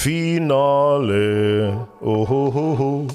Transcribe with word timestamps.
Finale. 0.00 1.88
Ohohoho. 2.00 3.08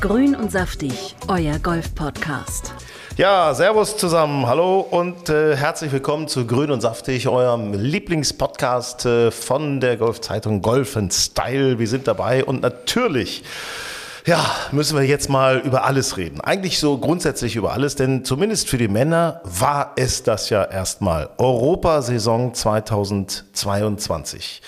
Grün 0.00 0.36
und 0.36 0.52
saftig, 0.52 1.16
euer 1.26 1.58
Golf-Podcast. 1.58 2.72
Ja, 3.16 3.52
Servus 3.52 3.96
zusammen, 3.96 4.46
hallo 4.46 4.78
und 4.78 5.28
äh, 5.28 5.56
herzlich 5.56 5.90
willkommen 5.90 6.28
zu 6.28 6.46
Grün 6.46 6.70
und 6.70 6.80
Saftig, 6.80 7.26
eurem 7.26 7.74
Lieblingspodcast 7.74 9.06
äh, 9.06 9.32
von 9.32 9.80
der 9.80 9.96
Golfzeitung 9.96 10.62
Golf 10.62 10.96
Style. 11.10 11.80
Wir 11.80 11.88
sind 11.88 12.06
dabei 12.06 12.44
und 12.44 12.62
natürlich 12.62 13.42
ja, 14.26 14.44
müssen 14.70 14.96
wir 14.96 15.04
jetzt 15.04 15.28
mal 15.28 15.58
über 15.58 15.82
alles 15.84 16.16
reden. 16.16 16.40
Eigentlich 16.40 16.78
so 16.78 16.98
grundsätzlich 16.98 17.56
über 17.56 17.72
alles, 17.72 17.96
denn 17.96 18.24
zumindest 18.24 18.68
für 18.68 18.78
die 18.78 18.86
Männer 18.86 19.40
war 19.42 19.92
es 19.96 20.22
das 20.22 20.50
ja 20.50 20.62
erstmal. 20.62 21.30
Europasaison 21.38 22.54
2022. 22.54 24.62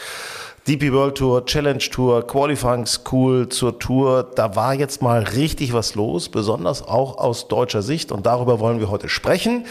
DP 0.69 0.93
World 0.93 1.17
Tour, 1.17 1.47
Challenge 1.47 1.79
Tour, 1.79 2.27
Qualifying 2.27 2.85
School 2.85 3.49
zur 3.49 3.79
Tour. 3.79 4.31
Da 4.35 4.55
war 4.55 4.75
jetzt 4.75 5.01
mal 5.01 5.23
richtig 5.23 5.73
was 5.73 5.95
los, 5.95 6.29
besonders 6.29 6.83
auch 6.83 7.17
aus 7.17 7.49
deutscher 7.49 7.81
Sicht. 7.81 8.13
Und 8.13 8.27
darüber 8.27 8.61
wollen 8.61 8.79
wir 8.79 8.91
heute 8.91 9.09
sprechen. 9.09 9.65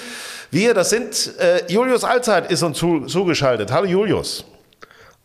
Wir, 0.50 0.74
das 0.74 0.90
sind 0.90 1.38
äh, 1.38 1.62
Julius 1.72 2.04
Allzeit 2.04 2.52
ist 2.52 2.64
uns 2.64 2.80
zu, 2.80 3.02
zugeschaltet. 3.02 3.72
Hallo 3.72 3.86
Julius. 3.86 4.44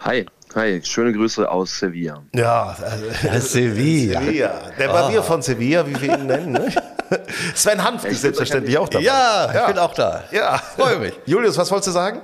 Hi. 0.00 0.26
Hi, 0.54 0.82
schöne 0.84 1.14
Grüße 1.14 1.50
aus 1.50 1.78
Sevilla. 1.78 2.22
Ja, 2.34 2.76
äh, 3.22 3.40
Sevilla. 3.40 4.20
Sevilla. 4.20 4.60
Der 4.78 4.88
Barbier 4.88 5.20
oh. 5.20 5.22
von 5.22 5.40
Sevilla, 5.40 5.86
wie 5.86 5.98
wir 5.98 6.18
ihn 6.18 6.26
nennen. 6.26 6.52
Ne? 6.52 6.70
Sven 7.54 7.82
Hanf 7.82 8.04
ist 8.04 8.20
selbstverständlich 8.20 8.76
auch 8.76 8.90
dabei. 8.90 9.04
Ja, 9.04 9.46
ich 9.48 9.54
ja. 9.54 9.66
bin 9.68 9.78
auch 9.78 9.94
da. 9.94 10.24
Ja, 10.32 10.58
freue 10.58 10.98
mich. 10.98 11.14
Julius, 11.24 11.56
was 11.56 11.70
wolltest 11.70 11.88
du 11.88 11.92
sagen? 11.92 12.20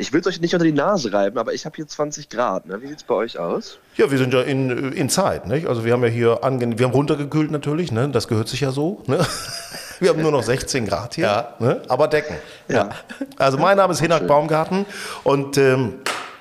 Ich 0.00 0.14
will 0.14 0.20
es 0.20 0.26
euch 0.26 0.40
nicht 0.40 0.54
unter 0.54 0.64
die 0.64 0.72
Nase 0.72 1.12
reiben, 1.12 1.36
aber 1.36 1.52
ich 1.52 1.66
habe 1.66 1.76
hier 1.76 1.86
20 1.86 2.30
Grad. 2.30 2.64
Ne? 2.64 2.80
Wie 2.80 2.86
sieht 2.86 2.98
es 2.98 3.02
bei 3.04 3.14
euch 3.14 3.38
aus? 3.38 3.78
Ja, 3.96 4.10
wir 4.10 4.16
sind 4.16 4.32
ja 4.32 4.40
in, 4.40 4.92
in 4.92 5.10
Zeit. 5.10 5.46
Nicht? 5.46 5.66
Also 5.66 5.84
wir 5.84 5.92
haben 5.92 6.02
ja 6.02 6.08
hier 6.08 6.42
ange 6.42 6.78
wir 6.78 6.86
haben 6.86 6.94
runtergekühlt 6.94 7.50
natürlich. 7.50 7.92
Ne? 7.92 8.08
Das 8.08 8.26
gehört 8.26 8.48
sich 8.48 8.60
ja 8.60 8.72
so. 8.72 9.02
Ne? 9.06 9.24
Wir 10.00 10.08
haben 10.08 10.22
nur 10.22 10.32
noch 10.32 10.42
16 10.42 10.86
Grad 10.86 11.16
hier. 11.16 11.26
Ja. 11.26 11.54
Ne? 11.58 11.82
Aber 11.88 12.08
Decken. 12.08 12.34
Ja. 12.68 12.88
Also 13.36 13.58
mein 13.58 13.76
Name 13.76 13.92
ist 13.92 14.00
Hinak 14.00 14.26
Baumgarten 14.26 14.86
und 15.24 15.58
ähm, 15.58 16.00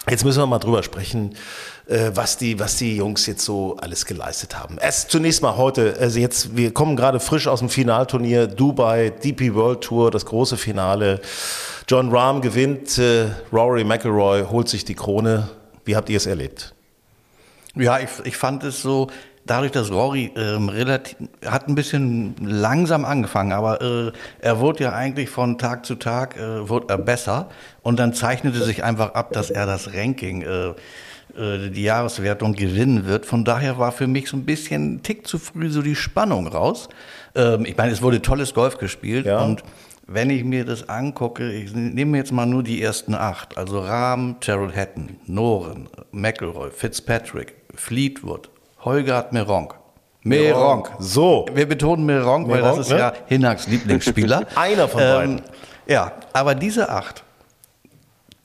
Jetzt 0.10 0.26
müssen 0.26 0.40
wir 0.40 0.48
mal 0.48 0.60
drüber 0.60 0.82
sprechen, 0.82 1.36
äh, 1.90 2.12
was 2.14 2.38
die, 2.38 2.60
was 2.60 2.78
die 2.78 2.96
Jungs 2.96 3.26
jetzt 3.26 3.44
so 3.44 3.76
alles 3.78 4.06
geleistet 4.06 4.58
haben. 4.58 4.78
Erst 4.80 5.10
zunächst 5.12 5.42
mal 5.42 5.58
heute, 5.58 5.96
also 6.00 6.20
jetzt, 6.20 6.56
wir 6.56 6.74
kommen 6.74 6.96
gerade 6.96 7.20
frisch 7.20 7.48
aus 7.48 7.60
dem 7.60 7.70
Finalturnier 7.70 8.48
Dubai, 8.48 9.10
DP 9.10 9.54
World 9.56 9.82
Tour, 9.82 10.12
das 10.12 10.26
große 10.26 10.58
Finale. 10.58 11.20
John 11.88 12.16
Rahm 12.16 12.42
gewinnt, 12.42 12.98
äh, 12.98 13.30
Rory 13.52 13.84
McIlroy 13.84 14.44
holt 14.44 14.70
sich 14.70 14.86
die 14.86 14.96
Krone. 14.96 15.50
Wie 15.86 15.96
habt 15.96 16.10
ihr 16.10 16.18
es 16.18 16.28
erlebt? 16.28 16.74
Ja, 17.76 18.00
ich, 18.00 18.10
ich 18.24 18.38
fand 18.38 18.64
es 18.64 18.82
so, 18.82 19.08
dadurch, 19.50 19.72
dass 19.72 19.92
Rory 19.92 20.32
ähm, 20.36 20.70
relativ 20.70 21.18
hat 21.46 21.68
ein 21.68 21.76
bisschen 21.76 22.36
langsam 22.40 23.06
angefangen, 23.06 23.52
aber 23.52 23.82
äh, 23.82 24.12
er 24.40 24.60
wurde 24.60 24.84
ja 24.84 24.94
eigentlich 24.94 25.30
von 25.30 25.58
Tag 25.58 25.86
zu 25.86 25.96
Tag 25.96 26.38
äh, 26.38 26.70
wurde 26.70 26.88
er 26.90 26.98
besser 26.98 27.50
und 27.82 28.00
dann 28.00 28.14
zeichnete 28.14 28.64
sich 28.64 28.84
einfach 28.84 29.14
ab, 29.16 29.32
dass 29.32 29.50
er 29.50 29.66
das 29.66 29.94
Ranking 29.94 30.42
äh, 30.44 30.74
die 31.36 31.84
Jahreswertung 31.84 32.54
gewinnen 32.54 33.06
wird. 33.06 33.26
Von 33.26 33.46
daher 33.46 33.78
war 33.78 33.92
für 33.92 34.08
mich 34.08 34.30
so 34.30 34.38
ein 34.38 34.46
bisschen 34.46 34.96
ein 34.96 35.04
Tick 35.04 35.28
zu 35.28 35.38
früh 35.38 35.70
so 35.70 35.82
die 35.82 35.96
Spannung 35.96 36.48
raus. 36.48 36.90
Ähm, 37.36 37.66
ich 37.66 37.78
meine, 37.78 37.92
es 37.92 38.02
wurde 38.02 38.22
tolles 38.22 38.54
Golf 38.54 38.78
gespielt 38.78 39.26
ja. 39.26 39.40
und 39.42 39.64
wenn 40.12 40.32
ich 40.32 40.44
mir 40.44 40.66
das 40.66 40.90
angucke, 40.90 41.52
ich 41.52 41.74
nehme 41.74 42.18
jetzt 42.18 42.32
mal 42.32 42.48
nur 42.48 42.64
die 42.64 42.82
ersten 42.82 43.14
acht, 43.14 43.58
also 43.58 43.80
Rahm, 43.80 44.38
Terrell 44.40 44.76
Hatton, 44.76 45.18
Noren, 45.28 45.88
McElroy, 46.12 46.72
Fitzpatrick, 46.72 47.56
Fleetwood, 47.76 48.50
Holgard 48.80 49.34
Meronk. 49.34 49.76
Meronk. 50.24 50.92
So. 51.00 51.46
Wir 51.54 51.68
betonen 51.68 52.06
Meronk, 52.06 52.50
weil 52.50 52.62
das 52.62 52.80
ist 52.80 52.90
ne? 52.90 52.98
ja 52.98 53.14
Hinaks 53.28 53.68
Lieblingsspieler. 53.68 54.48
Einer 54.56 54.88
von 54.88 55.00
beiden. 55.00 55.38
Ähm, 55.38 55.44
ja, 55.88 56.12
aber 56.34 56.56
diese 56.56 56.90
acht, 56.90 57.24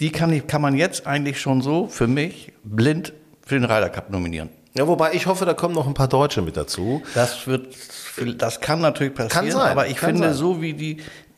die 0.00 0.10
kann, 0.10 0.32
ich, 0.32 0.46
kann 0.46 0.62
man 0.62 0.76
jetzt 0.76 1.06
eigentlich 1.06 1.40
schon 1.40 1.62
so 1.62 1.86
für 1.86 2.06
mich 2.06 2.52
blind 2.64 3.12
für 3.46 3.54
den 3.54 3.64
Ryder 3.64 3.90
Cup 3.90 4.10
nominieren. 4.10 4.48
Ja, 4.76 4.88
wobei 4.88 5.12
ich 5.12 5.26
hoffe, 5.26 5.44
da 5.44 5.54
kommen 5.54 5.74
noch 5.74 5.86
ein 5.86 5.94
paar 5.94 6.08
Deutsche 6.08 6.42
mit 6.42 6.56
dazu. 6.56 7.00
Das 7.14 7.46
wird, 7.46 7.76
das 8.36 8.60
kann 8.60 8.80
natürlich 8.80 9.14
passieren. 9.14 9.44
Kann 9.44 9.50
sein, 9.52 9.70
aber 9.70 9.86
ich 9.86 10.00
finde, 10.00 10.24
sein. 10.24 10.34
so 10.34 10.60
wie 10.60 10.72
die, 10.72 10.96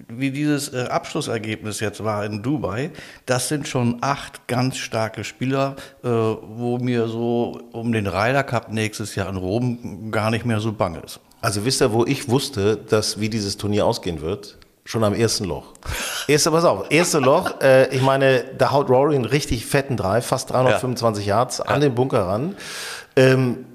wie 0.09 0.31
dieses 0.31 0.72
äh, 0.72 0.84
Abschlussergebnis 0.84 1.81
jetzt 1.81 2.03
war 2.03 2.25
in 2.25 2.43
Dubai, 2.43 2.93
das 3.27 3.49
sind 3.49 3.69
schon 3.69 3.99
acht 4.00 4.47
ganz 4.47 4.78
starke 4.78 5.22
Spieler, 5.22 5.77
äh, 6.03 6.09
wo 6.09 6.78
mir 6.78 7.09
so 7.09 7.61
um 7.72 7.93
den 7.93 8.06
Ryder 8.06 8.43
Cup 8.43 8.72
nächstes 8.72 9.15
Jahr 9.16 9.28
in 9.28 9.37
Rom 9.37 10.11
gar 10.11 10.31
nicht 10.31 10.47
mehr 10.47 10.61
so 10.61 10.72
bang 10.72 10.99
ist. 11.05 11.21
Also 11.43 11.66
wisst 11.66 11.83
ihr, 11.83 11.93
wo 11.93 12.06
ich 12.06 12.31
wusste, 12.31 12.78
dass 12.78 13.21
wie 13.21 13.28
dieses 13.28 13.59
Turnier 13.59 13.84
ausgehen 13.84 14.22
wird? 14.22 14.56
Schon 14.86 15.02
am 15.02 15.14
ersten 15.14 15.44
Loch. 15.44 15.72
Erste, 16.28 16.52
pass 16.52 16.64
auf, 16.64 16.86
erste 16.91 17.19
Loch, 17.19 17.60
äh, 17.60 17.92
ich 17.92 18.02
meine, 18.02 18.44
da 18.56 18.70
haut 18.70 18.88
Rory 18.88 19.16
einen 19.16 19.24
richtig 19.24 19.66
fetten 19.66 19.97
Drive, 19.97 20.24
fast 20.24 20.50
325 20.50 21.26
ja. 21.26 21.38
Yards 21.38 21.60
an 21.60 21.80
den 21.80 21.97
Bunker 21.97 22.28
ran. 22.28 22.56
Ähm, 23.16 23.66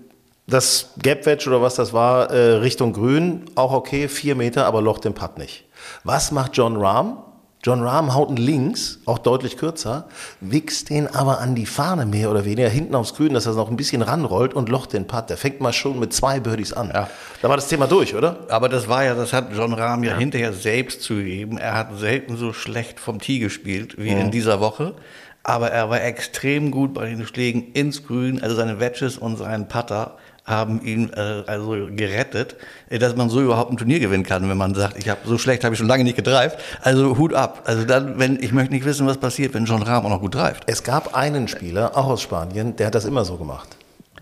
das 0.47 0.91
Gap 1.01 1.25
Wedge 1.25 1.49
oder 1.49 1.61
was 1.61 1.75
das 1.75 1.91
war, 1.91 2.31
äh, 2.31 2.53
Richtung 2.55 2.93
Grün, 2.93 3.43
auch 3.55 3.73
okay, 3.73 4.07
vier 4.07 4.35
Meter, 4.35 4.65
aber 4.65 4.81
Loch 4.81 4.99
den 4.99 5.13
Putt 5.13 5.37
nicht. 5.37 5.65
Was 6.05 6.31
macht 6.31 6.55
John 6.55 6.77
Rahm? 6.77 7.17
John 7.63 7.83
Rahm 7.83 8.15
haut 8.15 8.29
einen 8.29 8.37
links, 8.37 8.99
auch 9.05 9.19
deutlich 9.19 9.55
kürzer, 9.55 10.05
wichst 10.39 10.89
den 10.89 11.07
aber 11.07 11.39
an 11.39 11.53
die 11.53 11.67
Fahne 11.67 12.07
mehr 12.07 12.31
oder 12.31 12.43
weniger, 12.43 12.69
hinten 12.69 12.95
aufs 12.95 13.13
Grün, 13.13 13.35
dass 13.35 13.45
er 13.45 13.53
noch 13.53 13.69
ein 13.69 13.77
bisschen 13.77 14.01
ranrollt 14.01 14.55
und 14.55 14.67
locht 14.67 14.93
den 14.93 15.05
Putt. 15.05 15.29
Der 15.29 15.37
fängt 15.37 15.61
mal 15.61 15.71
schon 15.71 15.99
mit 15.99 16.11
zwei 16.11 16.39
Birdies 16.39 16.73
an. 16.73 16.89
Ja. 16.91 17.07
Da 17.43 17.49
war 17.49 17.57
das 17.57 17.67
Thema 17.67 17.85
durch, 17.85 18.15
oder? 18.15 18.47
Aber 18.49 18.67
das 18.67 18.87
war 18.87 19.03
ja, 19.03 19.13
das 19.13 19.31
hat 19.31 19.55
John 19.55 19.73
Rahm 19.73 20.03
ja, 20.03 20.13
ja. 20.13 20.17
hinterher 20.17 20.53
selbst 20.53 21.03
zugegeben. 21.03 21.59
Er 21.59 21.75
hat 21.75 21.99
selten 21.99 22.35
so 22.35 22.51
schlecht 22.51 22.99
vom 22.99 23.19
Tee 23.19 23.37
gespielt 23.37 23.95
wie 23.99 24.09
mhm. 24.09 24.21
in 24.21 24.31
dieser 24.31 24.59
Woche. 24.59 24.95
Aber 25.43 25.69
er 25.69 25.89
war 25.89 26.01
extrem 26.03 26.71
gut 26.71 26.95
bei 26.95 27.07
den 27.07 27.25
Schlägen 27.25 27.73
ins 27.73 28.05
Grün, 28.05 28.41
also 28.41 28.55
seine 28.55 28.79
Wedges 28.79 29.17
und 29.17 29.37
seinen 29.37 29.67
Putter 29.67 30.17
haben 30.51 30.83
ihn 30.85 31.11
äh, 31.13 31.43
also 31.47 31.87
gerettet, 31.95 32.55
äh, 32.89 32.99
dass 32.99 33.15
man 33.15 33.29
so 33.29 33.41
überhaupt 33.41 33.71
ein 33.71 33.77
Turnier 33.77 33.99
gewinnen 33.99 34.23
kann, 34.23 34.47
wenn 34.47 34.57
man 34.57 34.75
sagt, 34.75 34.97
ich 34.97 35.09
habe 35.09 35.21
so 35.25 35.37
schlecht 35.39 35.63
habe 35.63 35.73
ich 35.73 35.79
schon 35.79 35.87
lange 35.87 36.03
nicht 36.03 36.15
gedreift. 36.15 36.59
Also 36.81 37.17
Hut 37.17 37.33
ab. 37.33 37.63
Also 37.65 37.85
dann, 37.85 38.19
wenn 38.19 38.41
ich 38.41 38.51
möchte 38.51 38.73
nicht 38.73 38.85
wissen, 38.85 39.07
was 39.07 39.17
passiert, 39.17 39.53
wenn 39.55 39.65
John 39.65 39.81
Rahm 39.81 40.05
auch 40.05 40.09
noch 40.09 40.21
gut 40.21 40.35
dreift. 40.35 40.63
Es 40.67 40.83
gab 40.83 41.15
einen 41.15 41.47
Spieler, 41.47 41.97
auch 41.97 42.07
aus 42.07 42.21
Spanien, 42.21 42.75
der 42.75 42.87
hat 42.87 42.95
das 42.95 43.05
immer 43.05 43.25
so 43.25 43.37
gemacht. 43.37 43.69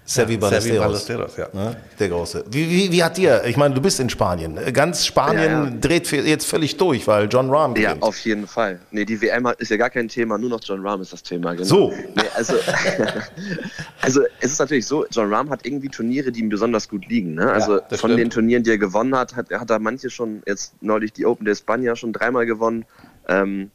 Sevi 0.10 0.34
ja, 0.34 0.40
Ballesteros. 0.40 0.80
Ballesteros 0.80 1.38
ja. 1.38 1.50
Ne? 1.54 1.76
Der 2.00 2.10
Große. 2.10 2.44
Wie, 2.50 2.68
wie, 2.68 2.92
wie 2.92 3.04
hat 3.04 3.16
dir, 3.18 3.44
ich 3.46 3.58
meine, 3.58 3.76
du 3.76 3.82
bist 3.82 4.00
in 4.00 4.10
Spanien. 4.10 4.58
Ganz 4.74 5.06
Spanien 5.06 5.52
ja, 5.52 5.64
ja. 5.66 5.70
dreht 5.70 6.12
jetzt 6.12 6.48
völlig 6.48 6.78
durch, 6.78 7.06
weil 7.08 7.28
John 7.30 7.52
Rahm 7.52 7.76
gewinnt. 7.76 8.02
Ja, 8.02 8.02
auf 8.02 8.18
jeden 8.22 8.48
Fall. 8.48 8.80
Nee, 8.90 9.06
die 9.06 9.22
WM 9.22 9.48
ist 9.60 9.70
ja 9.70 9.78
gar 9.78 9.92
kein 9.92 10.08
Thema, 10.08 10.40
nur 10.40 10.50
noch 10.50 10.62
John 10.64 10.84
Rahm 10.84 11.02
ist 11.02 11.14
das 11.14 11.22
Thema. 11.22 11.54
Genau. 11.54 11.64
So. 11.64 11.94
Nee, 12.16 12.24
also, 12.34 12.56
also 14.02 14.22
es 14.40 14.54
ist 14.54 14.60
natürlich 14.60 14.88
so, 14.88 15.06
John 15.12 15.32
Rahm 15.32 15.52
hat 15.52 15.64
irgendwie 15.64 15.90
Turniere, 15.90 16.32
die 16.32 16.40
ihm 16.40 16.50
besonders 16.50 16.90
gut 16.90 17.08
liegen. 17.08 17.36
Ne? 17.36 17.52
Also 17.52 17.80
von 17.90 17.98
stimmt. 17.98 18.18
den 18.18 18.30
Turnieren, 18.32 18.64
die 18.64 18.72
er 18.72 18.80
gewonnen 18.80 19.16
hat, 19.16 19.36
hat, 19.36 19.52
hat 19.52 19.70
er 19.70 19.78
manche 19.78 20.10
schon, 20.10 20.42
jetzt 20.48 20.74
neulich 20.82 21.14
die 21.14 21.28
Open 21.28 21.46
de 21.46 21.54
España 21.54 21.96
schon 21.96 22.14
dreimal 22.14 22.48
gewonnen. 22.48 22.84
Ähm, 23.28 23.70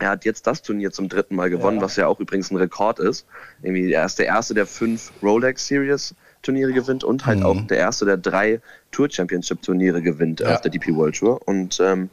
er 0.00 0.10
hat 0.10 0.24
jetzt 0.24 0.46
das 0.46 0.62
Turnier 0.62 0.90
zum 0.90 1.08
dritten 1.08 1.36
Mal 1.36 1.50
gewonnen, 1.50 1.78
ja. 1.78 1.82
was 1.82 1.96
ja 1.96 2.06
auch 2.06 2.18
übrigens 2.20 2.50
ein 2.50 2.56
Rekord 2.56 2.98
ist. 2.98 3.26
Irgendwie 3.62 3.92
er 3.92 4.06
ist 4.06 4.18
der 4.18 4.26
erste, 4.26 4.54
der 4.54 4.66
fünf 4.66 5.12
Rolex 5.22 5.66
Series 5.66 6.14
Turniere 6.42 6.72
gewinnt 6.72 7.04
und 7.04 7.26
halt 7.26 7.40
mhm. 7.40 7.46
auch 7.46 7.60
der 7.66 7.76
erste, 7.76 8.06
der 8.06 8.16
drei 8.16 8.60
Tour 8.90 9.10
Championship 9.10 9.62
Turniere 9.62 10.00
gewinnt 10.00 10.40
ja. 10.40 10.54
auf 10.54 10.62
der 10.62 10.70
DP 10.70 10.94
World 10.94 11.16
Tour. 11.16 11.46
Und 11.46 11.78
ähm, 11.80 12.08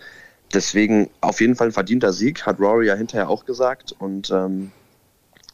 deswegen 0.53 1.09
auf 1.21 1.39
jeden 1.39 1.55
Fall 1.55 1.67
ein 1.67 1.73
verdienter 1.73 2.11
Sieg, 2.11 2.45
hat 2.45 2.59
Rory 2.59 2.87
ja 2.87 2.95
hinterher 2.95 3.29
auch 3.29 3.45
gesagt. 3.45 3.95
Und 3.97 4.29
ähm, 4.31 4.71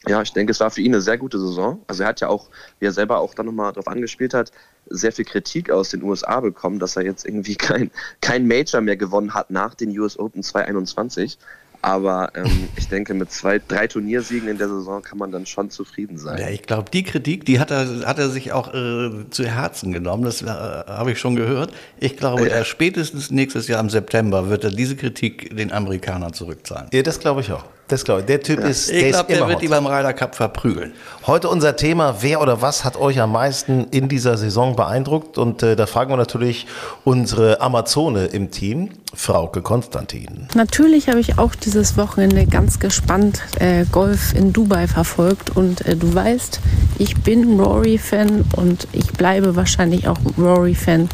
ja, 0.07 0.21
ich 0.21 0.33
denke, 0.33 0.51
es 0.51 0.59
war 0.59 0.71
für 0.71 0.81
ihn 0.81 0.93
eine 0.93 1.01
sehr 1.01 1.17
gute 1.17 1.39
Saison. 1.39 1.81
Also 1.87 2.03
er 2.03 2.09
hat 2.09 2.19
ja 2.19 2.27
auch, 2.27 2.49
wie 2.79 2.87
er 2.87 2.91
selber 2.91 3.19
auch 3.19 3.33
dann 3.35 3.45
nochmal 3.45 3.71
darauf 3.71 3.87
angespielt 3.87 4.33
hat, 4.33 4.51
sehr 4.87 5.13
viel 5.13 5.25
Kritik 5.25 5.69
aus 5.71 5.89
den 5.89 6.03
USA 6.03 6.39
bekommen, 6.41 6.79
dass 6.79 6.95
er 6.95 7.03
jetzt 7.03 7.25
irgendwie 7.25 7.55
kein, 7.57 7.91
kein 8.21 8.47
Major 8.47 8.81
mehr 8.81 8.97
gewonnen 8.97 9.33
hat 9.33 9.49
nach 9.51 9.75
den 9.75 9.97
US 9.99 10.17
Open 10.19 10.43
2021. 10.43 11.37
Aber 11.83 12.31
ähm, 12.33 12.69
ich 12.77 12.87
denke, 12.87 13.13
mit 13.13 13.29
zwei, 13.29 13.59
drei 13.59 13.87
Turniersiegen 13.87 14.47
in 14.47 14.57
der 14.57 14.69
Saison 14.69 15.01
kann 15.01 15.17
man 15.17 15.33
dann 15.33 15.45
schon 15.45 15.69
zufrieden 15.69 16.17
sein. 16.17 16.39
Ja, 16.39 16.47
ich 16.47 16.61
glaube, 16.61 16.89
die 16.89 17.03
Kritik, 17.03 17.45
die 17.45 17.59
hat 17.59 17.71
er, 17.71 18.07
hat 18.07 18.19
er 18.19 18.29
sich 18.29 18.53
auch 18.53 18.73
äh, 18.73 19.29
zu 19.29 19.45
Herzen 19.45 19.91
genommen. 19.91 20.23
Das 20.23 20.41
äh, 20.41 20.45
habe 20.45 21.11
ich 21.11 21.19
schon 21.19 21.35
gehört. 21.35 21.73
Ich 21.99 22.15
glaube, 22.15 22.47
ja. 22.47 22.63
spätestens 22.63 23.31
nächstes 23.31 23.67
Jahr 23.67 23.81
im 23.81 23.89
September 23.89 24.49
wird 24.49 24.63
er 24.63 24.71
diese 24.71 24.95
Kritik 24.95 25.53
den 25.57 25.73
Amerikanern 25.73 26.31
zurückzahlen. 26.31 26.87
Ja, 26.93 27.01
das 27.01 27.19
glaube 27.19 27.41
ich 27.41 27.51
auch. 27.51 27.65
Das 27.89 28.05
glaube 28.05 28.21
ich. 28.21 28.25
Der 28.27 28.41
Typ 28.41 28.59
ist, 28.59 28.89
ich 28.89 29.09
glaube, 29.09 29.27
der, 29.27 29.37
glaub, 29.37 29.47
der 29.47 29.47
wird 29.49 29.61
die 29.61 29.67
beim 29.67 29.85
Ryder 29.85 30.13
Cup 30.13 30.35
verprügeln. 30.35 30.93
Heute 31.27 31.49
unser 31.49 31.75
Thema, 31.75 32.17
wer 32.21 32.41
oder 32.41 32.61
was 32.61 32.85
hat 32.85 32.95
euch 32.95 33.19
am 33.19 33.33
meisten 33.33 33.87
in 33.91 34.07
dieser 34.07 34.37
Saison 34.37 34.75
beeindruckt? 34.75 35.37
Und 35.37 35.63
äh, 35.63 35.75
da 35.75 35.85
fragen 35.85 36.11
wir 36.11 36.17
natürlich 36.17 36.65
unsere 37.03 37.59
Amazone 37.59 38.25
im 38.25 38.51
Team, 38.51 38.89
Frauke 39.13 39.61
Konstantin. 39.61 40.47
Natürlich 40.55 41.09
habe 41.09 41.19
ich 41.19 41.37
auch 41.37 41.55
dieses 41.55 41.97
Wochenende 41.97 42.45
ganz 42.45 42.79
gespannt 42.79 43.41
äh, 43.59 43.85
Golf 43.91 44.33
in 44.33 44.53
Dubai 44.53 44.87
verfolgt. 44.87 45.55
Und 45.55 45.85
äh, 45.85 45.97
du 45.97 46.15
weißt, 46.15 46.61
ich 46.99 47.17
bin 47.21 47.59
Rory-Fan 47.59 48.45
und 48.55 48.87
ich 48.93 49.11
bleibe 49.11 49.57
wahrscheinlich 49.57 50.07
auch 50.07 50.17
Rory-Fan. 50.37 51.09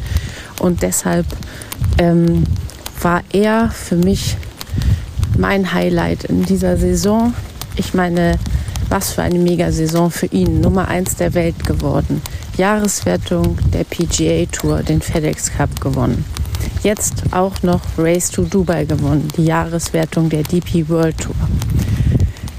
Und 0.60 0.82
deshalb 0.82 1.26
ähm, 1.98 2.44
war 3.00 3.22
er 3.32 3.70
für 3.70 3.96
mich 3.96 4.36
mein 5.38 5.72
Highlight 5.72 6.24
in 6.24 6.44
dieser 6.44 6.76
Saison. 6.76 7.34
Ich 7.76 7.94
meine, 7.94 8.38
was 8.88 9.12
für 9.12 9.22
eine 9.22 9.38
Mega-Saison 9.38 10.10
für 10.10 10.26
ihn. 10.26 10.60
Nummer 10.60 10.88
1 10.88 11.16
der 11.16 11.34
Welt 11.34 11.64
geworden. 11.64 12.22
Jahreswertung 12.56 13.56
der 13.72 13.84
PGA 13.84 14.46
Tour, 14.50 14.82
den 14.82 15.00
FedEx 15.00 15.52
Cup 15.52 15.80
gewonnen. 15.80 16.24
Jetzt 16.82 17.22
auch 17.30 17.62
noch 17.62 17.80
Race 17.96 18.30
to 18.30 18.42
Dubai 18.42 18.84
gewonnen, 18.84 19.28
die 19.36 19.44
Jahreswertung 19.44 20.28
der 20.28 20.42
DP 20.42 20.88
World 20.88 21.18
Tour. 21.18 21.34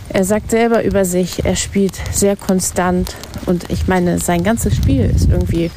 Er 0.10 0.24
sagt 0.26 0.52
selber 0.52 0.84
über 0.84 1.06
sich, 1.06 1.46
er 1.46 1.56
spielt 1.56 1.94
sehr 2.12 2.36
konstant 2.36 3.16
und 3.46 3.70
ich 3.70 3.88
meine, 3.88 4.20
sein 4.20 4.44
ganzes 4.44 4.76
Spiel 4.76 5.06
ist 5.06 5.30
irgendwie 5.30 5.72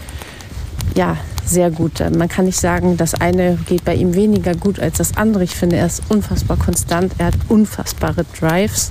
ja, 0.95 1.17
sehr 1.47 1.71
gut. 1.71 2.01
Man 2.17 2.29
kann 2.29 2.47
nicht 2.47 2.59
sagen, 2.59 2.97
das 2.97 3.15
eine 3.15 3.59
geht 3.67 3.85
bei 3.85 3.95
ihm 3.95 4.15
weniger 4.15 4.55
gut 4.55 4.81
als 4.81 4.99
das 4.99 5.17
andere. 5.17 5.45
Ich 5.45 5.55
finde, 5.55 5.77
er 5.77 5.87
ist 5.87 6.03
unfassbar 6.09 6.57
konstant. 6.57 7.13
Er 7.19 7.27
hat 7.27 7.35
unfassbare 7.49 8.25
Drives. 8.39 8.91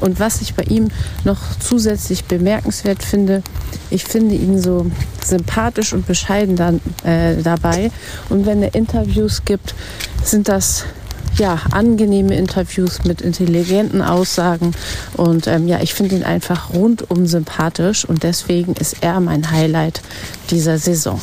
Und 0.00 0.20
was 0.20 0.40
ich 0.40 0.54
bei 0.54 0.64
ihm 0.64 0.88
noch 1.24 1.38
zusätzlich 1.60 2.24
bemerkenswert 2.24 3.02
finde, 3.02 3.42
ich 3.90 4.04
finde 4.04 4.34
ihn 4.34 4.60
so 4.60 4.86
sympathisch 5.24 5.92
und 5.92 6.06
bescheiden 6.06 6.56
dann, 6.56 6.80
äh, 7.04 7.36
dabei. 7.42 7.90
Und 8.28 8.44
wenn 8.44 8.62
er 8.62 8.74
Interviews 8.74 9.44
gibt, 9.44 9.74
sind 10.22 10.48
das 10.48 10.84
ja, 11.38 11.60
angenehme 11.70 12.36
Interviews 12.36 13.04
mit 13.04 13.20
intelligenten 13.20 14.02
Aussagen. 14.02 14.72
Und 15.16 15.46
ähm, 15.46 15.66
ja, 15.68 15.80
ich 15.80 15.94
finde 15.94 16.16
ihn 16.16 16.24
einfach 16.24 16.72
rundum 16.72 17.26
sympathisch 17.26 18.04
und 18.04 18.22
deswegen 18.22 18.74
ist 18.74 18.96
er 19.00 19.20
mein 19.20 19.50
Highlight 19.50 20.00
dieser 20.50 20.78
Saison. 20.78 21.20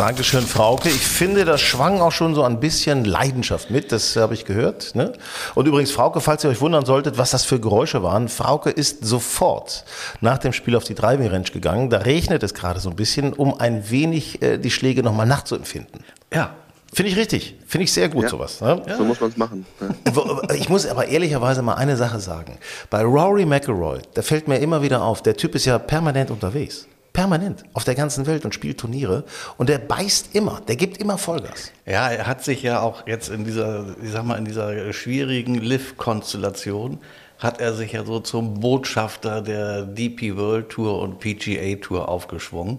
Dankeschön, 0.00 0.46
Frauke. 0.46 0.88
Ich 0.88 1.06
finde, 1.06 1.44
das 1.44 1.60
schwang 1.60 2.00
auch 2.00 2.10
schon 2.10 2.34
so 2.34 2.42
ein 2.42 2.58
bisschen 2.58 3.04
Leidenschaft 3.04 3.70
mit, 3.70 3.92
das 3.92 4.16
habe 4.16 4.32
ich 4.32 4.46
gehört. 4.46 4.94
Ne? 4.94 5.12
Und 5.54 5.68
übrigens, 5.68 5.90
Frauke, 5.90 6.22
falls 6.22 6.42
ihr 6.42 6.48
euch 6.48 6.62
wundern 6.62 6.86
solltet, 6.86 7.18
was 7.18 7.32
das 7.32 7.44
für 7.44 7.60
Geräusche 7.60 8.02
waren, 8.02 8.30
Frauke 8.30 8.70
ist 8.70 9.04
sofort 9.04 9.84
nach 10.22 10.38
dem 10.38 10.54
Spiel 10.54 10.74
auf 10.74 10.84
die 10.84 10.94
Driving 10.94 11.28
Range 11.28 11.44
gegangen. 11.44 11.90
Da 11.90 11.98
regnet 11.98 12.42
es 12.42 12.54
gerade 12.54 12.80
so 12.80 12.88
ein 12.88 12.96
bisschen, 12.96 13.34
um 13.34 13.60
ein 13.60 13.90
wenig 13.90 14.40
äh, 14.40 14.56
die 14.56 14.70
Schläge 14.70 15.02
nochmal 15.02 15.26
nachzuempfinden. 15.26 16.02
Ja, 16.32 16.54
Finde 16.94 17.12
ich 17.12 17.18
richtig. 17.18 17.56
Finde 17.66 17.84
ich 17.84 17.92
sehr 17.92 18.08
gut, 18.08 18.22
ja. 18.22 18.28
sowas. 18.30 18.62
Ne? 18.62 18.82
Ja. 18.88 18.96
So 18.96 19.04
muss 19.04 19.20
man 19.20 19.30
es 19.30 19.36
machen. 19.36 19.66
Ja. 19.82 20.54
Ich 20.54 20.70
muss 20.70 20.86
aber 20.86 21.08
ehrlicherweise 21.08 21.60
mal 21.60 21.74
eine 21.74 21.98
Sache 21.98 22.20
sagen. 22.20 22.56
Bei 22.88 23.02
Rory 23.02 23.44
McElroy, 23.44 24.00
da 24.14 24.22
fällt 24.22 24.48
mir 24.48 24.60
immer 24.60 24.80
wieder 24.80 25.02
auf, 25.02 25.22
der 25.22 25.36
Typ 25.36 25.54
ist 25.54 25.66
ja 25.66 25.78
permanent 25.78 26.30
unterwegs. 26.30 26.86
Permanent 27.20 27.64
auf 27.74 27.84
der 27.84 27.94
ganzen 27.94 28.24
Welt 28.26 28.46
und 28.46 28.54
spielt 28.54 28.80
Turniere 28.80 29.24
und 29.58 29.68
der 29.68 29.76
beißt 29.76 30.34
immer, 30.34 30.62
der 30.66 30.76
gibt 30.76 30.96
immer 30.96 31.18
Vollgas. 31.18 31.70
Ja, 31.84 32.08
er 32.08 32.26
hat 32.26 32.42
sich 32.42 32.62
ja 32.62 32.80
auch 32.80 33.06
jetzt 33.06 33.28
in 33.28 33.44
dieser, 33.44 33.94
ich 34.02 34.10
sag 34.10 34.24
mal, 34.24 34.38
in 34.38 34.46
dieser 34.46 34.90
schwierigen 34.94 35.56
Liv-Konstellation 35.56 36.98
hat 37.38 37.60
er 37.60 37.74
sich 37.74 37.92
ja 37.92 38.06
so 38.06 38.20
zum 38.20 38.60
Botschafter 38.60 39.42
der 39.42 39.82
DP 39.82 40.34
World 40.38 40.70
Tour 40.70 41.02
und 41.02 41.18
PGA 41.18 41.76
Tour 41.76 42.08
aufgeschwungen. 42.08 42.78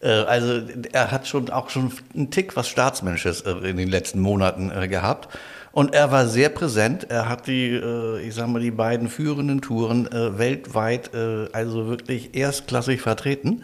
Äh, 0.00 0.08
also 0.08 0.62
er 0.90 1.12
hat 1.12 1.28
schon 1.28 1.48
auch 1.50 1.70
schon 1.70 1.92
einen 2.12 2.32
Tick 2.32 2.56
was 2.56 2.66
Staatsmännisches 2.66 3.42
äh, 3.42 3.52
in 3.52 3.76
den 3.76 3.88
letzten 3.88 4.18
Monaten 4.18 4.72
äh, 4.72 4.88
gehabt. 4.88 5.28
Und 5.76 5.92
er 5.94 6.10
war 6.10 6.26
sehr 6.26 6.48
präsent. 6.48 7.10
Er 7.10 7.28
hat 7.28 7.48
die, 7.48 7.78
ich 8.26 8.34
sag 8.34 8.48
mal, 8.48 8.62
die 8.62 8.70
beiden 8.70 9.08
führenden 9.10 9.60
Touren 9.60 10.08
weltweit 10.10 11.10
also 11.52 11.86
wirklich 11.86 12.34
erstklassig 12.34 13.02
vertreten. 13.02 13.62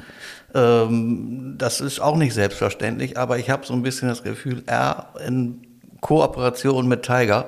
Ähm, 0.55 1.55
das 1.57 1.81
ist 1.81 2.01
auch 2.01 2.17
nicht 2.17 2.35
selbstverständlich, 2.35 3.17
aber 3.17 3.39
ich 3.39 3.49
habe 3.49 3.65
so 3.65 3.73
ein 3.73 3.83
bisschen 3.83 4.11
das 4.11 4.23
Gefühl, 4.23 4.63
er 4.67 5.07
in 5.27 5.63
Kooperation 6.03 6.87
mit 6.87 7.03
Tiger, 7.03 7.47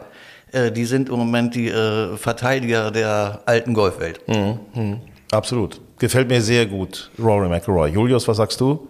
die 0.74 0.86
sind 0.86 1.10
im 1.10 1.16
Moment 1.16 1.54
die 1.54 1.70
Verteidiger 2.16 2.90
der 2.90 3.42
alten 3.44 3.74
Golfwelt. 3.74 4.26
Mhm, 4.26 4.60
mh, 4.74 4.96
absolut. 5.30 5.78
Gefällt 5.98 6.28
mir 6.28 6.40
sehr 6.40 6.64
gut, 6.64 7.10
Rory 7.18 7.50
McIlroy. 7.50 7.90
Julius, 7.90 8.26
was 8.26 8.38
sagst 8.38 8.58
du? 8.62 8.88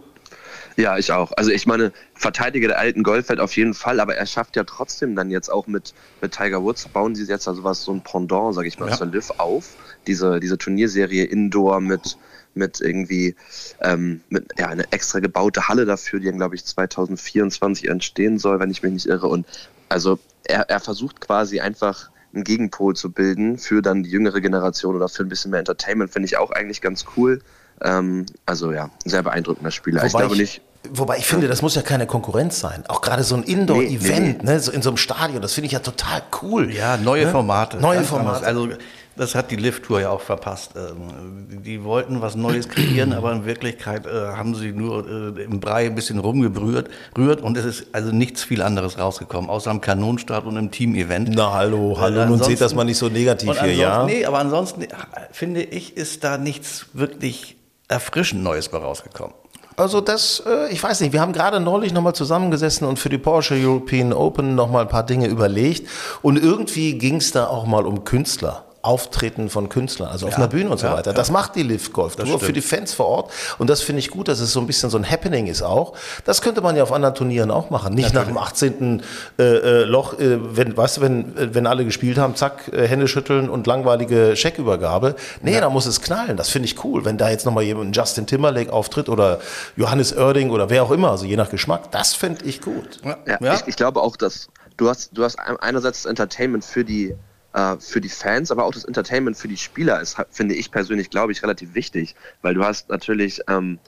Ja, 0.76 0.99
ich 0.99 1.12
auch. 1.12 1.32
Also 1.37 1.50
ich 1.50 1.67
meine, 1.67 1.93
Verteidiger 2.15 2.69
der 2.69 2.79
alten 2.79 3.03
Golfwelt 3.05 3.38
auf 3.38 3.56
jeden 3.56 3.75
Fall, 3.75 4.00
aber 4.00 4.17
er 4.17 4.26
schafft 4.26 4.56
ja 4.56 4.65
trotzdem 4.65 5.15
dann 5.15 5.31
jetzt 5.31 5.49
auch 5.49 5.67
mit, 5.67 5.94
mit 6.21 6.32
Tiger 6.32 6.62
Woods, 6.62 6.88
bauen 6.88 7.15
sie 7.15 7.25
jetzt 7.25 7.47
also 7.47 7.62
was, 7.62 7.82
so 7.82 7.93
ein 7.93 8.03
Pendant, 8.03 8.55
sag 8.55 8.67
ich 8.67 8.79
mal, 8.79 8.91
ja. 8.91 8.97
zur 8.97 9.06
Liv 9.06 9.31
auf. 9.38 9.76
Diese, 10.06 10.41
diese 10.41 10.59
Turnierserie 10.59 11.25
Indoor 11.25 11.81
mit, 11.81 12.19
mit 12.55 12.81
irgendwie 12.81 13.37
ähm, 13.81 14.21
mit 14.29 14.53
ja, 14.59 14.69
eine 14.69 14.91
extra 14.93 15.21
gebaute 15.21 15.69
Halle 15.69 15.85
dafür, 15.85 16.19
die 16.19 16.26
dann, 16.26 16.38
glaube 16.38 16.56
ich, 16.56 16.65
2024 16.65 17.88
entstehen 17.88 18.38
soll, 18.38 18.59
wenn 18.59 18.70
ich 18.70 18.82
mich 18.82 18.93
nicht 18.93 19.06
irre. 19.06 19.29
Und 19.29 19.47
also 19.88 20.19
er, 20.44 20.69
er 20.70 20.81
versucht 20.81 21.20
quasi 21.20 21.61
einfach 21.61 22.11
einen 22.35 22.44
Gegenpol 22.44 22.97
zu 22.97 23.12
bilden 23.12 23.59
für 23.59 23.81
dann 23.81 24.03
die 24.03 24.11
jüngere 24.11 24.41
Generation 24.41 24.97
oder 24.97 25.09
für 25.09 25.23
ein 25.23 25.29
bisschen 25.29 25.53
mehr 25.53 25.61
Entertainment, 25.61 26.11
finde 26.11 26.27
ich 26.27 26.37
auch 26.37 26.50
eigentlich 26.50 26.81
ganz 26.81 27.05
cool. 27.17 27.41
Ähm, 27.82 28.26
also 28.47 28.73
ja, 28.73 28.85
ein 28.85 29.09
sehr 29.09 29.23
beeindruckender 29.23 29.71
Spieler. 29.71 29.99
Wobei 29.99 30.06
ich 30.06 30.12
glaube 30.12 30.37
nicht. 30.37 30.61
Wobei 30.93 31.17
ich 31.17 31.26
finde, 31.26 31.49
das 31.49 31.62
muss 31.62 31.75
ja 31.75 31.82
keine 31.82 32.06
Konkurrenz 32.06 32.61
sein. 32.61 32.85
Auch 32.88 33.00
gerade 33.00 33.23
so 33.25 33.35
ein 33.35 33.43
Indoor-Event, 33.43 34.03
nee, 34.03 34.37
nee. 34.43 34.53
ne, 34.53 34.61
so 34.61 34.71
in 34.71 34.82
so 34.82 34.91
einem 34.91 34.99
Stadion, 34.99 35.41
das 35.41 35.55
finde 35.55 35.67
ich 35.67 35.73
ja 35.73 35.79
total 35.79 36.23
cool. 36.43 36.71
Ja, 36.71 36.99
neue 36.99 37.25
ne? 37.25 37.31
Formate. 37.31 37.79
Neue 37.79 38.05
Formate. 38.05 38.44
Also 38.44 38.69
das 39.17 39.35
hat 39.35 39.50
die 39.50 39.56
Lift-Tour 39.56 40.00
ja 40.00 40.11
auch 40.11 40.21
verpasst. 40.21 40.73
Ähm, 40.76 41.62
die 41.62 41.85
wollten 41.85 42.21
was 42.21 42.35
Neues 42.35 42.69
kreieren, 42.69 43.12
aber 43.12 43.32
in 43.32 43.44
Wirklichkeit 43.44 44.06
äh, 44.06 44.11
haben 44.11 44.55
sie 44.55 44.73
nur 44.73 45.09
äh, 45.38 45.43
im 45.44 45.61
Brei 45.61 45.87
ein 45.87 45.94
bisschen 45.94 46.19
rumgebrüht 46.19 46.91
rührt 47.17 47.41
und 47.41 47.56
es 47.56 47.65
ist 47.65 47.87
also 47.93 48.11
nichts 48.11 48.43
viel 48.43 48.61
anderes 48.61 48.99
rausgekommen, 48.99 49.50
außer 49.50 49.70
am 49.70 49.81
Kanonstart 49.81 50.47
und 50.47 50.56
im 50.56 50.70
Team-Event. 50.70 51.31
Na 51.32 51.53
hallo, 51.53 51.97
hallo, 51.99 52.20
äh, 52.20 52.27
nun 52.27 52.43
seht 52.43 52.61
das 52.61 52.75
mal 52.75 52.85
nicht 52.85 52.99
so 52.99 53.09
negativ 53.09 53.59
hier, 53.61 53.75
ja? 53.75 54.05
Nee, 54.05 54.25
aber 54.25 54.38
ansonsten 54.38 54.87
finde 55.31 55.62
ich, 55.62 55.97
ist 55.97 56.25
da 56.25 56.37
nichts 56.37 56.87
wirklich 56.93 57.56
erfrischend 57.94 58.43
Neues 58.43 58.69
bei 58.69 58.79
rausgekommen. 58.79 59.35
Also 59.76 60.00
das, 60.00 60.43
äh, 60.46 60.73
ich 60.73 60.82
weiß 60.82 61.00
nicht, 61.00 61.12
wir 61.12 61.20
haben 61.20 61.32
gerade 61.32 61.58
neulich 61.61 61.93
nochmal 61.93 62.14
zusammengesessen 62.14 62.87
und 62.87 62.99
für 62.99 63.08
die 63.08 63.19
Porsche 63.19 63.55
European 63.55 64.12
Open 64.12 64.55
nochmal 64.55 64.82
ein 64.82 64.88
paar 64.88 65.06
Dinge 65.06 65.26
überlegt 65.26 65.88
und 66.23 66.37
irgendwie 66.37 66.99
ging 66.99 67.17
es 67.17 67.32
da 67.32 67.46
auch 67.46 67.67
mal 67.67 67.87
um 67.87 68.05
Künstler. 68.05 68.64
Auftreten 68.85 69.49
von 69.49 69.69
Künstlern, 69.69 70.09
also 70.09 70.27
auf 70.27 70.37
einer 70.37 70.49
Bühne 70.49 70.71
und 70.71 70.79
so 70.79 70.87
ja, 70.87 70.95
weiter. 70.95 71.13
Das 71.13 71.29
ja. 71.29 71.33
macht 71.33 71.57
die 71.57 71.63
Live 71.63 71.93
Golf 71.93 72.17
Tour 72.17 72.39
für 72.39 72.53
die 72.53 72.61
Fans 72.61 72.93
vor 72.93 73.07
Ort. 73.07 73.33
Und 73.58 73.70
das 73.70 73.81
finde 73.81 74.01
ich 74.01 74.11
gut, 74.11 74.29
dass 74.29 74.41
es 74.41 74.53
so 74.53 74.61
ein 74.61 74.67
bisschen 74.67 74.91
so 74.91 74.99
ein 74.99 75.11
Happening 75.11 75.47
ist 75.47 75.63
auch. 75.63 75.94
Das 76.25 76.43
könnte 76.43 76.61
man 76.61 76.77
ja 76.77 76.82
auf 76.82 76.93
anderen 76.93 77.15
Turnieren 77.15 77.51
auch 77.51 77.70
machen. 77.70 77.94
Nicht 77.94 78.13
Natürlich. 78.15 78.35
nach 78.35 78.53
dem 78.53 78.69
18. 78.69 79.03
Äh, 79.39 79.43
äh, 79.43 79.85
Loch, 79.85 80.19
äh, 80.19 80.39
wenn, 80.56 80.77
weißt 80.77 80.99
du, 80.99 81.01
wenn, 81.01 81.55
wenn 81.55 81.67
alle 81.67 81.85
gespielt 81.85 82.19
haben, 82.19 82.37
zack, 82.37 82.70
äh, 82.73 82.87
Hände 82.87 83.08
schütteln 83.08 83.49
und 83.49 83.67
langweilige 83.67 84.37
Scheckübergabe. 84.37 85.17
Nee, 85.41 85.55
ja. 85.55 85.61
da 85.61 85.70
muss 85.70 85.87
es 85.87 86.01
knallen. 86.01 86.37
Das 86.37 86.51
finde 86.51 86.67
ich 86.67 86.85
cool. 86.85 87.05
Wenn 87.05 87.17
da 87.17 87.31
jetzt 87.31 87.47
nochmal 87.47 87.65
jemand, 87.65 87.97
Justin 87.97 88.27
Timberlake 88.27 88.73
auftritt 88.73 89.08
oder 89.08 89.41
Johannes 89.77 90.17
Oerding 90.17 90.51
oder 90.51 90.69
wer 90.69 90.82
auch 90.82 90.91
immer, 90.91 91.11
also 91.11 91.25
je 91.25 91.37
nach 91.37 91.51
Geschmack, 91.51 91.91
das 91.91 92.15
finde 92.15 92.44
ich 92.44 92.61
gut. 92.61 93.01
Ja, 93.27 93.55
Ich, 93.55 93.67
ich 93.67 93.77
glaube 93.77 94.03
auch, 94.03 94.17
dass 94.17 94.49
du 94.77 94.89
hast, 94.89 95.11
du 95.17 95.25
hast 95.25 95.39
einerseits 95.39 96.03
das 96.03 96.11
Entertainment 96.11 96.65
für 96.65 96.85
die 96.85 97.15
äh, 97.55 97.77
für 97.79 98.01
die 98.01 98.08
Fans, 98.08 98.51
aber 98.51 98.65
auch 98.65 98.75
das 98.75 98.84
Entertainment 98.84 99.37
für 99.37 99.49
die 99.49 99.56
Spieler 99.56 100.01
ist, 100.01 100.17
finde 100.31 100.55
ich 100.55 100.70
persönlich, 100.70 101.08
glaube 101.08 101.32
ich, 101.32 101.43
relativ 101.43 101.75
wichtig, 101.75 102.15
weil 102.43 102.55
du 102.55 102.65
hast 102.65 102.91
natürlich 102.91 103.41
ähm, 103.49 103.79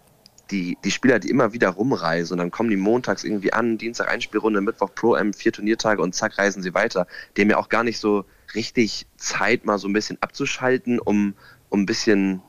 die, 0.51 0.79
die 0.85 0.91
Spieler, 0.93 1.19
die 1.19 1.29
immer 1.29 1.53
wieder 1.53 1.71
rumreisen 1.71 2.35
und 2.35 2.39
dann 2.39 2.53
kommen 2.53 2.71
die 2.71 2.77
montags 2.77 3.25
irgendwie 3.25 3.53
an, 3.53 3.79
Dienstag 3.79 4.09
Einspielrunde, 4.09 4.61
Mittwoch 4.61 4.95
Pro 4.95 5.17
M, 5.17 5.35
vier 5.35 5.53
Turniertage 5.53 6.01
und 6.01 6.15
zack 6.15 6.39
reisen 6.39 6.63
sie 6.63 6.75
weiter. 6.75 7.07
Die 7.37 7.43
haben 7.43 7.51
ja 7.51 7.59
auch 7.59 7.69
gar 7.69 7.83
nicht 7.83 7.99
so 7.99 8.25
richtig 8.55 9.07
Zeit, 9.17 9.65
mal 9.65 9.79
so 9.79 9.89
ein 9.89 9.93
bisschen 9.93 10.19
abzuschalten, 10.21 11.01
um, 11.01 11.35
um 11.69 11.83
ein 11.83 11.87
bisschen 11.87 12.43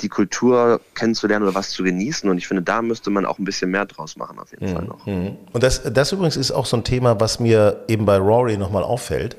die 0.00 0.08
Kultur 0.08 0.80
kennenzulernen 0.94 1.44
oder 1.44 1.54
was 1.54 1.70
zu 1.70 1.82
genießen. 1.82 2.30
Und 2.30 2.38
ich 2.38 2.46
finde, 2.46 2.62
da 2.62 2.82
müsste 2.82 3.10
man 3.10 3.26
auch 3.26 3.38
ein 3.38 3.44
bisschen 3.44 3.70
mehr 3.70 3.86
draus 3.86 4.16
machen, 4.16 4.38
auf 4.38 4.52
jeden 4.52 4.68
mhm. 4.68 4.74
Fall 4.74 4.84
noch. 4.84 5.06
Mhm. 5.06 5.36
Und 5.52 5.62
das, 5.62 5.82
das 5.82 6.12
übrigens 6.12 6.36
ist 6.36 6.52
auch 6.52 6.66
so 6.66 6.76
ein 6.76 6.84
Thema, 6.84 7.18
was 7.18 7.40
mir 7.40 7.84
eben 7.88 8.04
bei 8.04 8.16
Rory 8.16 8.56
nochmal 8.56 8.84
auffällt 8.84 9.36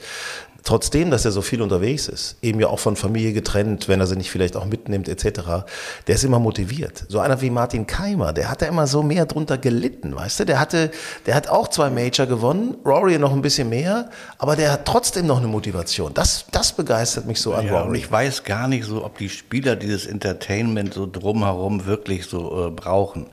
trotzdem, 0.64 1.12
dass 1.12 1.26
er 1.26 1.32
so 1.32 1.42
viel 1.42 1.62
unterwegs 1.62 2.08
ist, 2.08 2.38
eben 2.42 2.60
ja 2.60 2.68
auch 2.68 2.80
von 2.80 2.96
Familie 2.96 3.34
getrennt, 3.34 3.88
wenn 3.88 4.00
er 4.00 4.08
sie 4.08 4.16
nicht 4.16 4.32
vielleicht 4.32 4.56
auch 4.56 4.66
mitnimmt 4.66 5.10
etc., 5.10 5.66
der 6.08 6.16
ist 6.16 6.24
immer 6.24 6.40
motiviert. 6.40 7.06
So 7.10 7.20
einer 7.20 7.42
wie 7.42 7.50
Martin 7.50 7.86
Keimer, 7.86 8.34
der 8.34 8.50
hat 8.50 8.62
da 8.62 8.66
immer 8.68 8.88
so 8.88 9.04
mehr 9.04 9.26
drunter 9.26 9.58
gelitten, 9.58 10.16
weißt 10.16 10.42
du? 10.42 10.46
Der 10.46 10.60
hatte, 10.60 10.92
der 11.26 11.36
hat 11.36 11.50
auch 11.50 11.68
zwei 11.68 11.90
Major 11.90 12.26
gewonnen, 12.26 12.76
Rory 12.86 13.20
noch 13.20 13.34
ein 13.34 13.42
bisschen 13.42 13.70
mehr, 13.70 14.10
aber 14.38 14.56
der 14.56 14.72
hat 14.72 14.86
trotzdem 14.86 15.28
noch 15.28 15.38
eine 15.38 15.48
Motivation. 15.48 16.14
Das, 16.14 16.46
das 16.52 16.74
begeistert 16.74 17.26
mich 17.28 17.42
so 17.42 17.54
an 17.54 17.66
ja, 17.66 17.80
Rory. 17.80 17.90
Und 17.90 17.96
ich 17.96 18.12
weiß 18.12 18.44
gar 18.44 18.68
nicht 18.68 18.86
so, 18.86 19.04
ob 19.04 19.18
die 19.18 19.30
Spieler 19.30 19.76
dieses 19.76 20.06
Entertainment 20.06 20.94
so 20.94 21.08
drumherum 21.12 21.86
wirklich 21.86 22.26
so 22.26 22.68
äh, 22.68 22.72
brauchen. 22.72 23.28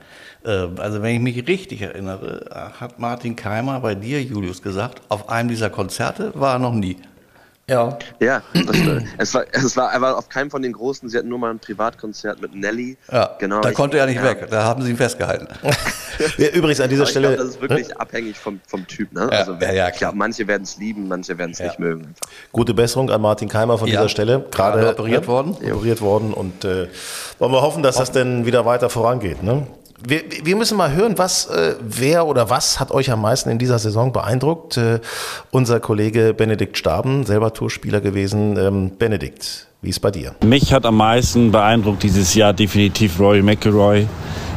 Äh, 0.45 0.69
also 0.79 1.03
wenn 1.03 1.15
ich 1.15 1.21
mich 1.21 1.49
richtig 1.49 1.83
erinnere, 1.83 2.47
hat 2.79 2.99
Martin 2.99 3.37
Keimer 3.37 3.81
bei 3.81 3.95
dir, 3.95 4.23
Julius, 4.23 4.63
gesagt, 4.63 5.03
auf 5.09 5.29
einem 5.29 5.49
dieser 5.49 5.71
Konzerte 5.71 6.33
war 6.35 6.55
er 6.55 6.59
noch 6.59 6.75
nie. 6.75 6.97
Ja. 7.71 7.97
Ja, 8.19 8.43
das, 8.53 8.77
es, 9.19 9.35
war, 9.35 9.45
es 9.53 9.77
war 9.77 9.93
aber 9.93 10.19
auf 10.19 10.29
keinem 10.29 10.51
von 10.51 10.61
den 10.61 10.73
großen. 10.73 11.09
Sie 11.09 11.17
hatten 11.17 11.29
nur 11.29 11.39
mal 11.39 11.51
ein 11.51 11.61
Privatkonzert 11.61 12.43
mit 12.43 12.53
Nelly. 12.53 12.97
Ja, 13.13 13.37
genau. 13.39 13.61
Da 13.61 13.71
ich, 13.71 13.77
konnte 13.77 13.99
er 13.99 14.07
nicht 14.07 14.17
ja. 14.17 14.25
weg. 14.25 14.49
Da 14.51 14.65
haben 14.65 14.83
sie 14.83 14.91
ihn 14.91 14.97
festgehalten. 14.97 15.47
ja, 16.39 16.49
übrigens 16.49 16.81
an 16.81 16.91
dieser 16.91 17.07
Stelle. 17.07 17.29
Glaub, 17.29 17.39
das 17.39 17.49
ist 17.55 17.61
wirklich 17.61 17.89
hm? 17.89 17.97
abhängig 17.97 18.37
vom, 18.37 18.61
vom 18.67 18.87
Typ. 18.89 19.13
Ne? 19.13 19.29
Ja, 19.31 19.39
also, 19.39 19.53
ja, 19.61 19.73
ja, 19.73 19.91
glaube, 19.91 20.17
manche 20.17 20.49
werden 20.49 20.65
es 20.65 20.79
lieben, 20.79 21.07
manche 21.07 21.39
werden 21.39 21.53
es 21.53 21.61
nicht 21.61 21.79
mögen. 21.79 22.15
Gute 22.51 22.75
Besserung 22.75 23.09
an 23.11 23.21
Martin 23.21 23.49
Keimer 23.49 23.79
von 23.79 23.87
dieser 23.87 24.09
Stelle. 24.09 24.45
Gerade 24.51 24.91
operiert 24.91 25.29
worden. 25.29 25.53
Operiert 25.53 26.01
worden. 26.01 26.35
Und 26.35 26.65
äh, 26.65 26.89
wollen 27.39 27.53
wir 27.53 27.63
hoffen, 27.63 27.85
dass 27.85 27.97
hoffen. 27.97 28.07
das 28.07 28.13
denn 28.13 28.47
wieder 28.47 28.67
weiter 28.67 28.91
vorangeht. 28.91 29.45
Ne? 29.45 29.67
Wir, 30.07 30.23
wir, 30.45 30.57
müssen 30.57 30.79
mal 30.79 30.93
hören, 30.93 31.19
was, 31.19 31.47
äh, 31.47 31.75
wer 31.81 32.27
oder 32.27 32.49
was 32.49 32.81
hat 32.81 32.91
euch 32.91 33.11
am 33.11 33.21
meisten 33.21 33.51
in 33.51 33.59
dieser 33.59 33.79
Saison 33.79 34.13
beeindruckt? 34.13 34.79
Äh, 34.79 35.01
unser 35.51 35.79
Kollege 35.79 36.33
Benedikt 36.33 36.79
Staben, 36.79 37.27
selber 37.27 37.53
Tourspieler 37.53 38.01
gewesen. 38.01 38.57
Ähm, 38.57 38.93
Benedikt, 38.99 39.67
wie 39.83 39.91
ist 39.91 40.01
bei 40.01 40.11
dir? 40.11 40.35
Mich 40.43 40.73
hat 40.73 40.87
am 40.87 40.97
meisten 40.97 41.53
beeindruckt 41.53 42.03
dieses 42.03 42.35
Jahr 42.35 42.55
definitiv 42.55 43.21
Rory 43.21 43.43
McIlroy. 43.43 44.07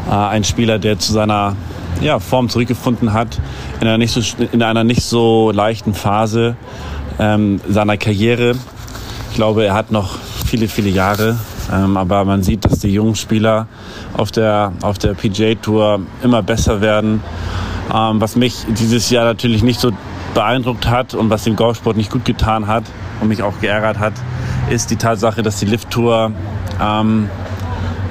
Äh, 0.10 0.14
ein 0.14 0.46
Spieler, 0.46 0.80
der 0.80 0.98
zu 0.98 1.12
seiner 1.12 1.58
ja, 2.00 2.20
Form 2.20 2.48
zurückgefunden 2.48 3.12
hat, 3.12 3.40
in 3.82 3.88
einer 3.88 3.98
nicht 3.98 4.14
so, 4.14 4.22
in 4.52 4.64
einer 4.64 4.86
nicht 4.86 5.04
so 5.04 5.52
leichten 5.52 5.94
Phase 5.94 6.56
ähm, 7.20 7.60
seiner 7.68 7.98
Karriere. 7.98 8.56
Ich 9.30 9.36
glaube, 9.36 9.66
er 9.66 9.74
hat 9.74 9.92
noch 9.92 10.18
viele, 10.54 10.68
viele 10.68 10.90
Jahre 10.90 11.36
ähm, 11.72 11.98
aber 11.98 12.26
man 12.26 12.44
sieht, 12.44 12.66
dass 12.66 12.80
die 12.80 12.90
jungen 12.90 13.16
Spieler 13.16 13.68
auf 14.16 14.32
der, 14.32 14.74
auf 14.82 14.98
der 14.98 15.14
PGA 15.14 15.56
Tour 15.56 16.02
immer 16.22 16.44
besser 16.44 16.82
werden. 16.82 17.24
Ähm, 17.94 18.22
was 18.22 18.36
mich 18.36 18.66
dieses 18.68 19.10
Jahr 19.10 19.26
natürlich 19.26 19.64
nicht 19.64 19.80
so 19.80 19.92
beeindruckt 20.34 20.88
hat 20.88 21.14
und 21.14 21.30
was 21.30 21.44
dem 21.44 21.56
Golfsport 21.56 21.98
nicht 21.98 22.12
gut 22.12 22.26
getan 22.26 22.68
hat 22.68 22.84
und 23.22 23.30
mich 23.30 23.42
auch 23.44 23.60
geärgert 23.62 24.00
hat, 24.00 24.14
ist 24.70 24.92
die 24.92 24.96
Tatsache, 24.96 25.42
dass 25.42 25.58
die 25.58 25.66
Lift 25.66 25.90
Tour 25.90 26.32
ähm, 26.82 27.30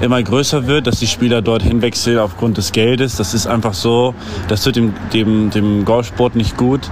immer 0.01 0.21
größer 0.21 0.67
wird, 0.67 0.87
dass 0.87 0.99
die 0.99 1.07
Spieler 1.07 1.43
dorthin 1.43 1.83
wechseln 1.83 2.19
aufgrund 2.19 2.57
des 2.57 2.73
Geldes. 2.73 3.17
Das 3.17 3.35
ist 3.35 3.47
einfach 3.47 3.75
so. 3.75 4.15
Das 4.49 4.63
tut 4.63 4.77
dem, 4.77 4.95
dem, 5.13 5.51
dem 5.51 5.85
Golfsport 5.85 6.35
nicht 6.35 6.57
gut. 6.57 6.91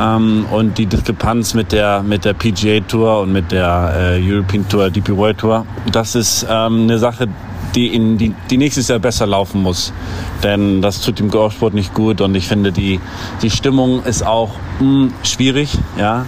Ähm, 0.00 0.46
und 0.50 0.78
die 0.78 0.86
Diskrepanz 0.86 1.54
mit 1.54 1.72
der, 1.72 2.02
mit 2.02 2.24
der 2.24 2.34
PGA 2.34 2.80
Tour 2.80 3.20
und 3.20 3.32
mit 3.32 3.50
der 3.50 4.18
äh, 4.18 4.32
European 4.32 4.68
Tour, 4.68 4.90
DP 4.90 5.16
World 5.16 5.38
Tour, 5.38 5.66
das 5.90 6.14
ist 6.14 6.46
ähm, 6.48 6.82
eine 6.82 6.98
Sache, 6.98 7.28
die, 7.76 7.94
in, 7.94 8.18
die, 8.18 8.34
die 8.50 8.56
nächstes 8.56 8.88
Jahr 8.88 8.98
besser 8.98 9.26
laufen 9.26 9.62
muss. 9.62 9.92
Denn 10.42 10.82
das 10.82 11.00
tut 11.02 11.18
dem 11.18 11.30
Golfsport 11.30 11.74
nicht 11.74 11.94
gut 11.94 12.20
und 12.20 12.34
ich 12.34 12.48
finde, 12.48 12.72
die, 12.72 13.00
die 13.42 13.50
Stimmung 13.50 14.02
ist 14.02 14.26
auch 14.26 14.50
mh, 14.80 14.86
hm, 14.86 15.12
schwierig. 15.22 15.78
Ja. 15.98 16.26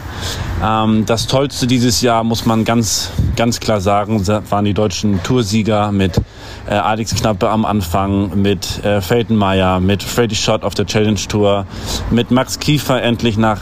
Ähm, 0.62 1.06
das 1.06 1.26
Tollste 1.26 1.66
dieses 1.66 2.02
Jahr, 2.02 2.22
muss 2.22 2.46
man 2.46 2.64
ganz, 2.64 3.10
ganz 3.36 3.60
klar 3.60 3.80
sagen, 3.80 4.26
waren 4.26 4.64
die 4.64 4.74
deutschen 4.74 5.22
Toursieger 5.22 5.90
mit 5.90 6.20
äh, 6.68 6.74
Alex 6.74 7.14
Knappe 7.14 7.48
am 7.48 7.64
Anfang, 7.64 8.40
mit 8.40 8.84
äh, 8.84 9.00
Feltenmeier, 9.00 9.80
mit 9.80 10.02
Freddy 10.02 10.34
Schott 10.34 10.62
auf 10.62 10.74
der 10.74 10.86
Challenge 10.86 11.20
Tour, 11.28 11.66
mit 12.10 12.30
Max 12.30 12.58
Kiefer 12.58 13.02
endlich 13.02 13.38
nach 13.38 13.60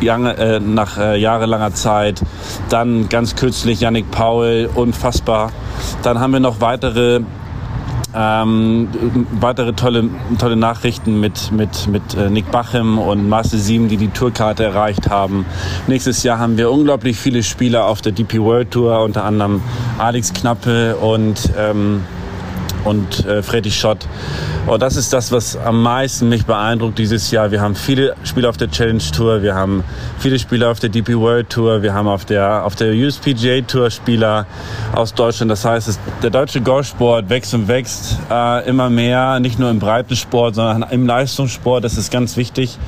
Jange, 0.00 0.36
äh, 0.36 0.60
nach 0.60 0.98
äh, 0.98 1.18
jahrelanger 1.18 1.74
Zeit. 1.74 2.22
Dann 2.68 3.08
ganz 3.08 3.36
kürzlich 3.36 3.80
Yannick 3.80 4.10
Paul, 4.10 4.68
unfassbar. 4.74 5.50
Dann 6.02 6.20
haben 6.20 6.32
wir 6.32 6.40
noch 6.40 6.60
weitere 6.60 7.22
ähm, 8.14 8.88
weitere 9.32 9.74
tolle, 9.74 10.08
tolle 10.38 10.56
Nachrichten 10.56 11.20
mit, 11.20 11.52
mit, 11.52 11.86
mit 11.88 12.14
äh, 12.14 12.30
Nick 12.30 12.50
Bachem 12.50 12.98
und 12.98 13.28
Master 13.28 13.58
7, 13.58 13.88
die 13.88 13.96
die 13.96 14.08
Tourkarte 14.08 14.64
erreicht 14.64 15.10
haben. 15.10 15.44
Nächstes 15.86 16.22
Jahr 16.22 16.38
haben 16.38 16.56
wir 16.56 16.70
unglaublich 16.70 17.18
viele 17.18 17.42
Spieler 17.42 17.86
auf 17.86 18.00
der 18.00 18.12
DP 18.12 18.40
World 18.40 18.70
Tour, 18.70 19.02
unter 19.02 19.24
anderem 19.24 19.60
Alex 19.98 20.32
Knappe 20.32 20.96
und 20.96 21.50
ähm, 21.58 22.02
und 22.88 23.26
äh, 23.26 23.42
Freddy 23.42 23.70
Schott. 23.70 24.06
Und 24.66 24.82
das 24.82 24.96
ist 24.96 25.12
das, 25.12 25.30
was 25.30 25.56
am 25.56 25.82
meisten 25.82 26.28
mich 26.28 26.44
beeindruckt 26.44 26.98
dieses 26.98 27.30
Jahr. 27.30 27.50
Wir 27.50 27.60
haben 27.60 27.74
viele 27.74 28.14
Spieler 28.24 28.48
auf 28.48 28.56
der 28.56 28.70
Challenge 28.70 29.02
Tour, 29.14 29.42
wir 29.42 29.54
haben 29.54 29.84
viele 30.18 30.38
Spieler 30.38 30.70
auf 30.70 30.80
der 30.80 30.90
DP 30.90 31.16
World 31.16 31.50
Tour, 31.50 31.82
wir 31.82 31.94
haben 31.94 32.08
auf 32.08 32.24
der, 32.24 32.64
auf 32.64 32.74
der 32.74 32.92
USPGA 32.92 33.60
Tour 33.62 33.90
Spieler 33.90 34.46
aus 34.94 35.14
Deutschland. 35.14 35.50
Das 35.50 35.64
heißt, 35.64 35.88
es, 35.88 35.98
der 36.22 36.30
deutsche 36.30 36.60
Golfsport 36.60 37.28
wächst 37.28 37.54
und 37.54 37.68
wächst 37.68 38.18
äh, 38.30 38.68
immer 38.68 38.90
mehr, 38.90 39.40
nicht 39.40 39.58
nur 39.58 39.70
im 39.70 39.78
Breitensport, 39.78 40.54
sondern 40.54 40.90
im 40.90 41.06
Leistungssport. 41.06 41.84
Das 41.84 41.96
ist 41.96 42.10
ganz 42.10 42.36
wichtig. 42.36 42.78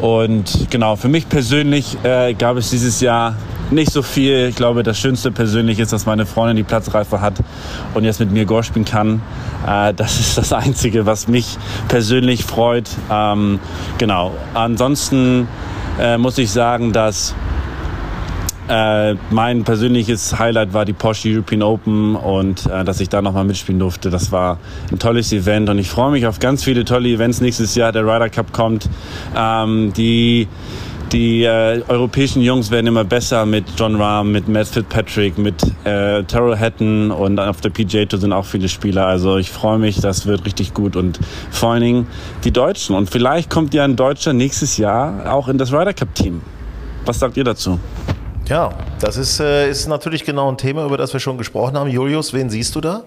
Und 0.00 0.68
genau, 0.70 0.96
für 0.96 1.08
mich 1.08 1.28
persönlich 1.28 1.96
äh, 2.04 2.34
gab 2.34 2.56
es 2.56 2.70
dieses 2.70 3.00
Jahr 3.00 3.34
nicht 3.70 3.90
so 3.90 4.02
viel. 4.02 4.48
Ich 4.48 4.56
glaube, 4.56 4.82
das 4.82 4.98
Schönste 4.98 5.32
persönlich 5.32 5.78
ist, 5.78 5.92
dass 5.92 6.06
meine 6.06 6.26
Freundin 6.26 6.56
die 6.56 6.62
Platzreife 6.62 7.20
hat 7.20 7.34
und 7.94 8.04
jetzt 8.04 8.20
mit 8.20 8.30
mir 8.30 8.44
Golf 8.44 8.66
spielen 8.66 8.84
kann. 8.84 9.22
Äh, 9.66 9.94
das 9.94 10.20
ist 10.20 10.38
das 10.38 10.52
Einzige, 10.52 11.06
was 11.06 11.28
mich 11.28 11.56
persönlich 11.88 12.44
freut. 12.44 12.88
Ähm, 13.10 13.58
genau. 13.98 14.32
Ansonsten 14.54 15.48
äh, 15.98 16.18
muss 16.18 16.38
ich 16.38 16.50
sagen, 16.50 16.92
dass 16.92 17.34
äh, 18.68 19.14
mein 19.30 19.64
persönliches 19.64 20.38
Highlight 20.38 20.72
war 20.72 20.84
die 20.84 20.92
Porsche 20.92 21.28
European 21.28 21.62
Open 21.62 22.16
und 22.16 22.66
äh, 22.66 22.84
dass 22.84 23.00
ich 23.00 23.08
da 23.08 23.22
nochmal 23.22 23.44
mitspielen 23.44 23.78
durfte. 23.78 24.10
Das 24.10 24.32
war 24.32 24.58
ein 24.90 24.98
tolles 24.98 25.32
Event 25.32 25.68
und 25.68 25.78
ich 25.78 25.88
freue 25.88 26.10
mich 26.10 26.26
auf 26.26 26.38
ganz 26.38 26.64
viele 26.64 26.84
tolle 26.84 27.08
Events 27.08 27.40
nächstes 27.40 27.74
Jahr. 27.74 27.92
Der 27.92 28.02
Ryder 28.02 28.28
Cup 28.28 28.52
kommt. 28.52 28.88
Ähm, 29.36 29.92
die 29.96 30.48
die 31.12 31.44
äh, 31.44 31.82
europäischen 31.86 32.42
Jungs 32.42 32.72
werden 32.72 32.88
immer 32.88 33.04
besser 33.04 33.46
mit 33.46 33.64
John 33.78 33.94
Rahm, 33.94 34.32
mit 34.32 34.48
Matt 34.48 34.66
Fitzpatrick, 34.66 35.38
mit 35.38 35.62
äh, 35.84 36.24
Terrell 36.24 36.58
Hatton 36.58 37.12
und 37.12 37.38
auf 37.38 37.60
der 37.60 37.70
PGA 37.70 38.06
Tour 38.06 38.18
sind 38.18 38.32
auch 38.32 38.44
viele 38.44 38.68
Spieler. 38.68 39.06
Also 39.06 39.36
ich 39.36 39.50
freue 39.50 39.78
mich, 39.78 40.00
das 40.00 40.26
wird 40.26 40.44
richtig 40.44 40.74
gut 40.74 40.96
und 40.96 41.20
vor 41.50 41.72
allen 41.72 41.82
Dingen 41.82 42.06
die 42.42 42.50
Deutschen. 42.50 42.96
Und 42.96 43.08
vielleicht 43.08 43.50
kommt 43.50 43.72
ja 43.72 43.84
ein 43.84 43.94
Deutscher 43.94 44.32
nächstes 44.32 44.78
Jahr 44.78 45.32
auch 45.32 45.46
in 45.46 45.58
das 45.58 45.72
Ryder 45.72 45.94
Cup 45.94 46.12
Team. 46.16 46.42
Was 47.04 47.20
sagt 47.20 47.36
ihr 47.36 47.44
dazu? 47.44 47.78
Ja, 48.48 48.72
das 49.00 49.16
ist, 49.16 49.40
äh, 49.40 49.68
ist 49.68 49.88
natürlich 49.88 50.24
genau 50.24 50.48
ein 50.48 50.56
Thema, 50.56 50.86
über 50.86 50.96
das 50.96 51.12
wir 51.12 51.18
schon 51.18 51.36
gesprochen 51.36 51.76
haben. 51.76 51.90
Julius, 51.90 52.32
wen 52.32 52.48
siehst 52.48 52.76
du 52.76 52.80
da? 52.80 53.04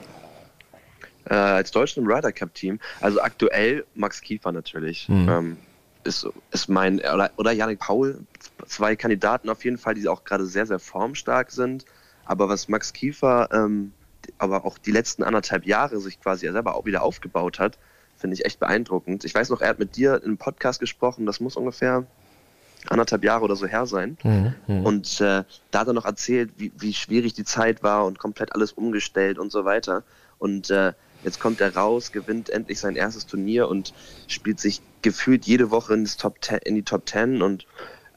Äh, 1.29 1.33
als 1.33 1.71
Deutschen 1.71 2.03
im 2.03 2.11
Ryder 2.11 2.33
Cup 2.33 2.53
Team. 2.53 2.77
Also 2.99 3.21
aktuell 3.21 3.85
Max 3.95 4.19
Kiefer 4.19 4.51
natürlich. 4.51 5.07
Mhm. 5.07 5.29
Ähm, 5.29 5.57
ist, 6.03 6.27
ist 6.51 6.67
mein, 6.67 6.99
oder, 6.99 7.31
oder 7.37 7.53
Janik 7.53 7.79
Paul, 7.79 8.19
zwei 8.67 8.97
Kandidaten 8.97 9.49
auf 9.49 9.63
jeden 9.63 9.77
Fall, 9.77 9.93
die 9.93 10.05
auch 10.09 10.25
gerade 10.25 10.45
sehr, 10.45 10.65
sehr 10.65 10.79
formstark 10.79 11.51
sind. 11.51 11.85
Aber 12.25 12.49
was 12.49 12.67
Max 12.67 12.91
Kiefer, 12.91 13.47
ähm, 13.53 13.93
aber 14.39 14.65
auch 14.65 14.77
die 14.77 14.91
letzten 14.91 15.23
anderthalb 15.23 15.65
Jahre 15.65 16.01
sich 16.01 16.19
quasi 16.19 16.51
selber 16.51 16.75
auch 16.75 16.83
wieder 16.83 17.01
aufgebaut 17.01 17.59
hat, 17.59 17.77
finde 18.17 18.33
ich 18.33 18.43
echt 18.43 18.59
beeindruckend. 18.59 19.23
Ich 19.23 19.33
weiß 19.33 19.49
noch, 19.51 19.61
er 19.61 19.69
hat 19.69 19.79
mit 19.79 19.95
dir 19.95 20.21
im 20.21 20.37
Podcast 20.37 20.81
gesprochen, 20.81 21.25
das 21.25 21.39
muss 21.39 21.55
ungefähr 21.55 22.05
anderthalb 22.87 23.23
Jahre 23.23 23.43
oder 23.43 23.55
so 23.55 23.67
her 23.67 23.85
sein. 23.85 24.17
Mhm, 24.23 24.53
mhm, 24.67 24.85
und 24.85 25.21
äh, 25.21 25.43
da 25.71 25.79
hat 25.79 25.87
er 25.87 25.93
noch 25.93 26.05
erzählt, 26.05 26.51
wie, 26.57 26.71
wie 26.77 26.93
schwierig 26.93 27.33
die 27.33 27.43
Zeit 27.43 27.83
war 27.83 28.05
und 28.05 28.19
komplett 28.19 28.53
alles 28.53 28.71
umgestellt 28.71 29.37
und 29.37 29.51
so 29.51 29.65
weiter. 29.65 30.03
Und 30.37 30.69
äh, 30.69 30.93
jetzt 31.23 31.39
kommt 31.39 31.61
er 31.61 31.75
raus, 31.75 32.11
gewinnt 32.11 32.49
endlich 32.49 32.79
sein 32.79 32.95
erstes 32.95 33.25
Turnier 33.25 33.67
und 33.67 33.93
spielt 34.27 34.59
sich 34.59 34.81
gefühlt 35.01 35.45
jede 35.45 35.71
Woche 35.71 35.93
in, 35.93 36.05
Top 36.05 36.37
10, 36.43 36.59
in 36.59 36.75
die 36.75 36.83
Top 36.83 37.05
Ten 37.05 37.41
und 37.41 37.65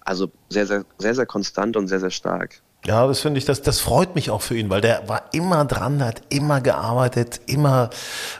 also 0.00 0.30
sehr, 0.48 0.66
sehr, 0.66 0.84
sehr, 0.98 1.14
sehr 1.14 1.26
konstant 1.26 1.76
und 1.76 1.88
sehr, 1.88 2.00
sehr 2.00 2.10
stark. 2.10 2.61
Ja, 2.84 3.06
das 3.06 3.20
finde 3.20 3.38
ich, 3.38 3.44
das, 3.44 3.62
das 3.62 3.78
freut 3.78 4.16
mich 4.16 4.30
auch 4.30 4.42
für 4.42 4.56
ihn, 4.56 4.68
weil 4.68 4.80
der 4.80 5.08
war 5.08 5.22
immer 5.32 5.64
dran, 5.64 6.02
hat 6.02 6.22
immer 6.30 6.60
gearbeitet, 6.60 7.40
immer. 7.46 7.90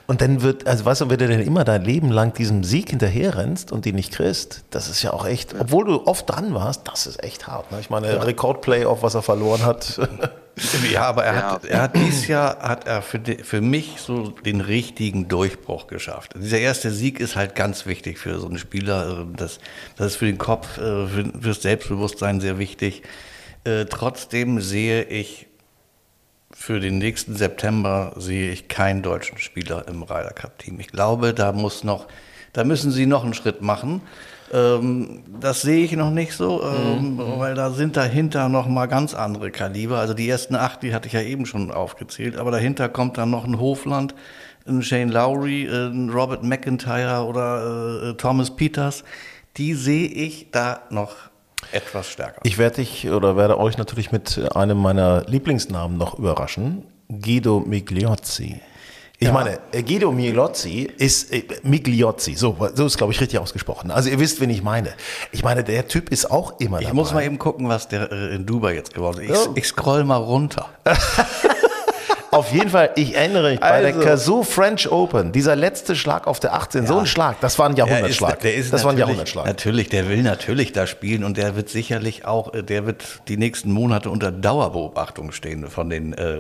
Und 0.08 0.20
dann 0.20 0.42
wird, 0.42 0.66
also 0.66 0.84
weißt 0.84 1.02
du, 1.02 1.10
wenn 1.10 1.18
du 1.18 1.28
denn 1.28 1.40
immer 1.40 1.62
dein 1.62 1.84
Leben 1.84 2.10
lang 2.10 2.34
diesem 2.34 2.64
Sieg 2.64 2.90
hinterherrennst 2.90 3.70
und 3.70 3.84
den 3.84 3.94
nicht 3.94 4.12
kriegst, 4.12 4.64
das 4.70 4.88
ist 4.88 5.00
ja 5.02 5.12
auch 5.12 5.26
echt, 5.26 5.54
obwohl 5.60 5.84
du 5.84 6.06
oft 6.06 6.28
dran 6.28 6.54
warst, 6.54 6.88
das 6.88 7.06
ist 7.06 7.22
echt 7.22 7.46
hart. 7.46 7.70
Ne? 7.70 7.78
Ich 7.80 7.88
meine, 7.88 8.12
ja. 8.12 8.20
Rekordplayoff, 8.20 9.04
was 9.04 9.14
er 9.14 9.22
verloren 9.22 9.64
hat. 9.64 10.00
Ja, 10.92 11.04
aber 11.04 11.24
er, 11.24 11.34
ja. 11.34 11.52
Hat, 11.52 11.64
er 11.64 11.82
hat 11.82 11.96
dieses 11.96 12.26
Jahr 12.26 12.58
hat 12.58 12.86
er 12.86 13.00
für, 13.00 13.18
die, 13.18 13.36
für 13.36 13.60
mich 13.60 13.96
so 13.98 14.28
den 14.28 14.60
richtigen 14.60 15.28
Durchbruch 15.28 15.86
geschafft. 15.86 16.32
Dieser 16.36 16.58
erste 16.58 16.90
Sieg 16.90 17.20
ist 17.20 17.36
halt 17.36 17.54
ganz 17.54 17.86
wichtig 17.86 18.18
für 18.18 18.38
so 18.38 18.48
einen 18.48 18.58
Spieler. 18.58 19.26
Das, 19.34 19.60
das 19.96 20.08
ist 20.08 20.16
für 20.16 20.26
den 20.26 20.36
Kopf, 20.36 20.76
äh, 20.76 21.06
für, 21.06 21.32
fürs 21.40 21.62
Selbstbewusstsein 21.62 22.40
sehr 22.40 22.58
wichtig. 22.58 23.02
Äh, 23.64 23.84
trotzdem 23.86 24.60
sehe 24.60 25.04
ich 25.04 25.46
für 26.54 26.80
den 26.80 26.98
nächsten 26.98 27.34
September 27.34 28.12
sehe 28.16 28.52
ich 28.52 28.68
keinen 28.68 29.02
deutschen 29.02 29.38
Spieler 29.38 29.88
im 29.88 30.02
Ryder 30.02 30.32
Cup 30.32 30.58
Team. 30.58 30.78
Ich 30.80 30.88
glaube, 30.88 31.34
da 31.34 31.52
muss 31.52 31.82
noch, 31.82 32.06
da 32.52 32.64
müssen 32.64 32.90
sie 32.90 33.06
noch 33.06 33.24
einen 33.24 33.34
Schritt 33.34 33.62
machen. 33.62 34.02
Ähm, 34.52 35.22
das 35.40 35.62
sehe 35.62 35.84
ich 35.84 35.92
noch 35.92 36.10
nicht 36.10 36.34
so, 36.34 36.62
ähm, 36.62 37.14
mhm. 37.14 37.38
weil 37.38 37.54
da 37.54 37.70
sind 37.70 37.96
dahinter 37.96 38.48
noch 38.48 38.68
mal 38.68 38.86
ganz 38.86 39.14
andere 39.14 39.50
Kaliber. 39.50 39.98
Also 39.98 40.14
die 40.14 40.28
ersten 40.28 40.54
acht, 40.54 40.82
die 40.82 40.94
hatte 40.94 41.06
ich 41.06 41.14
ja 41.14 41.22
eben 41.22 41.46
schon 41.46 41.70
aufgezählt, 41.70 42.36
aber 42.36 42.50
dahinter 42.50 42.88
kommt 42.88 43.16
dann 43.16 43.30
noch 43.30 43.44
ein 43.44 43.58
Hofland, 43.58 44.14
ein 44.66 44.82
Shane 44.82 45.10
Lowry, 45.10 45.66
ein 45.66 46.10
Robert 46.10 46.42
McIntyre 46.42 47.24
oder 47.24 48.10
äh, 48.10 48.14
Thomas 48.14 48.54
Peters. 48.54 49.04
Die 49.56 49.74
sehe 49.74 50.06
ich 50.06 50.50
da 50.50 50.82
noch 50.90 51.31
etwas 51.70 52.08
stärker. 52.08 52.40
Ich 52.44 52.58
werde 52.58 52.76
dich 52.76 53.08
oder 53.08 53.36
werde 53.36 53.58
euch 53.58 53.78
natürlich 53.78 54.12
mit 54.12 54.40
einem 54.54 54.78
meiner 54.78 55.24
Lieblingsnamen 55.26 55.96
noch 55.96 56.18
überraschen. 56.18 56.84
Guido 57.08 57.60
Migliozzi. 57.60 58.60
Ich 59.18 59.28
ja. 59.28 59.34
meine, 59.34 59.60
Guido 59.70 60.10
Migliozzi 60.10 60.90
ist 60.98 61.32
äh, 61.32 61.44
Migliozzi, 61.62 62.34
so, 62.34 62.56
so 62.74 62.86
ist 62.86 62.96
glaube 62.96 63.12
ich 63.12 63.20
richtig 63.20 63.38
ausgesprochen. 63.38 63.92
Also 63.92 64.10
ihr 64.10 64.18
wisst, 64.18 64.40
wen 64.40 64.50
ich 64.50 64.64
meine. 64.64 64.94
Ich 65.30 65.44
meine, 65.44 65.62
der 65.62 65.86
Typ 65.86 66.10
ist 66.10 66.28
auch 66.28 66.58
immer 66.58 66.80
Ich 66.80 66.86
dabei. 66.86 66.96
muss 66.96 67.14
mal 67.14 67.22
eben 67.22 67.38
gucken, 67.38 67.68
was 67.68 67.86
der 67.86 68.10
äh, 68.10 68.34
in 68.34 68.46
Dubai 68.46 68.74
jetzt 68.74 68.94
geworden 68.94 69.20
ist. 69.20 69.30
Ich, 69.30 69.36
ja. 69.46 69.52
ich 69.54 69.66
scroll 69.68 70.02
mal 70.02 70.16
runter. 70.16 70.68
Auf 72.32 72.50
jeden 72.50 72.70
Fall, 72.70 72.92
ich 72.96 73.14
erinnere 73.14 73.50
mich, 73.50 73.60
bei 73.60 73.82
der 73.82 73.94
also- 73.94 74.00
Kazoo 74.00 74.42
French 74.42 74.90
Open, 74.90 75.32
dieser 75.32 75.54
letzte 75.54 75.94
Schlag 75.94 76.26
auf 76.26 76.40
der 76.40 76.54
18, 76.54 76.84
ja. 76.84 76.88
so 76.88 76.98
ein 76.98 77.04
Schlag, 77.04 77.38
das 77.40 77.58
war 77.58 77.68
ein 77.68 77.76
Jahrhundertschlag. 77.76 78.40
Der 78.40 78.54
ist, 78.54 78.54
der 78.54 78.64
ist 78.64 78.72
das 78.72 78.84
war 78.84 78.92
ein 78.92 78.98
Jahrhundertschlag. 78.98 79.44
Natürlich, 79.44 79.90
der 79.90 80.08
will 80.08 80.22
natürlich 80.22 80.72
da 80.72 80.86
spielen 80.86 81.24
und 81.24 81.36
der 81.36 81.56
wird 81.56 81.68
sicherlich 81.68 82.24
auch, 82.24 82.54
äh, 82.54 82.62
der 82.62 82.86
wird 82.86 83.20
die 83.28 83.36
nächsten 83.36 83.70
Monate 83.70 84.08
unter 84.08 84.32
Dauerbeobachtung 84.32 85.30
stehen 85.32 85.68
von 85.68 85.90
den, 85.90 86.14
äh, 86.14 86.38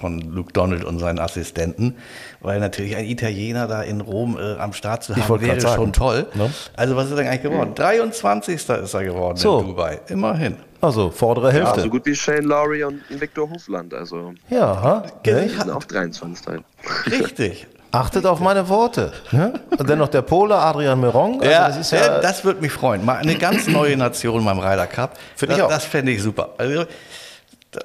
von 0.00 0.20
Luke 0.20 0.52
Donald 0.52 0.82
und 0.82 0.98
seinen 0.98 1.20
Assistenten, 1.20 1.94
weil 2.44 2.60
natürlich 2.60 2.94
ein 2.94 3.06
Italiener 3.06 3.66
da 3.66 3.82
in 3.82 4.00
Rom 4.00 4.38
äh, 4.38 4.58
am 4.58 4.72
Start 4.72 5.02
zu 5.02 5.16
haben, 5.16 5.40
wäre 5.40 5.60
schon 5.60 5.92
toll. 5.92 6.26
Ne? 6.34 6.50
Also 6.76 6.94
was 6.94 7.06
ist 7.06 7.12
er 7.12 7.16
denn 7.16 7.26
eigentlich 7.28 7.42
geworden? 7.42 7.74
23. 7.74 8.54
ist 8.54 8.68
er 8.68 9.04
geworden 9.04 9.36
so. 9.36 9.60
in 9.60 9.66
Dubai, 9.68 10.00
immerhin. 10.08 10.56
Also 10.80 11.10
vordere 11.10 11.50
Hälfte. 11.50 11.78
Ja, 11.78 11.82
so 11.84 11.90
gut 11.90 12.04
wie 12.04 12.14
Shane 12.14 12.44
Lowry 12.44 12.84
und 12.84 13.00
Victor 13.08 13.48
Hofland. 13.48 13.94
Also 13.94 14.34
ja, 14.50 15.02
die 15.24 15.48
sind 15.48 15.70
auch 15.70 15.84
23. 15.84 16.60
Richtig. 17.10 17.66
Achtet 17.90 18.26
auf 18.26 18.40
meine 18.40 18.68
Worte. 18.68 19.12
Ne? 19.30 19.60
Und 19.78 19.88
dann 19.88 20.00
noch 20.00 20.08
der 20.08 20.22
Pole, 20.22 20.56
Adrian 20.56 21.00
Meron. 21.00 21.40
Also 21.40 21.50
ja, 21.50 21.68
das, 21.68 21.90
ja, 21.92 22.18
das 22.18 22.44
würde 22.44 22.60
mich 22.60 22.72
freuen. 22.72 23.04
Mal 23.04 23.18
eine 23.18 23.36
ganz 23.36 23.68
neue 23.68 23.96
Nation 23.96 24.44
beim 24.44 24.58
Ryder 24.58 24.88
Cup. 24.88 25.16
Finde 25.36 25.54
ich 25.54 25.62
auch. 25.62 25.68
Das 25.68 25.84
fände 25.84 26.10
ich 26.10 26.20
super. 26.20 26.50
Also, 26.58 26.86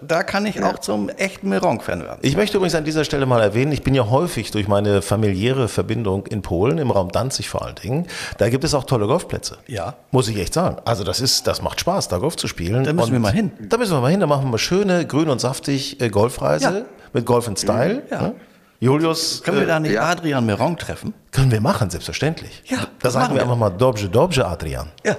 da 0.01 0.23
kann 0.23 0.45
ich 0.45 0.63
auch 0.63 0.79
zum 0.79 1.09
echten 1.09 1.49
Meronk-Fan 1.49 2.01
werden. 2.01 2.19
Ich 2.21 2.35
möchte 2.35 2.57
übrigens 2.57 2.75
an 2.75 2.83
dieser 2.83 3.03
Stelle 3.03 3.25
mal 3.25 3.41
erwähnen, 3.41 3.71
ich 3.71 3.83
bin 3.83 3.93
ja 3.93 4.09
häufig 4.09 4.51
durch 4.51 4.67
meine 4.67 5.01
familiäre 5.01 5.67
Verbindung 5.67 6.25
in 6.27 6.41
Polen, 6.41 6.77
im 6.77 6.91
Raum 6.91 7.11
Danzig 7.11 7.49
vor 7.49 7.65
allen 7.65 7.75
Dingen, 7.75 8.07
da 8.37 8.49
gibt 8.49 8.63
es 8.63 8.73
auch 8.73 8.83
tolle 8.83 9.07
Golfplätze. 9.07 9.57
Ja. 9.67 9.95
Muss 10.11 10.27
ich 10.27 10.37
echt 10.37 10.53
sagen. 10.53 10.77
Also 10.85 11.03
das 11.03 11.19
ist, 11.19 11.47
das 11.47 11.61
macht 11.61 11.79
Spaß, 11.79 12.07
da 12.07 12.17
Golf 12.17 12.35
zu 12.35 12.47
spielen. 12.47 12.83
Da 12.83 12.93
müssen 12.93 13.07
und 13.07 13.13
wir 13.13 13.19
mal 13.19 13.33
hin. 13.33 13.51
Da 13.59 13.77
müssen 13.77 13.93
wir 13.93 14.01
mal 14.01 14.11
hin, 14.11 14.19
da 14.19 14.27
machen 14.27 14.45
wir 14.45 14.51
mal 14.51 14.57
schöne, 14.57 15.05
grün 15.05 15.29
und 15.29 15.39
saftig 15.39 16.01
äh, 16.01 16.09
Golfreise 16.09 16.65
ja. 16.65 16.85
mit 17.13 17.25
Golf 17.25 17.47
in 17.47 17.55
Style. 17.55 18.03
Ja. 18.09 18.21
Ne? 18.21 18.35
Julius. 18.81 19.43
Können 19.43 19.59
wir 19.59 19.67
da 19.67 19.79
nicht 19.79 19.91
äh, 19.91 19.95
ja. 19.95 20.09
Adrian 20.09 20.45
Meronk 20.45 20.79
treffen? 20.79 21.13
Können 21.31 21.51
wir 21.51 21.59
machen, 21.59 21.89
selbstverständlich. 21.89 22.63
Ja. 22.65 22.77
Da 23.01 23.09
sagen 23.09 23.33
wir, 23.33 23.35
wir 23.35 23.43
einfach 23.43 23.57
mal 23.57 23.69
Dobje, 23.69 24.07
Dobje 24.07 24.45
Adrian. 24.45 24.89
Ja. 25.03 25.17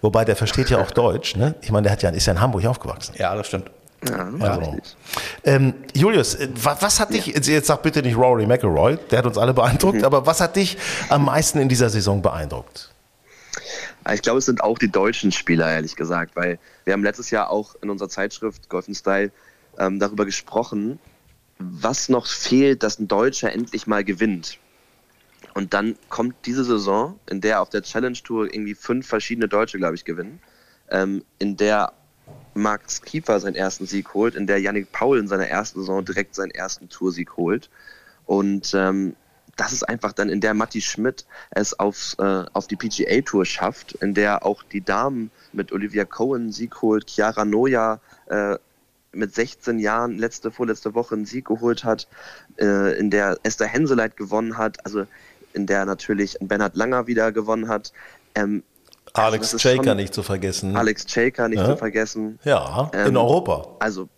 Wobei 0.00 0.24
der 0.24 0.36
versteht 0.36 0.70
ja 0.70 0.80
auch 0.80 0.90
Deutsch, 0.92 1.36
ne? 1.36 1.56
Ich 1.60 1.72
meine, 1.72 1.84
der 1.84 1.92
hat 1.92 2.02
ja, 2.02 2.10
ist 2.10 2.26
ja 2.26 2.34
in 2.34 2.40
Hamburg 2.40 2.64
aufgewachsen. 2.66 3.14
Ja, 3.18 3.34
das 3.34 3.48
stimmt. 3.48 3.70
Ja, 4.08 4.30
also. 4.40 4.78
ähm, 5.44 5.74
Julius, 5.94 6.34
äh, 6.34 6.48
was, 6.54 6.80
was 6.80 7.00
hat 7.00 7.12
dich, 7.12 7.26
ja. 7.26 7.34
jetzt 7.34 7.66
sag 7.66 7.82
bitte 7.82 8.02
nicht 8.02 8.16
Rory 8.16 8.46
McElroy, 8.46 8.96
der 9.10 9.18
hat 9.18 9.26
uns 9.26 9.36
alle 9.36 9.52
beeindruckt, 9.52 9.98
mhm. 9.98 10.04
aber 10.04 10.24
was 10.24 10.40
hat 10.40 10.56
dich 10.56 10.78
am 11.10 11.26
meisten 11.26 11.58
in 11.58 11.68
dieser 11.68 11.90
Saison 11.90 12.22
beeindruckt? 12.22 12.90
Ich 14.12 14.22
glaube, 14.22 14.38
es 14.38 14.46
sind 14.46 14.62
auch 14.62 14.78
die 14.78 14.90
deutschen 14.90 15.30
Spieler, 15.32 15.70
ehrlich 15.70 15.94
gesagt, 15.96 16.34
weil 16.34 16.58
wir 16.84 16.94
haben 16.94 17.04
letztes 17.04 17.30
Jahr 17.30 17.50
auch 17.50 17.74
in 17.82 17.90
unserer 17.90 18.08
Zeitschrift 18.08 18.70
Golf 18.70 18.86
Style 18.90 19.30
ähm, 19.78 19.98
darüber 19.98 20.24
gesprochen, 20.24 20.98
was 21.58 22.08
noch 22.08 22.26
fehlt, 22.26 22.82
dass 22.82 22.98
ein 22.98 23.08
Deutscher 23.08 23.52
endlich 23.52 23.86
mal 23.86 24.02
gewinnt. 24.02 24.58
Und 25.52 25.74
dann 25.74 25.96
kommt 26.08 26.34
diese 26.46 26.64
Saison, 26.64 27.18
in 27.28 27.42
der 27.42 27.60
auf 27.60 27.68
der 27.68 27.82
Challenge 27.82 28.16
Tour 28.24 28.46
irgendwie 28.46 28.74
fünf 28.74 29.06
verschiedene 29.06 29.48
Deutsche, 29.48 29.76
glaube 29.76 29.94
ich, 29.96 30.04
gewinnen, 30.04 30.40
ähm, 30.90 31.24
in 31.38 31.56
der 31.56 31.92
Max 32.54 33.02
Kiefer 33.02 33.40
seinen 33.40 33.54
ersten 33.54 33.86
Sieg 33.86 34.14
holt, 34.14 34.34
in 34.34 34.46
der 34.46 34.60
Yannick 34.60 34.92
Paul 34.92 35.18
in 35.18 35.28
seiner 35.28 35.46
ersten 35.46 35.80
Saison 35.80 36.04
direkt 36.04 36.34
seinen 36.34 36.50
ersten 36.50 36.88
Toursieg 36.88 37.36
holt. 37.36 37.70
Und 38.26 38.72
ähm, 38.74 39.16
das 39.56 39.72
ist 39.72 39.82
einfach 39.82 40.12
dann, 40.12 40.28
in 40.28 40.40
der 40.40 40.54
Matti 40.54 40.80
Schmidt 40.80 41.26
es 41.50 41.78
aufs, 41.78 42.14
äh, 42.14 42.44
auf 42.52 42.66
die 42.66 42.76
PGA 42.76 43.20
Tour 43.20 43.44
schafft, 43.44 43.92
in 43.94 44.14
der 44.14 44.44
auch 44.44 44.62
die 44.62 44.80
Damen 44.80 45.30
mit 45.52 45.72
Olivia 45.72 46.04
Cohen 46.04 46.52
Sieg 46.52 46.80
holt, 46.80 47.10
Chiara 47.10 47.44
Noja 47.44 48.00
äh, 48.26 48.56
mit 49.12 49.34
16 49.34 49.78
Jahren 49.78 50.18
letzte, 50.18 50.50
vorletzte 50.50 50.94
Woche 50.94 51.14
einen 51.14 51.26
Sieg 51.26 51.46
geholt 51.46 51.84
hat, 51.84 52.08
äh, 52.58 52.98
in 52.98 53.10
der 53.10 53.38
Esther 53.42 53.66
Henseleit 53.66 54.16
gewonnen 54.16 54.56
hat, 54.56 54.84
also 54.86 55.06
in 55.52 55.66
der 55.66 55.84
natürlich 55.84 56.36
Bernhard 56.40 56.76
Langer 56.76 57.06
wieder 57.06 57.32
gewonnen 57.32 57.68
hat. 57.68 57.92
Ähm, 58.34 58.62
Alex 59.12 59.54
also 59.54 59.58
Shaker 59.58 59.94
nicht 59.94 60.14
zu 60.14 60.22
vergessen. 60.22 60.76
Alex 60.76 61.04
Shaker 61.10 61.48
nicht 61.48 61.58
ja. 61.58 61.66
zu 61.66 61.76
vergessen. 61.76 62.38
Ja, 62.44 62.90
ähm, 62.94 63.08
in 63.08 63.16
Europa. 63.16 63.76
Also, 63.80 64.08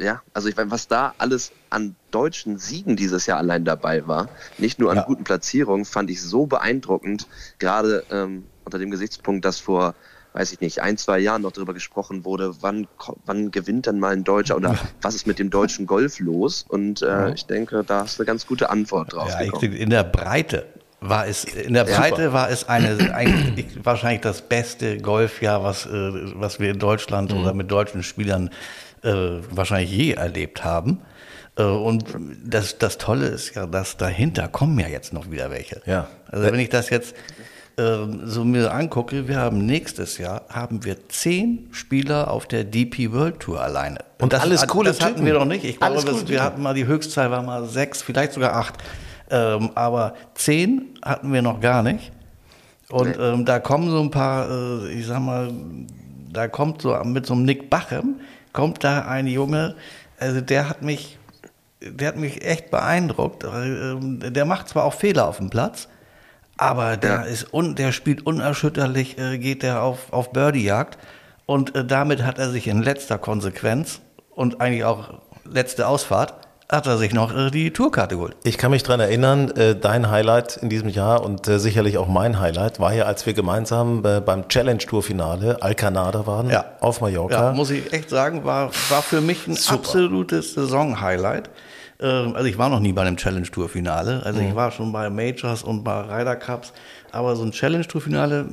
ja, 0.00 0.22
also 0.32 0.48
ich 0.48 0.56
meine, 0.56 0.70
was 0.70 0.88
da 0.88 1.14
alles 1.18 1.52
an 1.70 1.96
deutschen 2.10 2.58
Siegen 2.58 2.96
dieses 2.96 3.26
Jahr 3.26 3.38
allein 3.38 3.64
dabei 3.64 4.06
war, 4.06 4.28
nicht 4.56 4.78
nur 4.78 4.90
an 4.90 4.98
ja. 4.98 5.02
guten 5.04 5.24
Platzierungen, 5.24 5.84
fand 5.84 6.10
ich 6.10 6.22
so 6.22 6.46
beeindruckend, 6.46 7.26
gerade 7.58 8.04
ähm, 8.10 8.44
unter 8.64 8.78
dem 8.78 8.90
Gesichtspunkt, 8.90 9.44
dass 9.44 9.58
vor 9.58 9.94
weiß 10.34 10.52
ich 10.52 10.60
nicht, 10.60 10.82
ein, 10.82 10.96
zwei 10.98 11.18
Jahren 11.18 11.42
noch 11.42 11.52
darüber 11.52 11.74
gesprochen 11.74 12.24
wurde, 12.24 12.52
wann, 12.60 12.86
wann 13.24 13.50
gewinnt 13.50 13.86
denn 13.86 13.98
mal 13.98 14.12
ein 14.12 14.24
Deutscher 14.24 14.56
oder 14.56 14.78
was 15.00 15.14
ist 15.16 15.26
mit 15.26 15.38
dem 15.38 15.50
deutschen 15.50 15.86
Golf 15.86 16.20
los? 16.20 16.64
Und 16.68 17.02
äh, 17.02 17.32
ich 17.32 17.46
denke, 17.46 17.82
da 17.82 18.02
ist 18.02 18.20
eine 18.20 18.26
ganz 18.26 18.38
ganz 18.38 18.46
gute 18.46 18.70
Antwort 18.70 19.14
drauf. 19.14 19.28
Ja, 19.28 19.40
in 19.40 19.90
der 19.90 20.04
Breite 20.04 20.66
war 21.00 21.26
es 21.26 21.44
in 21.44 21.74
der 21.74 21.84
Breite 21.84 22.24
Super. 22.24 22.32
war 22.32 22.50
es 22.50 22.68
eine 22.68 23.14
eigentlich 23.14 23.66
wahrscheinlich 23.84 24.20
das 24.20 24.42
beste 24.42 24.98
Golfjahr, 24.98 25.62
was 25.62 25.86
äh, 25.86 25.90
was 26.34 26.58
wir 26.58 26.70
in 26.70 26.78
Deutschland 26.78 27.32
mhm. 27.32 27.40
oder 27.40 27.54
mit 27.54 27.70
deutschen 27.70 28.02
Spielern 28.02 28.50
äh, 29.02 29.12
wahrscheinlich 29.50 29.90
je 29.90 30.12
erlebt 30.12 30.64
haben. 30.64 31.00
Äh, 31.56 31.62
und 31.62 32.04
das 32.44 32.78
das 32.78 32.98
Tolle 32.98 33.26
ist 33.26 33.54
ja, 33.54 33.66
dass 33.66 33.96
dahinter 33.96 34.48
kommen 34.48 34.78
ja 34.78 34.88
jetzt 34.88 35.12
noch 35.12 35.30
wieder 35.30 35.50
welche. 35.50 35.82
Ja. 35.86 36.08
Also 36.30 36.46
wenn 36.46 36.58
ich 36.58 36.68
das 36.68 36.90
jetzt 36.90 37.14
ähm, 37.78 38.22
so 38.24 38.44
mir 38.44 38.72
angucke, 38.72 39.28
wir 39.28 39.36
haben 39.36 39.64
nächstes 39.64 40.18
Jahr 40.18 40.42
haben 40.48 40.84
wir 40.84 41.08
zehn 41.08 41.68
Spieler 41.70 42.28
auf 42.28 42.46
der 42.46 42.64
DP 42.64 43.12
World 43.12 43.38
Tour 43.38 43.60
alleine. 43.60 44.00
Und, 44.18 44.24
und 44.24 44.32
das, 44.32 44.42
alles 44.42 44.66
coole 44.66 44.88
Das 44.88 45.00
hatten 45.00 45.24
wir 45.24 45.34
noch 45.34 45.44
nicht. 45.44 45.64
Ich 45.64 45.78
glaube, 45.78 46.28
wir 46.28 46.42
hatten 46.42 46.60
mal 46.60 46.74
die 46.74 46.86
Höchstzahl 46.86 47.30
war 47.30 47.42
mal 47.42 47.66
sechs, 47.68 48.02
vielleicht 48.02 48.32
sogar 48.32 48.54
acht. 48.56 48.74
Ähm, 49.30 49.70
aber 49.74 50.14
zehn 50.34 50.98
hatten 51.02 51.32
wir 51.32 51.42
noch 51.42 51.60
gar 51.60 51.82
nicht. 51.82 52.12
Und 52.90 53.16
nee. 53.16 53.22
ähm, 53.22 53.44
da 53.44 53.58
kommen 53.58 53.90
so 53.90 54.00
ein 54.00 54.10
paar, 54.10 54.48
äh, 54.50 54.92
ich 54.92 55.06
sag 55.06 55.20
mal, 55.20 55.50
da 56.32 56.48
kommt 56.48 56.82
so 56.82 56.96
mit 57.04 57.26
so 57.26 57.34
einem 57.34 57.44
Nick 57.44 57.68
Bachem, 57.68 58.20
kommt 58.52 58.82
da 58.84 59.02
ein 59.02 59.26
Junge, 59.26 59.74
also 60.18 60.40
der 60.40 60.68
hat 60.68 60.82
mich, 60.82 61.18
der 61.80 62.08
hat 62.08 62.16
mich 62.16 62.44
echt 62.44 62.70
beeindruckt. 62.70 63.44
Ähm, 63.44 64.20
der 64.20 64.44
macht 64.44 64.68
zwar 64.68 64.84
auch 64.84 64.94
Fehler 64.94 65.28
auf 65.28 65.36
dem 65.38 65.50
Platz, 65.50 65.88
aber 66.56 66.96
der 66.96 67.10
ja. 67.10 67.22
ist 67.22 67.52
un, 67.52 67.74
der 67.74 67.92
spielt 67.92 68.26
unerschütterlich, 68.26 69.18
äh, 69.18 69.38
geht 69.38 69.62
der 69.62 69.82
auf, 69.82 70.12
auf 70.12 70.32
Birdie-Jagd. 70.32 70.98
Und 71.46 71.74
äh, 71.76 71.84
damit 71.84 72.24
hat 72.24 72.38
er 72.38 72.50
sich 72.50 72.66
in 72.66 72.82
letzter 72.82 73.18
Konsequenz 73.18 74.00
und 74.30 74.60
eigentlich 74.60 74.84
auch 74.84 75.20
letzte 75.44 75.86
Ausfahrt 75.86 76.47
hat 76.70 76.86
er 76.86 76.98
sich 76.98 77.14
noch 77.14 77.34
äh, 77.34 77.50
die 77.50 77.70
Tourkarte 77.72 78.16
geholt. 78.16 78.36
Ich 78.44 78.58
kann 78.58 78.70
mich 78.70 78.82
daran 78.82 79.00
erinnern, 79.00 79.50
äh, 79.52 79.74
dein 79.74 80.10
Highlight 80.10 80.58
in 80.58 80.68
diesem 80.68 80.88
Jahr 80.90 81.22
und 81.24 81.48
äh, 81.48 81.58
sicherlich 81.58 81.96
auch 81.96 82.08
mein 82.08 82.38
Highlight 82.40 82.78
war 82.78 82.92
ja, 82.92 83.04
als 83.04 83.24
wir 83.24 83.32
gemeinsam 83.32 84.02
beim 84.02 84.48
Challenge 84.48 84.78
Tour 84.78 85.02
Finale 85.02 85.62
Alcanada 85.62 86.26
waren 86.26 86.50
Ja. 86.50 86.64
auf 86.80 87.00
Mallorca. 87.00 87.48
Ja, 87.48 87.52
muss 87.52 87.70
ich 87.70 87.92
echt 87.92 88.10
sagen, 88.10 88.44
war, 88.44 88.70
war 88.90 89.02
für 89.02 89.20
mich 89.22 89.46
ein 89.46 89.54
Super. 89.56 89.76
absolutes 89.76 90.52
Saison-Highlight. 90.54 91.48
Ähm, 92.00 92.34
Also 92.36 92.46
ich 92.46 92.58
war 92.58 92.68
noch 92.68 92.80
nie 92.80 92.92
bei 92.92 93.00
einem 93.02 93.16
Challenge 93.16 93.50
Tour 93.50 93.68
Finale. 93.68 94.22
Also 94.24 94.40
Mhm. 94.40 94.48
ich 94.48 94.54
war 94.54 94.70
schon 94.70 94.92
bei 94.92 95.08
Majors 95.10 95.62
und 95.62 95.82
bei 95.84 96.00
Ryder 96.02 96.36
Cups, 96.36 96.72
aber 97.12 97.36
so 97.36 97.44
ein 97.44 97.52
Challenge 97.52 97.86
Tour 97.86 98.00
Finale 98.00 98.46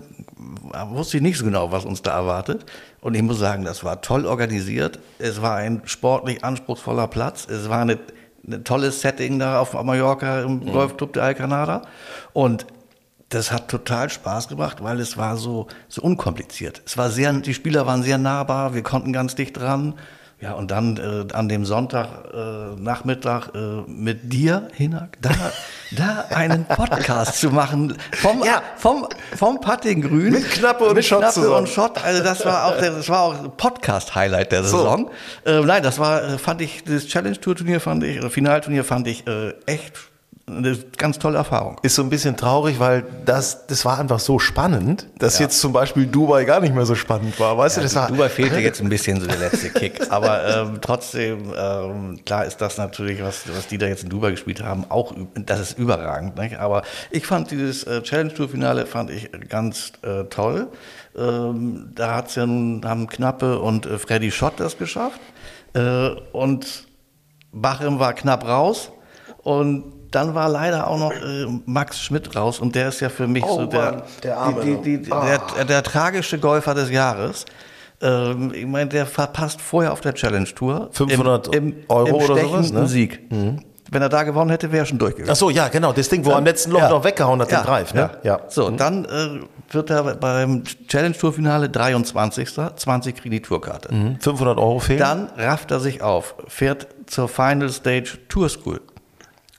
wusste 0.89 1.17
ich 1.17 1.23
nicht 1.23 1.37
so 1.37 1.45
genau, 1.45 1.71
was 1.71 1.85
uns 1.85 2.01
da 2.01 2.11
erwartet. 2.15 2.65
Und 3.01 3.15
ich 3.15 3.21
muss 3.21 3.39
sagen, 3.39 3.63
das 3.63 3.83
war 3.83 4.01
toll 4.01 4.25
organisiert. 4.25 4.99
Es 5.19 5.41
war 5.41 5.55
ein 5.57 5.81
sportlich 5.85 6.43
anspruchsvoller 6.43 7.07
Platz. 7.07 7.47
Es 7.47 7.69
war 7.69 7.79
eine, 7.81 7.99
ein 8.47 8.63
tolles 8.63 9.01
Setting 9.01 9.39
da 9.39 9.59
auf 9.59 9.73
Mallorca 9.73 10.41
im 10.41 10.59
Mhm. 10.59 10.71
Golfclub 10.71 11.13
der 11.13 11.23
Alcanada. 11.23 11.83
Und 12.33 12.65
das 13.29 13.51
hat 13.51 13.69
total 13.69 14.09
Spaß 14.09 14.47
gemacht, 14.47 14.83
weil 14.83 14.99
es 14.99 15.17
war 15.17 15.35
so, 15.37 15.67
so 15.87 16.01
unkompliziert. 16.01 16.81
Es 16.85 16.97
war 16.97 17.09
sehr, 17.09 17.33
die 17.33 17.53
Spieler 17.53 17.85
waren 17.87 18.03
sehr 18.03 18.17
nahbar, 18.17 18.73
wir 18.75 18.83
konnten 18.83 19.13
ganz 19.13 19.35
dicht 19.35 19.57
dran. 19.57 19.95
Ja, 20.41 20.51
und 20.51 20.69
dann 20.69 20.97
äh, 20.97 21.33
an 21.33 21.47
dem 21.47 21.65
Sonntag 21.65 22.09
äh, 22.33 22.79
Nachmittag 22.79 23.55
äh, 23.55 23.81
mit 23.89 24.33
dir, 24.33 24.67
Hinak, 24.73 25.17
da, 25.21 25.29
da 25.95 26.25
einen 26.35 26.65
Podcast 26.65 27.39
zu 27.39 27.51
machen 27.51 27.97
vom, 28.13 28.43
Ja. 28.43 28.61
vom, 28.75 29.07
vom 29.35 29.61
Puttinggrün. 29.61 30.33
Mit 30.33 30.51
Knappe 30.51 30.83
und 30.85 30.95
mit 30.95 31.05
Schott 31.05 31.19
Knappe 31.21 31.33
zusammen. 31.35 31.55
und 31.55 31.69
Schott. 31.69 32.03
Also 32.03 32.21
das 32.21 32.45
war 32.45 32.65
auch, 32.65 32.77
der, 32.77 32.91
das 32.91 33.07
war 33.07 33.21
auch 33.21 33.55
Podcast-Highlight 33.57 34.51
der 34.51 34.63
So. 34.65 34.77
Saison. 34.77 35.09
Äh, 35.45 35.61
nein, 35.61 35.81
das 35.81 35.99
war, 35.99 36.21
äh, 36.23 36.37
fand 36.37 36.61
ich, 36.61 36.83
das 36.83 37.07
Challenge-Tour-Turnier 37.07 37.79
fand 37.79 38.03
ich, 38.03 38.19
oder 38.19 38.29
Finalturnier 38.29 38.83
fand 38.83 39.07
ich 39.07 39.25
äh, 39.27 39.53
echt 39.67 39.93
eine 40.47 40.77
ganz 40.97 41.17
tolle 41.17 41.37
Erfahrung. 41.37 41.79
Ist 41.81 41.95
so 41.95 42.03
ein 42.03 42.09
bisschen 42.09 42.37
traurig, 42.37 42.79
weil 42.79 43.03
das, 43.25 43.65
das 43.65 43.83
war 43.83 43.99
einfach 43.99 44.19
so 44.19 44.37
spannend, 44.37 45.07
dass 45.17 45.39
jetzt 45.39 45.59
zum 45.59 45.73
Beispiel 45.73 46.05
Dubai 46.05 46.45
gar 46.45 46.59
nicht 46.59 46.75
mehr 46.75 46.85
so 46.85 46.93
spannend 46.93 47.39
war. 47.39 47.57
Weißt 47.57 47.77
du, 47.77 47.81
das 47.81 47.95
war. 47.95 48.07
Dubai 48.07 48.29
fehlte 48.29 48.59
jetzt 48.59 48.79
ein 48.79 48.89
bisschen 48.89 49.19
so 49.19 49.25
der 49.25 49.37
letzte 49.37 49.71
Kick. 49.71 50.11
Aber 50.11 50.47
ähm, 50.47 50.79
trotzdem, 50.81 51.51
ähm, 51.57 52.19
klar 52.25 52.45
ist 52.45 52.57
das 52.57 52.77
natürlich, 52.77 53.23
was, 53.23 53.43
was 53.55 53.65
die 53.67 53.79
da 53.79 53.87
jetzt 53.87 54.03
in 54.03 54.09
Dubai 54.09 54.31
gespielt 54.31 54.63
haben, 54.63 54.85
auch, 54.89 55.15
das 55.33 55.59
ist 55.61 55.79
überragend. 55.79 56.37
Nicht? 56.37 56.59
Aber 56.59 56.83
ich 57.09 57.25
fand 57.25 57.49
dieses 57.49 57.83
äh, 57.85 58.03
Challenge-Tour-Finale 58.03 58.85
fand 58.85 59.09
ich 59.09 59.31
ganz 59.49 59.93
äh, 60.03 60.25
toll. 60.25 60.67
Ähm, 61.17 61.91
da 61.95 62.15
hat's 62.15 62.35
ja 62.35 62.45
nun, 62.45 62.83
haben 62.85 63.07
Knappe 63.07 63.59
und 63.59 63.87
äh, 63.87 63.97
Freddy 63.97 64.29
Schott 64.29 64.53
das 64.57 64.77
geschafft. 64.77 65.19
Äh, 65.73 66.09
und 66.33 66.85
Bachem 67.51 67.97
war 67.97 68.13
knapp 68.13 68.45
raus. 68.45 68.91
Und 69.41 70.04
dann 70.15 70.33
war 70.33 70.47
leider 70.49 70.87
auch 70.87 70.97
noch 70.97 71.11
äh, 71.11 71.45
Max 71.65 71.99
Schmidt 71.99 72.35
raus 72.35 72.59
und 72.59 72.73
der 72.73 72.87
ist 72.87 73.01
ja 73.01 73.09
für 73.09 73.27
mich 73.27 73.43
Oh 73.43 73.61
so 73.61 73.65
der, 73.65 73.81
Mann, 73.91 74.01
der 74.23 74.37
Arme 74.37 74.61
die, 74.61 74.77
die, 74.77 75.01
die, 75.03 75.09
noch. 75.09 75.25
der, 75.55 75.65
der 75.65 75.83
tragische 75.83 76.39
Golfer 76.39 76.73
des 76.73 76.89
Jahres. 76.89 77.45
Ähm, 78.01 78.53
ich 78.53 78.65
meine, 78.65 78.89
der 78.89 79.05
verpasst 79.05 79.61
vorher 79.61 79.91
auf 79.91 80.01
der 80.01 80.13
Challenge 80.13 80.47
Tour 80.47 80.89
500 80.91 81.53
im, 81.53 81.69
im, 81.69 81.75
Euro 81.89 82.07
im 82.07 82.15
oder 82.15 82.37
sowas, 82.37 82.71
ne? 82.71 82.87
Sieg. 82.87 83.21
Wenn 83.91 84.01
er 84.01 84.09
da 84.09 84.23
gewonnen 84.23 84.49
hätte, 84.49 84.71
wäre 84.71 84.83
er 84.83 84.85
schon 84.85 84.97
durchgegangen. 84.97 85.31
Ach 85.31 85.35
so, 85.35 85.49
ja, 85.49 85.67
genau. 85.67 85.93
Das 85.93 86.09
Ding, 86.09 86.25
wo 86.25 86.31
er 86.31 86.37
am 86.37 86.45
letzten 86.45 86.71
Loch 86.71 86.79
Ja. 86.79 86.89
noch 86.89 87.03
weggehauen 87.03 87.39
hat, 87.41 87.51
ja, 87.51 87.59
den 87.61 87.65
Drive. 87.67 87.93
Ne? 87.93 88.09
Ja. 88.23 88.39
So, 88.47 88.69
dann 88.71 89.05
äh, 89.05 89.41
wird 89.69 89.89
er 89.91 90.15
beim 90.15 90.63
Challenge 90.87 91.15
Tour 91.15 91.33
Finale 91.33 91.69
23. 91.69 92.49
20 92.75 93.15
kriegen 93.15 93.31
die 93.31 93.41
Tourkarte. 93.41 93.93
Mhm. 93.93 94.19
500 94.19 94.57
Euro 94.57 94.79
fehlen. 94.79 94.99
Dann 94.99 95.29
rafft 95.37 95.71
er 95.71 95.79
sich 95.79 96.01
auf, 96.01 96.35
fährt 96.47 96.87
zur 97.05 97.27
Final 97.27 97.69
Stage 97.69 98.17
Tour 98.27 98.49
School 98.49 98.81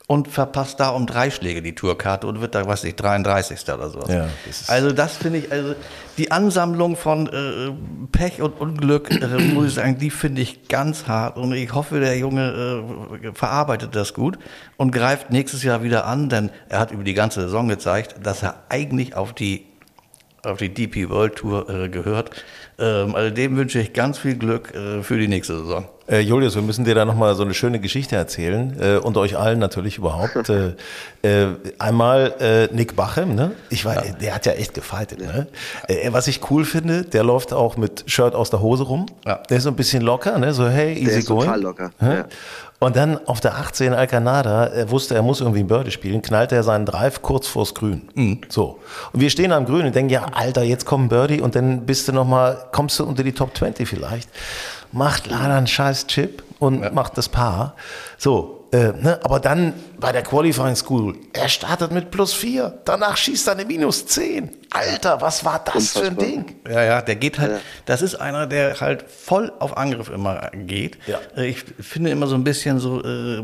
und 0.09 0.29
verpasst 0.29 0.79
da 0.79 0.91
um 0.91 1.07
drei 1.07 1.31
Schläge 1.31 1.63
die 1.63 1.75
Tourkarte 1.75 2.29
und 2.29 2.41
wird 2.41 2.55
da, 2.55 2.65
weiß 2.65 2.85
ich, 2.85 2.95
33. 2.95 3.61
oder 3.75 3.91
so. 3.91 4.01
Ja, 4.09 4.29
das 4.47 4.69
also 4.69 4.93
das 4.93 5.17
finde 5.17 5.41
ich, 5.41 5.51
also 5.51 5.75
die 6.17 6.31
Ansammlung 6.31 6.97
von 6.97 7.27
äh, 7.27 7.73
Pech 8.13 8.41
und 8.41 8.61
Unglück, 8.61 9.11
äh, 9.11 9.27
muss 9.53 9.67
ich 9.69 9.75
sagen, 9.75 9.99
die 9.99 10.11
finde 10.11 10.43
ich 10.43 10.69
ganz 10.69 11.09
hart 11.09 11.37
und 11.37 11.53
ich 11.53 11.75
hoffe, 11.75 11.99
der 11.99 12.17
Junge 12.17 12.85
äh, 13.23 13.33
verarbeitet 13.33 13.97
das 13.97 14.15
gut 14.15 14.39
und 14.77 14.93
greift 14.93 15.31
nächstes 15.31 15.65
Jahr 15.65 15.83
wieder 15.83 16.07
an, 16.07 16.29
denn 16.29 16.51
er 16.69 16.79
hat 16.79 16.93
über 16.93 17.03
die 17.03 17.15
ganze 17.15 17.41
Saison 17.43 17.67
gezeigt, 17.67 18.15
dass 18.23 18.45
er 18.45 18.63
eigentlich 18.69 19.17
auf 19.17 19.33
die 19.33 19.67
auf 20.45 20.59
die 20.59 20.73
DP 20.73 21.11
World 21.11 21.35
Tour 21.35 21.69
äh, 21.69 21.89
gehört. 21.89 22.31
Ähm, 22.79 23.17
also 23.17 23.35
dem 23.35 23.57
wünsche 23.57 23.81
ich 23.81 23.93
ganz 23.93 24.19
viel 24.19 24.37
Glück 24.37 24.73
äh, 24.77 25.03
für 25.03 25.19
die 25.19 25.27
nächste 25.27 25.59
Saison. 25.59 25.89
Äh, 26.09 26.21
Julius, 26.21 26.55
wir 26.55 26.63
müssen 26.63 26.85
dir 26.85 26.95
da 26.95 27.05
nochmal 27.05 27.35
so 27.35 27.43
eine 27.43 27.53
schöne 27.53 27.81
Geschichte 27.81 28.15
erzählen 28.15 28.77
äh, 28.81 28.97
und 28.99 29.17
euch 29.17 29.37
allen 29.37 29.59
natürlich 29.59 29.99
überhaupt. 29.99 30.49
äh, 30.49 30.75
äh, 31.23 31.49
einmal 31.79 32.35
äh, 32.39 32.75
Nick 32.75 32.95
Bachem, 32.95 33.35
ne? 33.35 33.53
Ich 33.71 33.85
war, 33.85 34.01
der 34.03 34.35
hat 34.35 34.47
ja 34.47 34.53
echt 34.53 34.75
gefightet, 34.75 35.19
ne? 35.19 35.49
Äh, 35.89 36.13
was 36.13 36.29
ich 36.29 36.49
cool 36.51 36.65
finde, 36.65 37.03
der 37.03 37.25
läuft 37.25 37.53
auch 37.53 37.77
mit 37.77 38.05
Shirt 38.07 38.35
aus 38.35 38.51
der 38.51 38.61
Hose 38.61 38.85
rum. 38.85 39.07
Ja. 39.25 39.43
Der 39.51 39.57
ist 39.57 39.65
so 39.65 39.71
ein 39.71 39.77
bisschen 39.77 40.03
locker, 40.03 40.39
ne? 40.39 40.55
So 40.55 40.69
hey, 40.69 40.95
easy 40.95 41.19
ist 41.19 41.27
going. 41.27 41.47
total 41.47 41.61
locker, 41.61 41.91
ja. 42.01 42.27
Und 42.87 42.95
dann 42.95 43.19
auf 43.27 43.41
der 43.41 43.57
18 43.57 43.95
Alcanada, 43.95 44.67
er 44.67 44.93
wusste, 44.93 45.17
er 45.17 45.23
muss 45.23 45.41
irgendwie 45.41 45.59
ein 45.59 45.67
Birdie 45.67 45.91
spielen, 45.91 46.23
knallt 46.23 46.53
er 46.53 46.63
seinen 46.63 46.87
Drive 46.87 47.21
kurz 47.21 47.49
vors 47.49 47.75
Grün. 47.75 48.09
Mhm. 48.15 48.43
So. 48.49 48.79
Und 49.13 49.21
wir 49.21 49.29
stehen 49.29 49.51
am 49.51 49.65
Grün 49.65 49.87
und 49.87 49.97
denken, 49.97 50.13
ja, 50.13 50.27
Alter, 50.33 50.63
jetzt 50.63 50.87
kommt 50.87 51.07
ein 51.07 51.09
Birdie 51.09 51.41
und 51.41 51.57
dann 51.57 51.85
bist 51.85 52.07
du 52.07 52.13
noch 52.13 52.25
mal, 52.25 52.57
kommst 52.71 53.01
du 53.01 53.05
unter 53.05 53.25
die 53.25 53.33
Top 53.33 53.57
20 53.57 53.89
vielleicht. 53.89 54.29
Macht 54.93 55.27
leider 55.27 55.57
einen 55.57 55.67
scheiß 55.67 56.07
Chip 56.07 56.45
und 56.61 56.95
macht 56.95 57.19
das 57.19 57.29
Paar. 57.29 57.75
So, 58.19 58.66
äh, 58.77 58.93
ne? 59.03 59.21
aber 59.23 59.41
dann 59.41 59.73
bei 59.99 60.13
der 60.13 60.23
Qualifying 60.23 60.77
School, 60.77 61.17
er 61.33 61.49
startet 61.49 61.93
mit 61.93 62.11
plus 62.11 62.33
4, 62.35 62.81
danach 62.85 63.17
schießt 63.17 63.47
er 63.49 63.53
eine 63.55 63.65
minus 63.65 64.07
10. 64.07 64.51
Alter, 64.71 65.21
was 65.21 65.45
war 65.45 65.63
das 65.65 65.93
für 65.93 66.01
ein 66.01 66.09
Unfassbar. 66.17 66.27
Ding? 66.27 66.57
Ja, 66.69 66.83
ja, 66.85 67.03
der 67.03 67.17
geht 67.17 67.39
halt, 67.39 67.61
das 67.87 68.03
ist 68.03 68.15
einer, 68.17 68.47
der 68.47 68.79
halt 68.81 69.05
voll 69.11 69.53
auf 69.59 69.77
Angriff 69.77 70.11
immer 70.11 70.51
geht. 70.55 70.99
Ja. 71.07 71.19
Äh, 71.37 71.47
Ich 71.49 71.65
finde 71.81 72.11
immer 72.11 72.27
so 72.27 72.35
ein 72.35 72.45
bisschen 72.45 72.79
so 72.79 73.03
äh, 73.03 73.43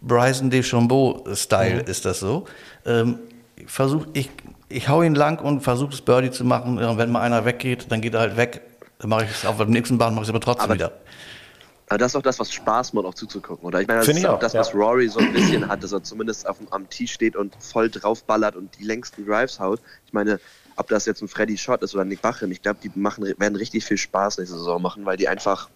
Bryson 0.00 0.50
DeChambeau-Style 0.50 1.80
ist 1.82 2.04
das 2.04 2.20
so. 2.20 2.44
Ähm, 2.86 3.18
ich 3.56 3.70
versuch, 3.70 4.06
ich, 4.14 4.30
ich 4.68 4.88
hau 4.88 5.02
ihn 5.02 5.14
lang 5.14 5.38
und 5.40 5.60
versuche 5.60 5.90
das 5.90 6.00
Birdie 6.00 6.30
zu 6.30 6.44
machen. 6.44 6.78
Ja, 6.78 6.88
Und 6.90 6.98
wenn 6.98 7.10
mal 7.10 7.20
einer 7.20 7.44
weggeht, 7.44 7.86
dann 7.90 8.00
geht 8.00 8.14
er 8.14 8.20
halt 8.20 8.36
weg. 8.36 8.62
Dann 8.98 9.10
mache 9.10 9.24
ich 9.24 9.30
es 9.30 9.44
auf 9.46 9.58
dem 9.58 9.70
nächsten 9.70 9.98
Bahn, 9.98 10.14
mache 10.14 10.22
ich 10.22 10.28
es 10.28 10.34
aber 10.34 10.40
trotzdem 10.40 10.64
Aber- 10.64 10.74
wieder. 10.74 10.92
Aber 11.94 11.98
das 12.00 12.10
ist 12.10 12.16
auch 12.16 12.22
das, 12.22 12.40
was 12.40 12.52
Spaß 12.52 12.92
macht, 12.94 13.06
auch 13.06 13.14
zuzugucken, 13.14 13.64
oder? 13.64 13.80
Ich 13.80 13.86
meine, 13.86 14.00
das 14.00 14.06
Finde 14.06 14.22
ist 14.22 14.26
auch 14.26 14.40
das, 14.40 14.52
ja. 14.52 14.58
was 14.58 14.74
Rory 14.74 15.08
so 15.08 15.20
ein 15.20 15.32
bisschen 15.32 15.68
hat, 15.68 15.84
dass 15.84 15.92
er 15.92 16.02
zumindest 16.02 16.44
auf 16.48 16.56
am 16.70 16.90
Tee 16.90 17.06
steht 17.06 17.36
und 17.36 17.54
voll 17.60 17.88
draufballert 17.88 18.56
und 18.56 18.76
die 18.80 18.82
längsten 18.82 19.24
Drives 19.24 19.60
haut. 19.60 19.78
Ich 20.04 20.12
meine, 20.12 20.40
ob 20.74 20.88
das 20.88 21.06
jetzt 21.06 21.22
ein 21.22 21.28
Freddy 21.28 21.56
Schott 21.56 21.84
ist 21.84 21.94
oder 21.94 22.04
Nick 22.04 22.20
Bachem, 22.20 22.50
ich 22.50 22.62
glaube, 22.62 22.80
die 22.82 22.90
machen, 22.96 23.32
werden 23.38 23.54
richtig 23.54 23.84
viel 23.84 23.96
Spaß 23.96 24.38
nächste 24.38 24.56
Saison 24.56 24.82
machen, 24.82 25.06
weil 25.06 25.16
die 25.16 25.28
einfach 25.28 25.68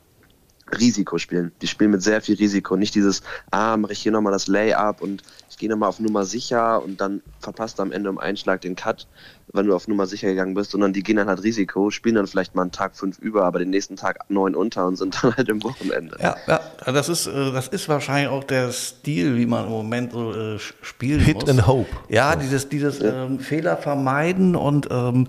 Risiko 0.78 1.18
spielen. 1.18 1.52
Die 1.62 1.66
spielen 1.66 1.90
mit 1.90 2.02
sehr 2.02 2.20
viel 2.20 2.36
Risiko. 2.36 2.76
Nicht 2.76 2.94
dieses, 2.94 3.22
ah, 3.50 3.76
mache 3.76 3.92
ich 3.92 4.00
hier 4.00 4.12
nochmal 4.12 4.32
das 4.32 4.46
Layup 4.46 5.00
und 5.00 5.22
ich 5.50 5.58
gehe 5.58 5.68
nochmal 5.68 5.88
auf 5.88 5.98
Nummer 5.98 6.24
sicher 6.24 6.82
und 6.82 7.00
dann 7.00 7.22
verpasst 7.40 7.78
du 7.78 7.82
am 7.82 7.92
Ende 7.92 8.10
um 8.10 8.18
einen 8.18 8.36
Schlag 8.36 8.60
den 8.60 8.76
Cut, 8.76 9.06
wenn 9.52 9.66
du 9.66 9.74
auf 9.74 9.88
Nummer 9.88 10.06
sicher 10.06 10.28
gegangen 10.28 10.54
bist, 10.54 10.70
sondern 10.70 10.92
die 10.92 11.02
gehen 11.02 11.16
dann 11.16 11.28
halt 11.28 11.42
Risiko, 11.42 11.90
spielen 11.90 12.14
dann 12.14 12.26
vielleicht 12.26 12.54
mal 12.54 12.62
einen 12.62 12.72
Tag 12.72 12.96
fünf 12.96 13.18
über, 13.18 13.44
aber 13.44 13.58
den 13.58 13.70
nächsten 13.70 13.96
Tag 13.96 14.18
neun 14.28 14.54
unter 14.54 14.86
und 14.86 14.96
sind 14.96 15.22
dann 15.22 15.36
halt 15.36 15.48
im 15.48 15.62
Wochenende. 15.64 16.16
Ja, 16.20 16.36
ja, 16.46 16.60
das 16.92 17.08
ist, 17.08 17.26
äh, 17.26 17.52
das 17.52 17.68
ist 17.68 17.88
wahrscheinlich 17.88 18.30
auch 18.30 18.44
der 18.44 18.70
Stil, 18.72 19.36
wie 19.36 19.46
man 19.46 19.64
im 19.64 19.70
Moment 19.70 20.12
so 20.12 20.32
äh, 20.32 20.58
spielen 20.58 21.20
Hit 21.20 21.40
muss. 21.40 21.48
and 21.48 21.66
hope. 21.66 21.88
Ja, 22.08 22.36
dieses, 22.36 22.68
dieses 22.68 23.00
ähm, 23.00 23.40
Fehler 23.40 23.76
vermeiden 23.76 24.54
und 24.54 24.88
ähm, 24.90 25.28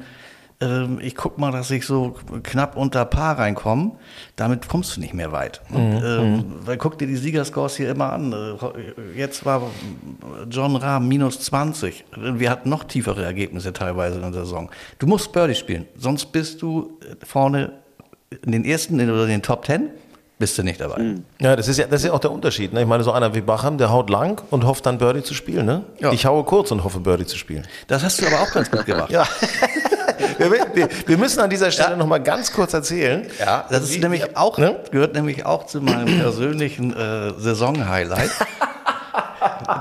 ähm, 0.62 1.00
ich 1.02 1.15
guck 1.15 1.38
mal, 1.38 1.52
dass 1.52 1.72
ich 1.72 1.86
so 1.86 2.15
knapp 2.43 2.76
unter 2.76 3.06
Paar 3.06 3.39
reinkomme. 3.39 3.91
Damit 4.36 4.67
kommst 4.67 4.95
du 4.98 5.00
nicht 5.02 5.13
mehr 5.13 5.32
weit. 5.32 5.62
Und, 5.72 6.02
ähm, 6.04 6.45
weil 6.65 6.78
guck 6.78 6.98
dir 7.00 7.08
die 7.08 7.15
Siegerscores 7.15 7.78
hier 7.78 7.89
immer 7.89 8.12
an. 8.12 8.34
Äh, 8.34 9.17
Jetzt 9.17 9.45
war 9.45 9.62
John 10.50 10.76
Rahm 10.76 11.08
minus 11.08 11.39
20. 11.41 12.04
Wir 12.17 12.50
hatten 12.50 12.69
noch 12.69 12.84
tiefere 12.84 13.24
Ergebnisse 13.24 13.72
teilweise 13.74 14.15
in 14.15 14.22
der 14.22 14.34
Saison. 14.34 14.69
Du 15.00 15.08
musst 15.08 15.32
Birdie 15.32 15.56
spielen, 15.56 15.86
sonst 15.98 16.26
bist 16.32 16.62
du 16.62 16.98
äh, 17.02 17.26
vorne 17.26 17.72
in 18.45 18.52
den 18.52 18.65
ersten 18.65 19.00
in- 19.00 19.10
oder 19.10 19.24
in 19.24 19.30
den 19.30 19.41
Top 19.41 19.65
10 19.65 19.89
bist 20.38 20.58
du 20.58 20.63
nicht 20.63 20.80
dabei. 20.80 21.15
Ja, 21.41 21.56
das 21.58 21.67
ist 21.67 21.78
ja, 21.78 21.86
das 21.88 22.02
ist 22.02 22.08
ja 22.08 22.13
auch 22.13 22.19
der 22.19 22.32
Unterschied. 22.32 22.72
Ne? 22.72 22.82
Ich 22.82 22.88
meine, 22.88 23.04
so 23.04 23.12
einer 23.12 23.34
wie 23.36 23.41
Bacham, 23.41 23.78
der 23.78 23.89
haut 23.91 24.10
lang 24.10 24.41
und 24.52 24.65
hofft 24.65 24.86
dann 24.86 24.98
Birdie 24.98 25.22
zu 25.24 25.34
spielen. 25.34 25.65
Ne? 25.65 25.84
Ja. 26.00 26.13
Ich 26.13 26.26
haue 26.26 26.43
kurz 26.45 26.72
und 26.72 26.84
hoffe 26.86 27.00
Birdie 27.02 27.26
zu 27.26 27.38
spielen. 27.38 27.67
Das 27.88 28.04
hast 28.04 28.22
du 28.22 28.28
aber 28.28 28.41
auch 28.41 28.52
ganz 28.52 28.69
gut 28.72 28.86
gemacht. 28.86 29.10
Ja. 29.12 29.26
wir, 30.38 30.51
wir, 30.73 30.89
wir 31.05 31.17
müssen 31.17 31.39
an 31.39 31.49
dieser 31.49 31.71
Stelle 31.71 31.97
noch 31.97 32.05
mal 32.08 32.19
ganz 32.21 32.51
kurz 32.53 32.73
erzählen. 32.73 33.25
Ja, 33.39 33.65
das 33.69 33.84
ist 33.84 33.95
Wie- 33.95 33.99
nämlich 33.99 34.36
auch, 34.38 34.58
Ne? 34.58 34.79
gehört 34.91 35.13
nämlich 35.15 35.45
auch 35.45 35.65
zu 35.65 35.82
meinem 35.82 36.19
persönlichen 36.21 36.93
äh, 36.95 37.34
Saison-Highlight. 37.38 38.32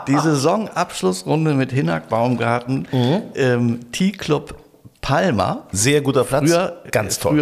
Die 0.06 0.16
Saisonabschlussrunde 0.16 1.54
mit 1.54 1.72
Hinak 1.72 2.08
Baumgarten 2.08 2.86
im 3.34 3.90
T-Club 3.92 4.54
Palma. 5.00 5.66
Sehr 5.72 6.00
guter 6.00 6.24
Platz. 6.24 6.44
Früher, 6.50 6.82
ganz 6.90 7.18
toll. 7.18 7.32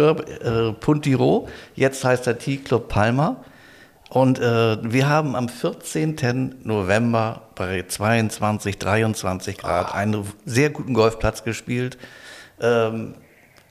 Früher 0.43 0.69
äh, 0.69 0.73
Puntiro, 0.73 1.47
jetzt 1.75 2.03
heißt 2.03 2.25
der 2.25 2.37
T-Club 2.39 2.87
Palma. 2.87 3.37
Und 4.09 4.39
äh, 4.39 4.77
wir 4.81 5.09
haben 5.09 5.35
am 5.35 5.49
14. 5.49 6.61
November 6.63 7.41
bei 7.55 7.83
22, 7.87 8.79
23 8.79 9.57
Grad 9.57 9.93
einen 9.93 10.25
sehr 10.45 10.69
guten 10.69 10.93
Golfplatz 10.93 11.43
gespielt. 11.43 11.97
Ähm, 12.61 13.15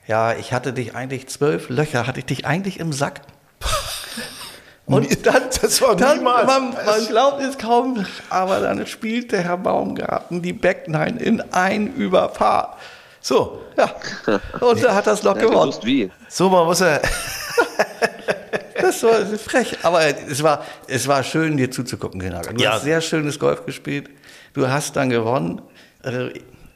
ja, 0.07 0.33
ich 0.33 0.53
hatte 0.53 0.73
dich 0.73 0.95
eigentlich 0.95 1.27
zwölf 1.27 1.69
Löcher, 1.69 2.07
hatte 2.07 2.19
ich 2.19 2.25
dich 2.25 2.45
eigentlich 2.45 2.79
im 2.79 2.93
Sack. 2.93 3.21
Und 4.85 5.25
dann, 5.25 5.43
das 5.61 5.81
war 5.81 5.97
dann, 5.97 6.23
man, 6.23 6.45
man, 6.45 7.07
glaubt 7.09 7.41
es 7.41 7.57
kaum, 7.57 8.05
aber 8.29 8.61
dann 8.61 8.87
spielt 8.87 9.33
der 9.33 9.41
Herr 9.41 9.57
Baumgarten 9.57 10.41
die 10.41 10.53
Backnine 10.53 11.19
in 11.19 11.41
ein 11.51 11.93
Überfahr. 11.93 12.77
So, 13.19 13.61
ja. 13.77 13.93
Und 14.61 14.81
da 14.81 14.95
hat 14.95 15.05
das 15.05 15.23
Loch 15.23 15.37
gewonnen. 15.37 15.73
Wie. 15.83 16.09
So, 16.29 16.49
man 16.49 16.65
muss 16.65 16.79
er. 16.79 17.01
das 18.81 19.03
war 19.03 19.25
frech. 19.37 19.77
Aber 19.83 20.05
es 20.05 20.41
war, 20.41 20.63
es 20.87 21.05
war 21.09 21.21
schön, 21.23 21.57
dir 21.57 21.69
zuzugucken, 21.69 22.21
Renato. 22.21 22.53
Du 22.53 22.63
ja. 22.63 22.73
hast 22.73 22.83
sehr 22.83 23.01
schönes 23.01 23.37
Golf 23.37 23.65
gespielt. 23.65 24.09
Du 24.53 24.69
hast 24.69 24.95
dann 24.95 25.09
gewonnen. 25.09 25.61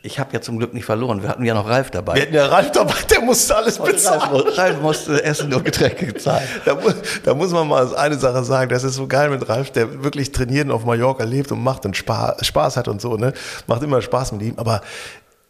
Ich 0.03 0.17
habe 0.17 0.33
ja 0.33 0.41
zum 0.41 0.57
Glück 0.57 0.73
nicht 0.73 0.85
verloren. 0.85 1.21
Wir 1.21 1.29
hatten 1.29 1.45
ja 1.45 1.53
noch 1.53 1.69
Ralf 1.69 1.91
dabei. 1.91 2.15
Wir 2.15 2.21
hatten 2.23 2.33
ja 2.33 2.47
Ralf 2.47 2.71
dabei, 2.71 2.95
der 3.07 3.21
musste 3.21 3.55
alles 3.55 3.77
bezahlen. 3.77 4.19
Ralf, 4.19 4.57
Ralf, 4.57 4.81
musste 4.81 5.23
Essen 5.23 5.53
und 5.53 5.63
Getränke 5.63 6.13
zahlen. 6.15 6.47
Da, 6.65 6.77
da, 7.23 7.33
muss 7.35 7.51
man 7.51 7.67
mal 7.67 7.95
eine 7.95 8.17
Sache 8.17 8.43
sagen, 8.43 8.69
das 8.69 8.83
ist 8.83 8.95
so 8.95 9.07
geil 9.07 9.29
mit 9.29 9.47
Ralf, 9.47 9.71
der 9.71 10.03
wirklich 10.03 10.31
trainieren 10.31 10.71
auf 10.71 10.85
Mallorca 10.85 11.23
lebt 11.23 11.51
und 11.51 11.63
macht 11.63 11.85
und 11.85 11.95
Spaß, 11.95 12.45
Spaß 12.45 12.77
hat 12.77 12.87
und 12.87 12.99
so, 12.99 13.15
ne? 13.15 13.33
Macht 13.67 13.83
immer 13.83 14.01
Spaß 14.01 14.31
mit 14.33 14.41
ihm. 14.41 14.53
Aber 14.57 14.81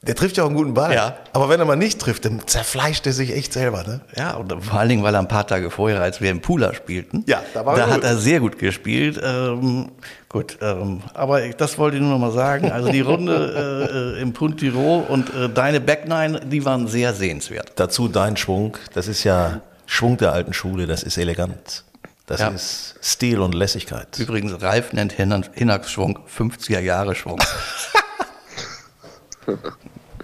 der 0.03 0.15
trifft 0.15 0.37
ja 0.37 0.43
auch 0.43 0.47
einen 0.47 0.55
guten 0.55 0.73
Ball. 0.73 0.95
Ja. 0.95 1.17
Aber 1.31 1.47
wenn 1.49 1.59
er 1.59 1.65
mal 1.67 1.75
nicht 1.75 1.99
trifft, 1.99 2.25
dann 2.25 2.47
zerfleischt 2.47 3.05
er 3.05 3.13
sich 3.13 3.35
echt 3.35 3.53
selber. 3.53 3.83
Ne? 3.83 4.01
Ja, 4.15 4.33
und 4.33 4.51
vor 4.63 4.79
allen 4.79 4.89
Dingen, 4.89 5.03
weil 5.03 5.13
er 5.13 5.19
ein 5.19 5.27
paar 5.27 5.45
Tage 5.45 5.69
vorher, 5.69 6.01
als 6.01 6.21
wir 6.21 6.31
im 6.31 6.41
Pooler 6.41 6.73
spielten, 6.73 7.23
ja, 7.27 7.43
da, 7.53 7.67
war 7.67 7.75
da 7.75 7.87
hat 7.87 8.03
er 8.03 8.17
sehr 8.17 8.39
gut 8.39 8.57
gespielt. 8.57 9.21
Ähm, 9.23 9.91
gut, 10.27 10.57
ähm, 10.59 11.03
aber 11.13 11.45
ich, 11.45 11.55
das 11.55 11.77
wollte 11.77 11.97
ich 11.97 12.01
nur 12.01 12.11
noch 12.11 12.17
mal 12.17 12.31
sagen. 12.31 12.71
Also 12.71 12.89
die 12.89 13.01
Runde 13.01 14.15
äh, 14.17 14.21
im 14.21 14.33
Puntiro 14.33 15.05
und 15.07 15.31
äh, 15.35 15.49
deine 15.49 15.79
Backnine, 15.79 16.39
die 16.47 16.65
waren 16.65 16.87
sehr 16.87 17.13
sehenswert. 17.13 17.73
Dazu 17.75 18.07
dein 18.07 18.37
Schwung. 18.37 18.77
Das 18.95 19.07
ist 19.07 19.23
ja 19.23 19.61
Schwung 19.85 20.17
der 20.17 20.33
alten 20.33 20.53
Schule. 20.53 20.87
Das 20.87 21.03
ist 21.03 21.19
elegant. 21.19 21.83
Das 22.25 22.39
ja. 22.39 22.47
ist 22.47 22.95
Stil 23.03 23.39
und 23.39 23.53
Lässigkeit. 23.53 24.17
Übrigens, 24.17 24.63
Ralf 24.63 24.93
nennt 24.93 25.11
Hinnacks 25.13 25.91
Schwung 25.91 26.17
50er 26.35 26.79
Jahre 26.79 27.13
Schwung. 27.13 27.39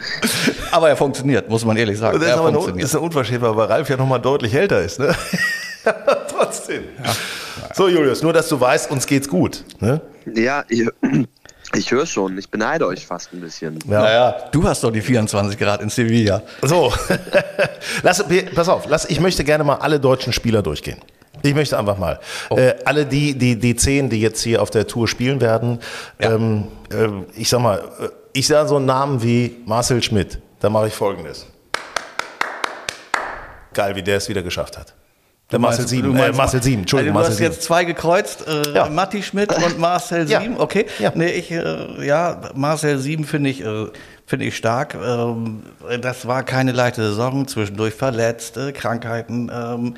aber 0.71 0.89
er 0.89 0.97
funktioniert, 0.97 1.49
muss 1.49 1.65
man 1.65 1.77
ehrlich 1.77 1.97
sagen. 1.97 2.19
Das 2.19 2.27
ist, 2.27 2.33
er 2.33 2.39
aber 2.39 2.49
eine, 2.49 2.81
ist 2.81 2.95
eine 2.95 3.03
Unverschämtheit, 3.03 3.55
weil 3.55 3.65
Ralf 3.67 3.89
ja 3.89 3.97
nochmal 3.97 4.21
deutlich 4.21 4.53
älter 4.53 4.81
ist. 4.81 4.99
Ne? 4.99 5.15
Trotzdem. 6.29 6.83
Ja. 7.03 7.11
So, 7.73 7.87
Julius, 7.87 8.21
nur 8.21 8.33
dass 8.33 8.49
du 8.49 8.59
weißt, 8.59 8.91
uns 8.91 9.05
geht's 9.05 9.27
gut. 9.27 9.63
Ne? 9.79 10.01
Ja, 10.33 10.63
ich, 10.69 10.87
ich 11.75 11.91
höre 11.91 12.05
schon. 12.05 12.37
Ich 12.37 12.49
beneide 12.49 12.87
euch 12.87 13.05
fast 13.05 13.33
ein 13.33 13.41
bisschen. 13.41 13.79
Ja. 13.87 14.01
Naja, 14.01 14.35
du 14.51 14.63
hast 14.63 14.83
doch 14.83 14.91
die 14.91 15.01
24 15.01 15.57
Grad 15.57 15.81
in 15.81 15.89
Sevilla. 15.89 16.41
So, 16.61 16.93
lass, 18.03 18.23
pass 18.55 18.69
auf, 18.69 18.85
lass, 18.87 19.05
ich 19.05 19.19
möchte 19.19 19.43
gerne 19.43 19.63
mal 19.63 19.75
alle 19.75 19.99
deutschen 19.99 20.33
Spieler 20.33 20.61
durchgehen. 20.61 20.97
Ich 21.43 21.53
möchte 21.53 21.77
einfach 21.77 21.97
mal. 21.97 22.19
Oh. 22.49 22.57
Äh, 22.57 22.75
alle 22.85 23.05
die, 23.05 23.37
die, 23.37 23.57
die 23.57 23.75
zehn, 23.75 24.09
die 24.09 24.19
jetzt 24.19 24.41
hier 24.41 24.61
auf 24.61 24.69
der 24.69 24.87
Tour 24.87 25.07
spielen 25.07 25.39
werden, 25.39 25.79
ja. 26.19 26.33
ähm, 26.33 26.67
äh, 26.91 27.07
ich 27.35 27.49
sag 27.49 27.61
mal, 27.61 27.77
äh, 27.77 28.09
ich 28.37 28.45
sage 28.45 28.69
so 28.69 28.75
einen 28.75 28.85
Namen 28.85 29.23
wie 29.23 29.55
Marcel 29.65 30.01
Schmidt. 30.03 30.39
Da 30.59 30.69
mache 30.69 30.87
ich 30.87 30.93
folgendes. 30.93 31.47
Geil, 33.73 33.95
wie 33.95 34.03
der 34.03 34.17
es 34.17 34.29
wieder 34.29 34.43
geschafft 34.43 34.77
hat. 34.77 34.93
Der 35.51 35.59
Marcel 35.59 35.87
7, 35.87 36.15
äh, 36.15 36.31
Marcel 36.33 36.61
7, 36.61 36.81
Entschuldigung. 36.81 37.17
Also 37.17 37.29
du 37.29 37.33
hast 37.33 37.39
jetzt 37.39 37.63
zwei 37.63 37.85
gekreuzt, 37.85 38.45
äh, 38.47 38.73
ja. 38.73 38.89
Matti 38.89 39.23
Schmidt 39.23 39.51
und 39.65 39.79
Marcel 39.79 40.27
7, 40.27 40.53
ja. 40.53 40.59
okay. 40.59 40.85
Ja. 40.99 41.11
Nee, 41.15 41.31
ich, 41.31 41.49
äh, 41.51 42.05
ja, 42.05 42.51
Marcel 42.53 42.99
7 42.99 43.23
finde 43.23 43.49
ich, 43.49 43.61
äh, 43.63 43.87
finde 44.25 44.45
ich 44.45 44.57
stark. 44.57 44.95
Ähm, 44.95 45.63
das 46.01 46.27
war 46.27 46.43
keine 46.43 46.73
leichte 46.73 47.01
Saison, 47.01 47.47
zwischendurch 47.47 47.93
verletzt, 47.93 48.59
Krankheiten. 48.73 49.49
Ähm, 49.51 49.95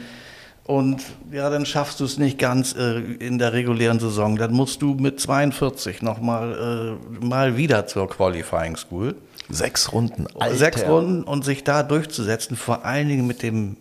und 0.69 1.03
ja, 1.31 1.49
dann 1.49 1.65
schaffst 1.65 1.99
du 1.99 2.05
es 2.05 2.19
nicht 2.19 2.37
ganz 2.37 2.75
äh, 2.75 2.99
in 2.99 3.39
der 3.39 3.53
regulären 3.53 3.99
Saison. 3.99 4.35
Dann 4.35 4.53
musst 4.53 4.83
du 4.83 4.93
mit 4.93 5.19
42 5.19 6.03
nochmal 6.03 6.99
äh, 7.19 7.25
mal 7.25 7.57
wieder 7.57 7.87
zur 7.87 8.07
Qualifying 8.07 8.75
School. 8.75 9.15
Sechs 9.49 9.91
Runden, 9.91 10.27
Alter. 10.37 10.55
Sechs 10.55 10.83
Runden 10.83 11.23
und 11.23 11.43
sich 11.43 11.63
da 11.63 11.81
durchzusetzen, 11.81 12.55
vor 12.55 12.85
allen 12.85 13.07
Dingen 13.07 13.25
mit 13.25 13.41
dem, 13.41 13.77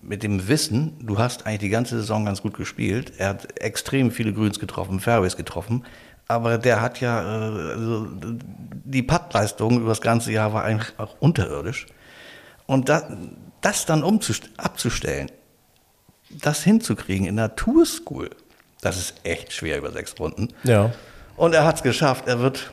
mit 0.00 0.22
dem 0.22 0.46
Wissen, 0.46 0.92
du 1.00 1.18
hast 1.18 1.44
eigentlich 1.44 1.58
die 1.58 1.70
ganze 1.70 1.96
Saison 1.96 2.24
ganz 2.24 2.40
gut 2.40 2.56
gespielt. 2.56 3.14
Er 3.18 3.30
hat 3.30 3.60
extrem 3.60 4.12
viele 4.12 4.32
Grüns 4.32 4.60
getroffen, 4.60 5.00
Fairways 5.00 5.36
getroffen. 5.36 5.84
Aber 6.28 6.56
der 6.56 6.80
hat 6.80 7.00
ja, 7.00 7.20
äh, 7.20 7.72
also 7.72 8.06
die 8.84 9.02
Puttleistung 9.02 9.80
über 9.80 9.88
das 9.88 10.00
ganze 10.00 10.30
Jahr 10.30 10.52
war 10.52 10.62
eigentlich 10.62 10.96
auch 11.00 11.16
unterirdisch. 11.18 11.86
Und 12.66 12.88
da, 12.88 13.02
das 13.60 13.86
dann 13.86 14.04
abzustellen, 14.56 15.32
das 16.30 16.62
hinzukriegen 16.62 17.26
in 17.26 17.36
der 17.36 17.56
Tour 17.56 17.86
School, 17.86 18.30
das 18.80 18.96
ist 18.96 19.14
echt 19.24 19.52
schwer 19.52 19.78
über 19.78 19.90
sechs 19.90 20.14
Runden. 20.18 20.48
Ja. 20.64 20.92
Und 21.36 21.54
er 21.54 21.64
hat 21.64 21.76
es 21.76 21.82
geschafft. 21.82 22.28
Er 22.28 22.40
wird, 22.40 22.70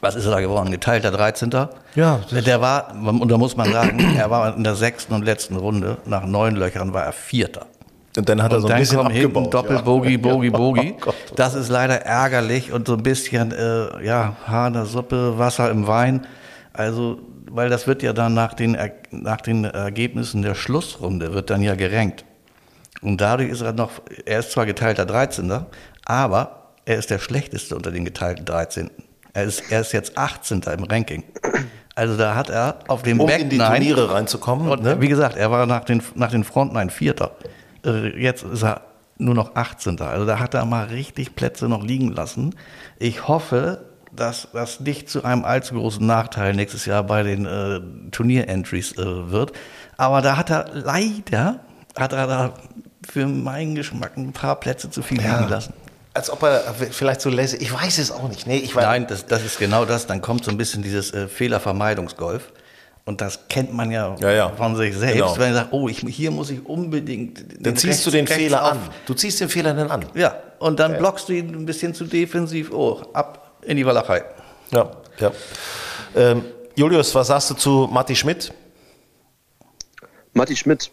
was 0.00 0.14
ist 0.14 0.24
er 0.24 0.32
da 0.32 0.40
geworden? 0.40 0.70
Geteilter 0.70 1.10
13. 1.10 1.50
Ja. 1.94 2.20
Der 2.30 2.60
war, 2.60 2.94
und 2.94 3.28
da 3.28 3.38
muss 3.38 3.56
man 3.56 3.70
sagen, 3.72 3.98
er 4.16 4.30
war 4.30 4.56
in 4.56 4.64
der 4.64 4.74
sechsten 4.74 5.14
und 5.14 5.24
letzten 5.24 5.56
Runde, 5.56 5.98
nach 6.06 6.24
neun 6.24 6.56
Löchern 6.56 6.92
war 6.92 7.04
er 7.04 7.12
Vierter. 7.12 7.66
Und 8.16 8.28
dann 8.28 8.42
hat 8.42 8.52
er 8.52 8.60
so 8.60 8.68
ein 8.68 8.78
bisschen 8.78 9.00
abgebaut. 9.00 9.54
Doppel, 9.54 9.76
ja. 9.76 9.82
Bogie, 9.82 10.16
Bogie, 10.18 10.50
Bogie. 10.50 10.94
Oh 11.06 11.12
das 11.34 11.54
ist 11.54 11.70
leider 11.70 12.02
ärgerlich 12.02 12.70
und 12.70 12.86
so 12.86 12.94
ein 12.94 13.02
bisschen, 13.02 13.52
äh, 13.52 14.04
ja, 14.04 14.36
Haar 14.46 14.68
in 14.68 14.74
der 14.74 14.84
Suppe, 14.84 15.38
Wasser 15.38 15.70
im 15.70 15.86
Wein. 15.86 16.26
Also, 16.74 17.18
weil 17.50 17.70
das 17.70 17.86
wird 17.86 18.02
ja 18.02 18.12
dann 18.12 18.34
nach 18.34 18.52
den, 18.52 18.76
nach 19.10 19.40
den 19.40 19.64
Ergebnissen 19.64 20.42
der 20.42 20.54
Schlussrunde, 20.54 21.32
wird 21.32 21.48
dann 21.48 21.62
ja 21.62 21.74
gerankt. 21.74 22.24
Und 23.02 23.20
dadurch 23.20 23.50
ist 23.50 23.60
er 23.60 23.72
noch, 23.72 23.90
er 24.24 24.38
ist 24.38 24.52
zwar 24.52 24.64
geteilter 24.64 25.04
13. 25.04 25.52
aber 26.04 26.62
er 26.84 26.98
ist 26.98 27.10
der 27.10 27.18
schlechteste 27.18 27.76
unter 27.76 27.90
den 27.90 28.04
geteilten 28.04 28.44
13. 28.44 28.90
Er 29.34 29.44
ist, 29.44 29.70
er 29.70 29.80
ist 29.80 29.92
jetzt 29.92 30.16
18. 30.16 30.62
im 30.62 30.84
Ranking. 30.84 31.24
Also 31.94 32.16
da 32.16 32.34
hat 32.34 32.48
er 32.48 32.78
auf 32.88 33.02
dem 33.02 33.20
um 33.20 33.26
Back 33.26 33.42
in 33.42 33.50
die 33.50 33.58
Turniere 33.58 34.12
reinzukommen. 34.12 34.68
Und, 34.68 34.82
ne? 34.82 35.00
Wie 35.00 35.08
gesagt, 35.08 35.36
er 35.36 35.50
war 35.50 35.66
nach 35.66 35.84
den, 35.84 36.02
nach 36.14 36.30
den 36.30 36.44
Frontline 36.44 36.90
Vierter. 36.90 37.32
Äh, 37.84 38.18
jetzt 38.18 38.44
ist 38.44 38.62
er 38.62 38.82
nur 39.18 39.34
noch 39.34 39.54
18. 39.54 40.00
Also 40.00 40.26
da 40.26 40.38
hat 40.38 40.54
er 40.54 40.64
mal 40.64 40.86
richtig 40.86 41.34
Plätze 41.34 41.68
noch 41.68 41.84
liegen 41.84 42.12
lassen. 42.12 42.54
Ich 42.98 43.28
hoffe, 43.28 43.84
dass 44.14 44.48
das 44.52 44.80
nicht 44.80 45.08
zu 45.08 45.24
einem 45.24 45.44
allzu 45.44 45.74
großen 45.74 46.04
Nachteil 46.06 46.54
nächstes 46.54 46.86
Jahr 46.86 47.02
bei 47.02 47.22
den 47.22 47.46
äh, 47.46 47.80
Turnier-Entries 48.10 48.92
äh, 48.98 49.30
wird. 49.30 49.52
Aber 49.96 50.22
da 50.22 50.36
hat 50.36 50.50
er 50.50 50.66
leider, 50.72 51.60
hat 51.96 52.12
er 52.12 52.26
da 52.26 52.54
für 53.10 53.26
meinen 53.26 53.74
Geschmack 53.74 54.16
ein 54.16 54.32
paar 54.32 54.56
Plätze 54.56 54.90
zu 54.90 55.02
viel 55.02 55.20
ja. 55.22 55.38
liegen 55.38 55.50
lassen. 55.50 55.72
Als 56.14 56.28
ob 56.28 56.42
er 56.42 56.74
vielleicht 56.90 57.22
so 57.22 57.30
lässig, 57.30 57.62
ich 57.62 57.72
weiß 57.72 57.98
es 57.98 58.10
auch 58.10 58.28
nicht. 58.28 58.46
Nee, 58.46 58.58
ich 58.58 58.76
weiß 58.76 58.84
Nein, 58.84 59.06
das, 59.06 59.24
das 59.26 59.42
ist 59.44 59.58
genau 59.58 59.86
das. 59.86 60.06
Dann 60.06 60.20
kommt 60.20 60.44
so 60.44 60.50
ein 60.50 60.58
bisschen 60.58 60.82
dieses 60.82 61.12
äh, 61.14 61.26
Fehlervermeidungsgolf. 61.26 62.52
Und 63.04 63.20
das 63.20 63.48
kennt 63.48 63.72
man 63.72 63.90
ja, 63.90 64.14
ja, 64.20 64.30
ja. 64.30 64.48
von 64.50 64.76
sich 64.76 64.96
selbst, 64.96 65.16
genau. 65.16 65.38
wenn 65.38 65.48
er 65.48 65.54
sagt, 65.54 65.72
oh, 65.72 65.88
ich, 65.88 65.98
hier 65.98 66.30
muss 66.30 66.50
ich 66.50 66.64
unbedingt. 66.64 67.44
Dann 67.58 67.74
ziehst 67.74 67.86
rechts, 67.86 68.04
du 68.04 68.10
den 68.12 68.28
Fehler 68.28 68.64
auf. 68.64 68.72
an. 68.72 68.78
Du 69.06 69.14
ziehst 69.14 69.40
den 69.40 69.48
Fehler 69.48 69.74
dann 69.74 69.90
an. 69.90 70.04
Ja, 70.14 70.36
und 70.60 70.78
dann 70.78 70.92
ja. 70.92 70.98
blockst 70.98 71.28
du 71.28 71.32
ihn 71.32 71.52
ein 71.52 71.66
bisschen 71.66 71.94
zu 71.94 72.04
defensiv. 72.04 72.70
Oh, 72.70 73.02
ab 73.12 73.56
in 73.62 73.76
die 73.76 73.84
Walachei. 73.84 74.22
Ja, 74.70 74.90
ja. 75.18 75.32
Ähm, 76.14 76.44
Julius, 76.76 77.12
was 77.14 77.26
sagst 77.26 77.50
du 77.50 77.54
zu 77.54 77.88
Matti 77.90 78.14
Schmidt? 78.14 78.52
Matti 80.32 80.54
Schmidt, 80.56 80.90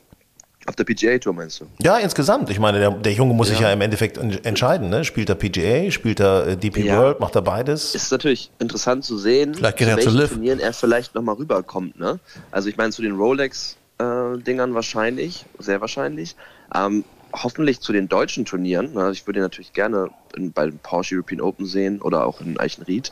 auf 0.70 0.76
der 0.76 0.84
PGA-Tour 0.84 1.34
meinst 1.34 1.60
du? 1.60 1.66
Ja, 1.82 1.98
insgesamt. 1.98 2.50
Ich 2.52 2.60
meine, 2.60 2.80
der, 2.80 2.92
der 2.92 3.12
Junge 3.12 3.34
muss 3.34 3.50
ja. 3.50 3.56
sich 3.56 3.62
ja 3.62 3.74
im 3.74 3.82
Endeffekt 3.82 4.18
entscheiden. 4.18 4.90
Ne? 4.90 5.04
Spielt 5.04 5.28
er 5.30 5.36
PGA, 5.36 5.90
spielt 5.92 6.20
er 6.20 6.48
äh, 6.48 6.58
DP 6.58 6.86
ja. 6.86 6.98
World, 6.98 7.20
macht 7.20 7.36
er 7.36 7.42
beides? 7.42 7.96
Ist 7.96 8.12
natürlich 8.12 8.52
interessant 8.60 9.04
zu 9.04 9.18
sehen, 9.18 9.56
vielleicht 9.56 9.78
geht 9.78 9.88
zu 9.88 9.98
er 9.98 10.00
zu 10.00 10.10
Liv. 10.12 10.30
Turnieren 10.30 10.60
er 10.60 10.74
vielleicht 10.74 11.16
nochmal 11.16 11.36
rüberkommt. 11.36 12.00
Ne? 12.00 12.20
Also 12.52 12.70
ich 12.70 12.78
meine, 12.78 12.92
zu 12.92 13.02
den 13.02 13.16
Rolex-Dingern 13.16 14.72
äh, 14.72 14.74
wahrscheinlich, 14.76 15.46
sehr 15.58 15.82
wahrscheinlich. 15.82 16.36
Ähm, 16.74 17.04
hoffentlich 17.34 17.80
zu 17.82 17.92
den 17.92 18.08
deutschen 18.08 18.46
Turnieren. 18.46 18.96
Also 18.98 19.12
ich 19.12 19.26
würde 19.26 19.40
ihn 19.40 19.44
natürlich 19.44 19.74
gerne 19.74 20.10
in, 20.36 20.52
bei 20.52 20.70
Porsche 20.84 21.16
European 21.16 21.42
Open 21.42 21.66
sehen 21.66 22.00
oder 22.02 22.26
auch 22.26 22.42
in 22.42 22.60
Eichenried. 22.60 23.12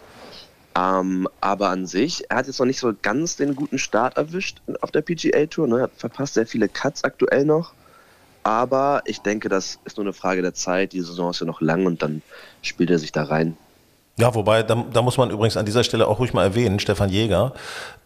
Ähm, 0.77 1.27
aber 1.41 1.69
an 1.69 1.87
sich, 1.87 2.29
er 2.29 2.37
hat 2.37 2.47
jetzt 2.47 2.59
noch 2.59 2.67
nicht 2.67 2.79
so 2.79 2.93
ganz 3.01 3.35
den 3.35 3.55
guten 3.55 3.79
Start 3.79 4.15
erwischt 4.15 4.61
auf 4.81 4.91
der 4.91 5.01
PGA 5.01 5.47
Tour. 5.47 5.67
Ne? 5.67 5.79
Er 5.79 5.89
verpasst 5.89 6.35
sehr 6.35 6.45
viele 6.45 6.69
Cuts 6.69 7.03
aktuell 7.03 7.45
noch. 7.45 7.73
Aber 8.43 9.01
ich 9.05 9.19
denke, 9.21 9.49
das 9.49 9.79
ist 9.85 9.97
nur 9.97 10.05
eine 10.05 10.13
Frage 10.13 10.41
der 10.41 10.53
Zeit. 10.53 10.93
Die 10.93 11.01
Saison 11.01 11.31
ist 11.31 11.39
ja 11.39 11.47
noch 11.47 11.61
lang 11.61 11.85
und 11.85 12.03
dann 12.03 12.21
spielt 12.61 12.91
er 12.91 12.99
sich 12.99 13.11
da 13.11 13.23
rein. 13.23 13.57
Ja, 14.19 14.33
wobei, 14.33 14.63
da, 14.63 14.83
da, 14.91 15.03
muss 15.03 15.17
man 15.17 15.29
übrigens 15.29 15.57
an 15.57 15.65
dieser 15.67 15.83
Stelle 15.83 16.07
auch 16.07 16.17
ruhig 16.17 16.33
mal 16.33 16.43
erwähnen, 16.43 16.79
Stefan 16.79 17.09
Jäger, 17.09 17.53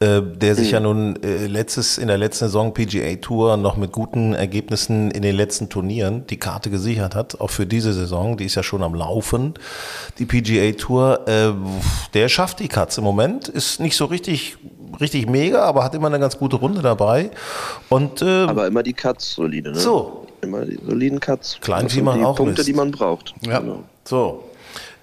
äh, 0.01 0.21
der 0.21 0.55
sich 0.55 0.67
mhm. 0.67 0.73
ja 0.73 0.79
nun 0.81 1.23
äh, 1.23 1.47
letztes, 1.47 1.97
in 1.97 2.09
der 2.09 2.17
letzten 2.17 2.45
Saison 2.45 2.73
PGA 2.73 3.15
Tour 3.15 3.55
noch 3.55 3.77
mit 3.77 3.93
guten 3.93 4.33
Ergebnissen 4.33 5.09
in 5.11 5.21
den 5.21 5.37
letzten 5.37 5.69
Turnieren 5.69 6.27
die 6.27 6.35
Karte 6.35 6.69
gesichert 6.69 7.15
hat, 7.15 7.39
auch 7.39 7.49
für 7.49 7.65
diese 7.65 7.93
Saison, 7.93 8.35
die 8.35 8.43
ist 8.43 8.55
ja 8.55 8.63
schon 8.63 8.83
am 8.83 8.93
Laufen, 8.93 9.53
die 10.19 10.25
PGA 10.25 10.73
Tour, 10.73 11.27
äh, 11.29 11.53
der 12.13 12.27
schafft 12.27 12.59
die 12.59 12.67
Katz 12.67 12.97
im 12.97 13.05
Moment, 13.05 13.47
ist 13.47 13.79
nicht 13.79 13.95
so 13.95 14.03
richtig, 14.03 14.57
richtig 14.99 15.29
mega, 15.29 15.63
aber 15.63 15.85
hat 15.85 15.95
immer 15.95 16.07
eine 16.07 16.19
ganz 16.19 16.37
gute 16.37 16.57
Runde 16.57 16.81
dabei. 16.81 17.31
Und, 17.87 18.21
äh, 18.21 18.25
aber 18.25 18.67
immer 18.67 18.83
die 18.83 18.93
Katz 18.93 19.35
solide, 19.35 19.71
ne? 19.71 19.79
So. 19.79 20.27
Immer 20.41 20.65
die 20.65 20.77
soliden 20.85 21.21
Cuts. 21.21 21.57
Klein 21.61 21.87
wie 21.93 22.01
man 22.01 22.25
auch 22.25 22.35
Punkte, 22.35 22.55
misst. 22.55 22.67
die 22.67 22.73
man 22.73 22.91
braucht. 22.91 23.33
Ja. 23.45 23.59
Genau. 23.59 23.83
So. 24.03 24.43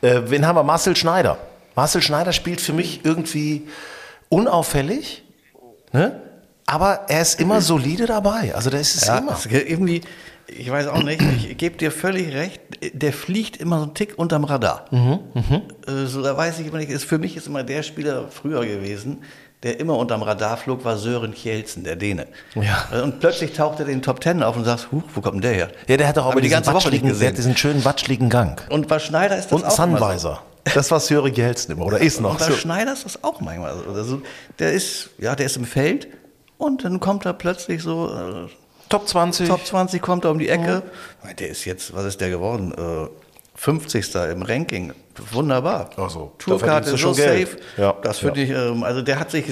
Äh, 0.01 0.23
wen 0.27 0.47
haben 0.47 0.57
wir? 0.57 0.63
Marcel 0.63 0.97
Schneider. 0.97 1.39
Marcel 1.75 2.03
Schneider 2.03 2.33
spielt 2.33 2.61
für 2.61 2.73
mich 2.73 3.05
irgendwie 3.05 3.69
unauffällig, 4.29 5.23
ne? 5.93 6.21
aber 6.67 7.07
er 7.09 7.23
ist 7.23 7.41
immer 7.41 7.61
solide 7.61 8.07
dabei. 8.07 8.55
Also 8.55 8.69
das 8.69 8.95
ist 8.95 9.07
ja, 9.07 9.19
immer. 9.19 9.39
irgendwie, 9.51 10.03
ich 10.47 10.71
weiß 10.71 10.89
auch 10.89 11.03
nicht, 11.03 11.23
ich 11.23 11.57
gebe 11.57 11.77
dir 11.77 11.91
völlig 11.91 12.35
recht, 12.35 12.61
der 12.93 13.13
fliegt 13.13 13.59
immer 13.59 13.79
so 13.79 13.85
einen 13.85 13.95
Tick 13.95 14.19
unterm 14.19 14.45
Radar. 14.45 14.87
Mhm, 14.91 15.21
mh. 15.35 15.63
Äh, 15.87 16.07
so, 16.07 16.23
da 16.23 16.37
weiß 16.37 16.59
ich 16.59 16.67
immer 16.67 16.79
nicht, 16.79 16.91
ist, 16.91 17.05
für 17.05 17.19
mich 17.19 17.37
ist 17.37 17.47
immer 17.47 17.63
der 17.63 17.83
Spieler 17.83 18.29
früher 18.29 18.65
gewesen, 18.67 19.19
der 19.63 19.81
immer 19.81 19.97
unterm 19.97 20.23
Radar 20.23 20.57
flog, 20.57 20.85
war 20.85 20.97
Sören 20.97 21.35
Kjelsen, 21.35 21.83
der 21.83 21.97
Däne. 21.97 22.29
Ja. 22.55 23.03
Und 23.03 23.19
plötzlich 23.19 23.53
taucht 23.53 23.81
er 23.81 23.87
in 23.87 23.97
den 23.99 24.03
Top 24.03 24.21
Ten 24.21 24.43
auf 24.43 24.57
und 24.57 24.65
sagt, 24.65 24.93
huch, 24.93 25.03
wo 25.15 25.21
kommt 25.21 25.37
denn 25.37 25.43
der 25.43 25.53
her? 25.53 25.69
Ja, 25.89 25.97
der 25.97 26.09
hat 26.09 26.17
doch 26.17 26.27
auch 26.27 26.33
aber 26.33 26.41
die 26.41 26.49
ganze 26.49 26.73
Woche 26.73 26.91
nicht 26.91 27.03
gesehen. 27.03 27.21
Der 27.21 27.29
hat 27.31 27.39
diesen 27.39 27.57
schönen 27.57 27.85
watschligen 27.85 28.29
Gang. 28.29 28.65
Und 28.71 28.87
bei 28.87 28.99
Schneider 28.99 29.37
ist 29.37 29.51
das 29.51 29.61
und 29.61 29.67
auch 29.67 29.71
Sunwiser. 29.71 30.19
So. 30.19 30.73
Das 30.75 30.91
war 30.91 31.01
Sören 31.01 31.33
Kjelsen 31.33 31.73
immer, 31.73 31.87
oder 31.87 31.99
ist 31.99 32.21
noch 32.21 32.33
und 32.33 32.39
bei 32.39 32.47
so. 32.47 32.53
Schneider 32.53 32.93
ist 32.93 33.05
das 33.05 33.25
auch 33.25 33.41
manchmal 33.41 33.75
so. 33.75 33.91
Also, 33.91 34.23
der 34.59 34.73
ist, 34.73 35.11
ja, 35.19 35.35
der 35.35 35.47
ist 35.47 35.57
im 35.57 35.65
Feld 35.65 36.09
und 36.59 36.85
dann 36.85 37.01
kommt 37.01 37.25
er 37.27 37.33
plötzlich 37.33 37.83
so... 37.83 38.09
Äh, 38.09 38.49
Top 38.89 39.07
20. 39.07 39.49
Top 39.49 39.67
20 39.67 40.01
kommt 40.01 40.25
er 40.25 40.31
um 40.31 40.39
die 40.39 40.49
Ecke. 40.49 40.83
Ja. 41.25 41.33
Der 41.35 41.49
ist 41.49 41.65
jetzt, 41.67 41.95
was 41.95 42.07
ist 42.07 42.21
der 42.21 42.31
geworden? 42.31 42.73
Äh, 42.73 43.09
50. 43.57 44.15
im 44.15 44.43
Ranking. 44.43 44.95
Wunderbar. 45.33 45.91
Ach 45.97 46.11
so. 46.11 46.33
Tourkarte 46.39 46.97
so 46.97 47.13
safe. 47.13 47.59
Ja. 47.77 47.95
Das 48.03 48.19
finde 48.19 48.43
ja. 48.43 48.67
ich, 48.67 48.71
ähm, 48.71 48.83
also 48.83 49.03
der 49.03 49.19
hat 49.19 49.31
sich 49.31 49.47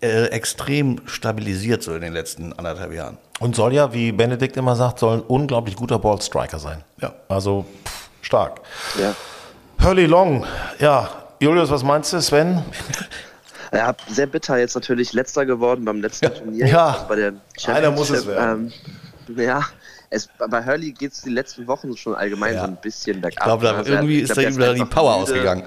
äh, 0.00 0.26
extrem 0.26 1.00
stabilisiert 1.06 1.82
so 1.82 1.94
in 1.94 2.00
den 2.00 2.12
letzten 2.12 2.52
anderthalb 2.52 2.92
Jahren. 2.92 3.18
Und 3.40 3.56
soll 3.56 3.72
ja, 3.74 3.92
wie 3.92 4.12
Benedikt 4.12 4.56
immer 4.56 4.76
sagt, 4.76 4.98
soll 4.98 5.18
ein 5.18 5.22
unglaublich 5.22 5.76
guter 5.76 5.98
Ballstriker 5.98 6.58
sein. 6.58 6.84
Ja. 7.00 7.14
Also 7.28 7.64
pff, 7.84 8.08
stark. 8.22 8.60
Ja. 9.00 9.14
Hurley 9.84 10.06
Long, 10.06 10.44
ja. 10.78 11.08
Julius, 11.40 11.70
was 11.70 11.84
meinst 11.84 12.12
du, 12.12 12.20
Sven? 12.20 12.64
Ja, 13.70 13.94
sehr 14.08 14.26
bitter 14.26 14.56
jetzt 14.56 14.74
natürlich 14.74 15.12
letzter 15.12 15.44
geworden 15.44 15.84
beim 15.84 16.00
letzten 16.00 16.32
Turnier. 16.34 16.66
Ja, 16.66 17.04
bei 17.06 17.16
der 17.16 17.34
einer 17.66 17.90
muss 17.90 18.08
es 18.08 18.26
werden. 18.26 18.72
Ähm, 19.28 19.36
ja, 19.36 19.62
es, 20.10 20.28
bei 20.48 20.64
Hurley 20.64 20.92
geht 20.92 21.12
es 21.12 21.22
die 21.22 21.30
letzten 21.30 21.66
Wochen 21.66 21.96
schon 21.96 22.14
allgemein 22.14 22.54
ja. 22.54 22.60
so 22.62 22.66
ein 22.66 22.80
bisschen 22.80 23.20
bergab. 23.20 23.38
Ich 23.38 23.44
glaube, 23.44 23.70
also 23.70 23.92
irgendwie 23.92 24.20
ist 24.20 24.36
da 24.36 24.40
ihm 24.40 24.56
die 24.56 24.84
Power 24.84 25.18
müde. 25.18 25.22
ausgegangen. 25.22 25.64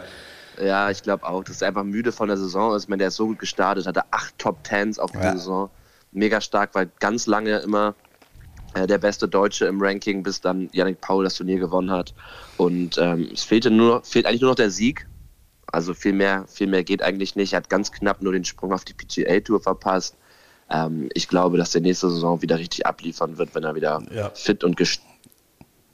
Ja, 0.61 0.89
ich 0.89 1.01
glaube 1.01 1.25
auch, 1.25 1.43
dass 1.43 1.61
er 1.61 1.69
einfach 1.69 1.83
müde 1.83 2.11
von 2.11 2.27
der 2.27 2.37
Saison 2.37 2.75
ist. 2.75 2.83
Ich 2.83 2.89
meine, 2.89 2.99
der 2.99 3.07
ist 3.09 3.15
so 3.15 3.27
gut 3.27 3.39
gestartet, 3.39 3.87
hatte 3.87 4.03
acht 4.11 4.37
Top 4.37 4.63
Tens 4.63 4.99
auf 4.99 5.13
ja. 5.13 5.31
die 5.31 5.37
Saison. 5.37 5.69
Mega 6.11 6.41
stark, 6.41 6.75
weil 6.75 6.89
ganz 6.99 7.25
lange 7.25 7.59
immer 7.59 7.95
äh, 8.73 8.85
der 8.85 8.97
beste 8.97 9.27
Deutsche 9.27 9.65
im 9.65 9.81
Ranking, 9.81 10.23
bis 10.23 10.41
dann 10.41 10.69
Yannick 10.73 11.01
Paul 11.01 11.23
das 11.23 11.35
Turnier 11.35 11.59
gewonnen 11.59 11.89
hat. 11.89 12.13
Und 12.57 12.97
ähm, 12.97 13.29
es 13.33 13.43
fehlte 13.43 13.71
nur, 13.71 14.03
fehlt 14.03 14.25
eigentlich 14.25 14.41
nur 14.41 14.51
noch 14.51 14.55
der 14.55 14.71
Sieg. 14.71 15.07
Also 15.71 15.93
viel 15.93 16.13
mehr, 16.13 16.45
viel 16.47 16.67
mehr 16.67 16.83
geht 16.83 17.01
eigentlich 17.01 17.35
nicht. 17.35 17.53
Er 17.53 17.57
hat 17.57 17.69
ganz 17.69 17.91
knapp 17.91 18.21
nur 18.21 18.33
den 18.33 18.43
Sprung 18.43 18.73
auf 18.73 18.83
die 18.83 18.93
PGA 18.93 19.39
Tour 19.39 19.61
verpasst 19.61 20.17
ähm, 20.71 21.09
ich 21.13 21.27
glaube, 21.27 21.57
dass 21.57 21.71
der 21.71 21.81
nächste 21.81 22.09
Saison 22.09 22.41
wieder 22.41 22.57
richtig 22.57 22.85
abliefern 22.85 23.37
wird, 23.37 23.53
wenn 23.53 23.63
er 23.63 23.75
wieder 23.75 24.01
ja. 24.13 24.31
fit 24.33 24.63
und 24.63 24.77
gest 24.77 25.01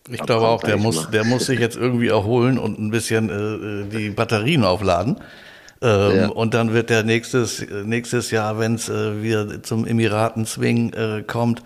ich 0.10 0.22
glaube 0.22 0.48
auch, 0.48 0.64
der 0.64 0.78
muss, 0.78 1.10
der 1.10 1.26
muss 1.26 1.48
sich 1.48 1.60
jetzt 1.60 1.76
irgendwie 1.76 2.08
erholen 2.08 2.58
und 2.58 2.80
ein 2.80 2.92
bisschen 2.92 3.30
äh, 3.30 3.34
äh 3.34 3.90
die 3.90 4.10
Batterien 4.10 4.64
aufladen. 4.64 5.18
Ähm, 5.82 6.16
ja. 6.16 6.28
Und 6.30 6.54
dann 6.54 6.74
wird 6.74 6.90
der 6.90 7.04
nächstes, 7.04 7.66
nächstes 7.84 8.32
Jahr, 8.32 8.58
wenn 8.58 8.76
es 8.76 8.88
äh, 8.88 9.22
wieder 9.22 9.62
zum 9.64 9.86
Emiraten-Swing 9.86 10.94
äh, 10.94 11.24
kommt, 11.24 11.62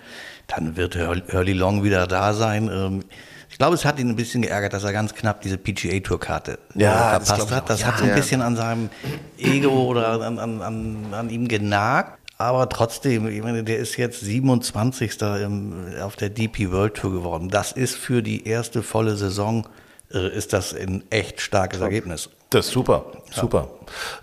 dann 0.48 0.76
wird 0.76 0.98
Hurley 0.98 1.54
Long 1.54 1.84
wieder 1.84 2.08
da 2.08 2.34
sein. 2.34 2.70
Ähm, 2.74 3.04
ich 3.50 3.58
glaube, 3.58 3.76
es 3.76 3.86
hat 3.86 4.00
ihn 4.00 4.10
ein 4.10 4.16
bisschen 4.16 4.42
geärgert, 4.42 4.74
dass 4.74 4.84
er 4.84 4.92
ganz 4.92 5.14
knapp 5.14 5.42
diese 5.42 5.58
PGA-Tour-Karte 5.58 6.58
äh, 6.76 6.82
ja, 6.82 7.10
verpasst 7.12 7.42
das 7.44 7.52
hat. 7.52 7.70
Das 7.70 7.82
ja, 7.82 7.88
hat 7.88 8.00
so 8.00 8.06
ein 8.06 8.16
bisschen 8.16 8.42
an 8.42 8.56
seinem 8.56 8.90
Ego 9.38 9.84
oder 9.84 10.22
an, 10.22 10.40
an, 10.40 10.62
an, 10.62 10.98
an 11.12 11.30
ihm 11.30 11.48
genagt. 11.48 12.21
Aber 12.42 12.68
trotzdem, 12.70 13.28
ich 13.28 13.44
meine, 13.44 13.64
der 13.64 13.78
ist 13.78 13.98
jetzt 13.98 14.22
27. 14.22 15.22
Im, 15.22 15.74
auf 16.02 16.16
der 16.16 16.30
DP 16.30 16.72
World 16.72 16.96
Tour 16.96 17.12
geworden. 17.12 17.50
Das 17.50 17.72
ist 17.72 17.96
für 17.96 18.24
die 18.24 18.48
erste 18.48 18.82
volle 18.82 19.16
Saison, 19.16 19.68
äh, 20.12 20.28
ist 20.36 20.52
das 20.52 20.74
ein 20.74 21.04
echt 21.12 21.40
starkes 21.40 21.80
Top. 21.80 21.86
Ergebnis. 21.86 22.30
Das 22.50 22.66
ist 22.66 22.74
super, 22.74 23.06
super. 23.30 23.70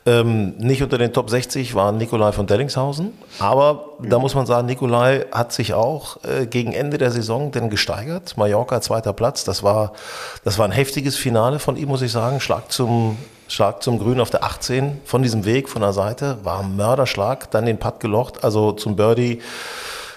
Ja. 0.04 0.20
Ähm, 0.20 0.56
nicht 0.58 0.82
unter 0.82 0.98
den 0.98 1.12
Top 1.12 1.30
60 1.30 1.74
war 1.76 1.92
Nikolai 1.92 2.32
von 2.32 2.46
Dellingshausen, 2.46 3.12
aber 3.38 3.94
mhm. 4.00 4.10
da 4.10 4.18
muss 4.18 4.34
man 4.34 4.44
sagen, 4.44 4.66
Nikolai 4.66 5.24
hat 5.32 5.52
sich 5.52 5.72
auch 5.72 6.22
äh, 6.24 6.46
gegen 6.46 6.72
Ende 6.72 6.98
der 6.98 7.10
Saison 7.10 7.52
denn 7.52 7.70
gesteigert. 7.70 8.36
Mallorca 8.36 8.82
zweiter 8.82 9.12
Platz, 9.14 9.44
das 9.44 9.62
war, 9.62 9.92
das 10.44 10.58
war 10.58 10.66
ein 10.66 10.72
heftiges 10.72 11.16
Finale 11.16 11.58
von 11.58 11.76
ihm, 11.76 11.88
muss 11.88 12.02
ich 12.02 12.12
sagen. 12.12 12.40
Schlag 12.40 12.70
zum 12.70 13.16
Schlag 13.48 13.82
zum 13.82 13.98
Grün 13.98 14.20
auf 14.20 14.30
der 14.30 14.44
18 14.44 15.00
von 15.04 15.22
diesem 15.22 15.44
Weg, 15.44 15.68
von 15.68 15.82
der 15.82 15.92
Seite, 15.92 16.38
war 16.42 16.60
ein 16.60 16.76
Mörderschlag, 16.76 17.50
dann 17.50 17.66
den 17.66 17.78
Putt 17.78 18.00
gelocht, 18.00 18.44
also 18.44 18.72
zum 18.72 18.94
Birdie. 18.94 19.40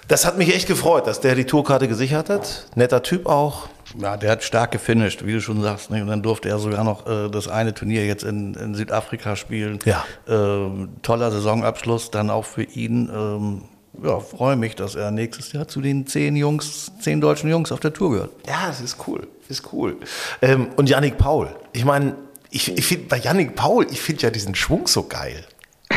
Das 0.08 0.26
hat 0.26 0.38
mich 0.38 0.54
echt 0.54 0.68
gefreut, 0.68 1.08
dass 1.08 1.22
der 1.22 1.36
die 1.36 1.46
Tourkarte 1.46 1.88
gesichert 1.88 2.30
hat. 2.30 2.66
Netter 2.76 3.02
Typ 3.02 3.28
auch. 3.28 3.70
Ja, 3.98 4.18
der 4.18 4.32
hat 4.32 4.44
stark 4.44 4.72
gefinisht, 4.72 5.26
wie 5.26 5.34
du 5.34 5.42
schon 5.42 5.62
sagst. 5.62 5.90
Ne? 5.90 6.02
Und 6.02 6.08
dann 6.08 6.22
durfte 6.22 6.50
er 6.50 6.60
sogar 6.60 6.84
noch 6.84 7.08
äh, 7.08 7.30
das 7.30 7.48
eine 7.48 7.74
Turnier 7.74 8.06
jetzt 8.06 8.24
in, 8.24 8.54
in 8.56 8.76
Südafrika 8.76 9.36
spielen. 9.38 9.80
Ja. 9.86 10.04
Ähm, 10.28 10.90
toller 11.02 11.32
Saisonabschluss 11.32 12.12
dann 12.12 12.30
auch 12.30 12.46
für 12.46 12.64
ihn. 12.64 13.10
Ähm, 13.14 13.62
ja, 14.04 14.20
freue 14.20 14.56
mich, 14.56 14.76
dass 14.76 14.96
er 14.96 15.12
nächstes 15.12 15.54
Jahr 15.54 15.68
zu 15.68 15.82
den 15.82 16.08
zehn 16.08 16.36
Jungs, 16.36 16.92
zehn 17.00 17.22
deutschen 17.22 17.50
Jungs 17.50 17.72
auf 17.72 17.80
der 17.80 17.94
Tour 17.94 18.12
gehört. 18.12 18.32
Ja, 18.48 18.68
das 18.68 18.82
ist 18.82 18.98
cool. 19.08 19.28
Das 19.48 19.60
ist 19.60 19.74
cool. 19.74 19.98
Ähm, 20.42 20.70
und 20.76 20.90
Yannick 20.90 21.18
Paul. 21.18 21.50
Ich 21.74 21.86
meine, 21.86 22.16
ich, 22.52 22.78
ich 22.78 22.86
finde 22.86 23.06
bei 23.08 23.18
Yannick 23.18 23.56
Paul, 23.56 23.88
ich 23.90 24.02
finde 24.02 24.24
ja 24.24 24.30
diesen 24.30 24.54
Schwung 24.54 24.88
so 24.88 25.04
geil. 25.04 25.46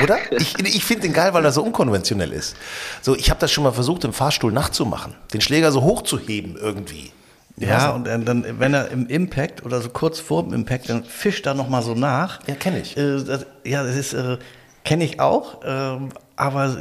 Oder? 0.02 0.18
Ich, 0.30 0.58
ich 0.58 0.84
finde 0.84 1.02
den 1.02 1.12
geil, 1.12 1.34
weil 1.34 1.44
er 1.44 1.52
so 1.52 1.62
unkonventionell 1.62 2.32
ist. 2.32 2.56
So, 3.02 3.14
ich 3.14 3.30
habe 3.30 3.40
das 3.40 3.52
schon 3.52 3.64
mal 3.64 3.72
versucht, 3.72 4.04
im 4.04 4.12
Fahrstuhl 4.12 4.52
nachzumachen. 4.52 5.14
Den 5.32 5.40
Schläger 5.40 5.72
so 5.72 5.82
hoch 5.82 6.02
zu 6.02 6.18
heben 6.18 6.56
irgendwie. 6.56 7.12
Ja, 7.56 7.92
und 7.92 8.04
dann, 8.06 8.58
wenn 8.58 8.74
er 8.74 8.90
im 8.90 9.06
Impact 9.06 9.64
oder 9.64 9.80
so 9.80 9.88
kurz 9.88 10.18
vor 10.18 10.42
dem 10.42 10.52
Impact, 10.52 10.88
dann 10.88 11.04
fischt 11.04 11.46
er 11.46 11.54
nochmal 11.54 11.82
so 11.82 11.94
nach. 11.94 12.40
Ja, 12.48 12.54
kenne 12.56 12.80
ich. 12.80 12.96
Äh, 12.96 13.22
das, 13.22 13.46
ja, 13.64 13.84
das 13.84 13.94
ist, 13.94 14.12
äh, 14.12 14.38
kenne 14.84 15.04
ich 15.04 15.20
auch. 15.20 15.62
Äh, 15.62 15.98
aber 16.36 16.78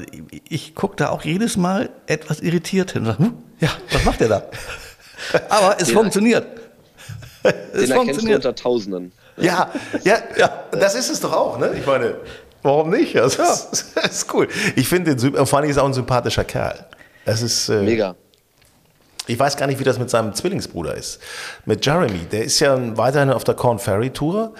ich 0.50 0.74
gucke 0.74 0.96
da 0.96 1.10
auch 1.10 1.24
jedes 1.24 1.58
Mal 1.58 1.90
etwas 2.08 2.40
irritiert 2.40 2.92
hin. 2.94 3.06
Sag, 3.06 3.20
hm, 3.20 3.34
ja, 3.60 3.70
was 3.92 4.04
macht 4.04 4.22
er 4.22 4.30
da? 4.30 4.46
aber 5.50 5.78
es 5.80 5.90
den 5.90 5.96
funktioniert. 5.96 6.48
Es 7.44 7.88
den 7.88 7.96
funktioniert. 7.96 8.38
unter 8.38 8.56
Tausenden. 8.56 9.12
Ja, 9.38 9.72
ja, 10.04 10.18
ja, 10.38 10.64
das 10.72 10.96
ist 10.96 11.10
es 11.10 11.20
doch 11.20 11.34
auch, 11.34 11.58
ne? 11.58 11.74
Ich 11.78 11.86
meine, 11.86 12.16
warum 12.62 12.90
nicht? 12.90 13.18
Also, 13.18 13.42
ja. 13.42 13.50
das, 13.50 13.94
ist 14.12 14.34
cool. 14.34 14.48
Ich 14.76 14.88
finde 14.88 15.16
den, 15.16 15.46
vor 15.46 15.60
allem 15.60 15.70
ist 15.70 15.78
er 15.78 15.84
auch 15.84 15.88
ein 15.88 15.94
sympathischer 15.94 16.44
Kerl. 16.44 16.86
Das 17.26 17.42
ist. 17.42 17.70
Äh, 17.70 17.82
Mega. 17.82 18.16
Ich 19.26 19.40
weiß 19.40 19.56
gar 19.56 19.68
nicht, 19.68 19.80
wie 19.80 19.86
das 19.86 20.00
mit 20.00 20.10
seinem 20.10 20.34
Zwillingsbruder 20.34 20.96
ist. 20.96 21.20
Mit 21.66 21.86
Jeremy, 21.86 22.26
der 22.32 22.44
ist 22.44 22.60
ja 22.60 22.78
weiterhin 22.98 23.30
auf 23.30 23.46
der 23.46 23.56
Corn 23.56 23.80
Ferry 23.80 24.10
Tour. 24.10 24.54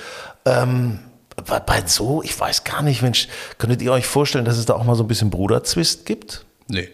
Ähm, 0.46 1.00
bei 1.66 1.84
so, 1.86 2.24
ich 2.24 2.40
weiß 2.40 2.64
gar 2.64 2.82
nicht, 2.82 3.02
Mensch, 3.02 3.28
könntet 3.58 3.82
ihr 3.82 3.92
euch 3.92 4.06
vorstellen, 4.08 4.46
dass 4.46 4.58
es 4.58 4.66
da 4.66 4.76
auch 4.76 4.84
mal 4.86 4.96
so 4.96 5.04
ein 5.04 5.08
bisschen 5.08 5.30
Bruderzwist 5.30 6.06
gibt? 6.06 6.46
Nee. 6.68 6.90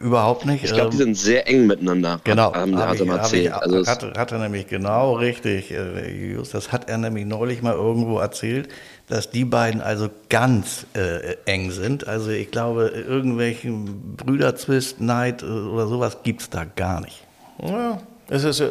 Überhaupt 0.00 0.44
nicht. 0.44 0.64
Ich 0.64 0.72
glaube, 0.72 0.90
die 0.90 0.96
ähm, 0.96 1.14
sind 1.14 1.14
sehr 1.16 1.48
eng 1.48 1.66
miteinander. 1.66 2.20
Genau. 2.24 2.52
Haben, 2.54 2.76
hat, 2.76 2.98
er 2.98 3.06
mal 3.06 3.18
erzählt. 3.18 3.46
Ich, 3.46 3.54
also 3.54 3.86
hat, 3.86 4.18
hat, 4.18 4.32
er 4.32 4.38
nämlich 4.38 4.66
genau 4.66 5.14
richtig, 5.14 5.70
äh, 5.70 6.36
das 6.52 6.72
hat 6.72 6.88
er 6.88 6.98
nämlich 6.98 7.26
neulich 7.26 7.62
mal 7.62 7.74
irgendwo 7.74 8.18
erzählt, 8.18 8.68
dass 9.08 9.30
die 9.30 9.44
beiden 9.44 9.80
also 9.80 10.08
ganz 10.28 10.86
äh, 10.94 11.36
eng 11.44 11.70
sind. 11.70 12.08
Also 12.08 12.30
ich 12.30 12.50
glaube, 12.50 12.88
irgendwelchen 12.88 14.16
Brüderzwist, 14.16 15.00
Neid 15.00 15.42
äh, 15.42 15.46
oder 15.46 15.86
sowas 15.86 16.18
gibt 16.24 16.42
es 16.42 16.50
da 16.50 16.64
gar 16.64 17.00
nicht. 17.00 17.24
Ja, 17.62 18.00
es 18.28 18.42
ist, 18.42 18.62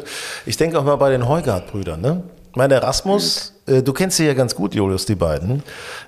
ich 0.44 0.56
denke 0.56 0.78
auch 0.78 0.84
mal 0.84 0.96
bei 0.96 1.10
den 1.10 1.26
Heugart-Brüdern, 1.26 2.00
ne? 2.00 2.22
Mein 2.56 2.70
Erasmus, 2.70 3.54
äh, 3.66 3.82
du 3.82 3.92
kennst 3.92 4.16
sie 4.16 4.26
ja 4.26 4.34
ganz 4.34 4.54
gut, 4.54 4.74
Julius, 4.74 5.06
die 5.06 5.16
beiden. 5.16 5.62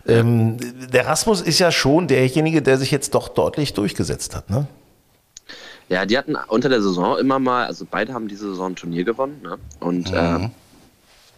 Ähm, 0.06 0.58
der 0.92 1.04
Erasmus 1.04 1.40
ist 1.40 1.58
ja 1.58 1.72
schon 1.72 2.06
derjenige, 2.06 2.62
der 2.62 2.78
sich 2.78 2.90
jetzt 2.92 3.14
doch 3.14 3.28
deutlich 3.28 3.72
durchgesetzt 3.72 4.36
hat, 4.36 4.50
ne? 4.50 4.66
Ja, 5.88 6.04
die 6.04 6.18
hatten 6.18 6.36
unter 6.48 6.68
der 6.68 6.82
Saison 6.82 7.18
immer 7.18 7.38
mal, 7.38 7.66
also 7.66 7.86
beide 7.88 8.12
haben 8.12 8.28
diese 8.28 8.48
Saison 8.48 8.72
ein 8.72 8.76
Turnier 8.76 9.04
gewonnen. 9.04 9.40
Ne? 9.42 9.58
Und 9.78 10.10
mhm. 10.10 10.16
äh, 10.16 10.48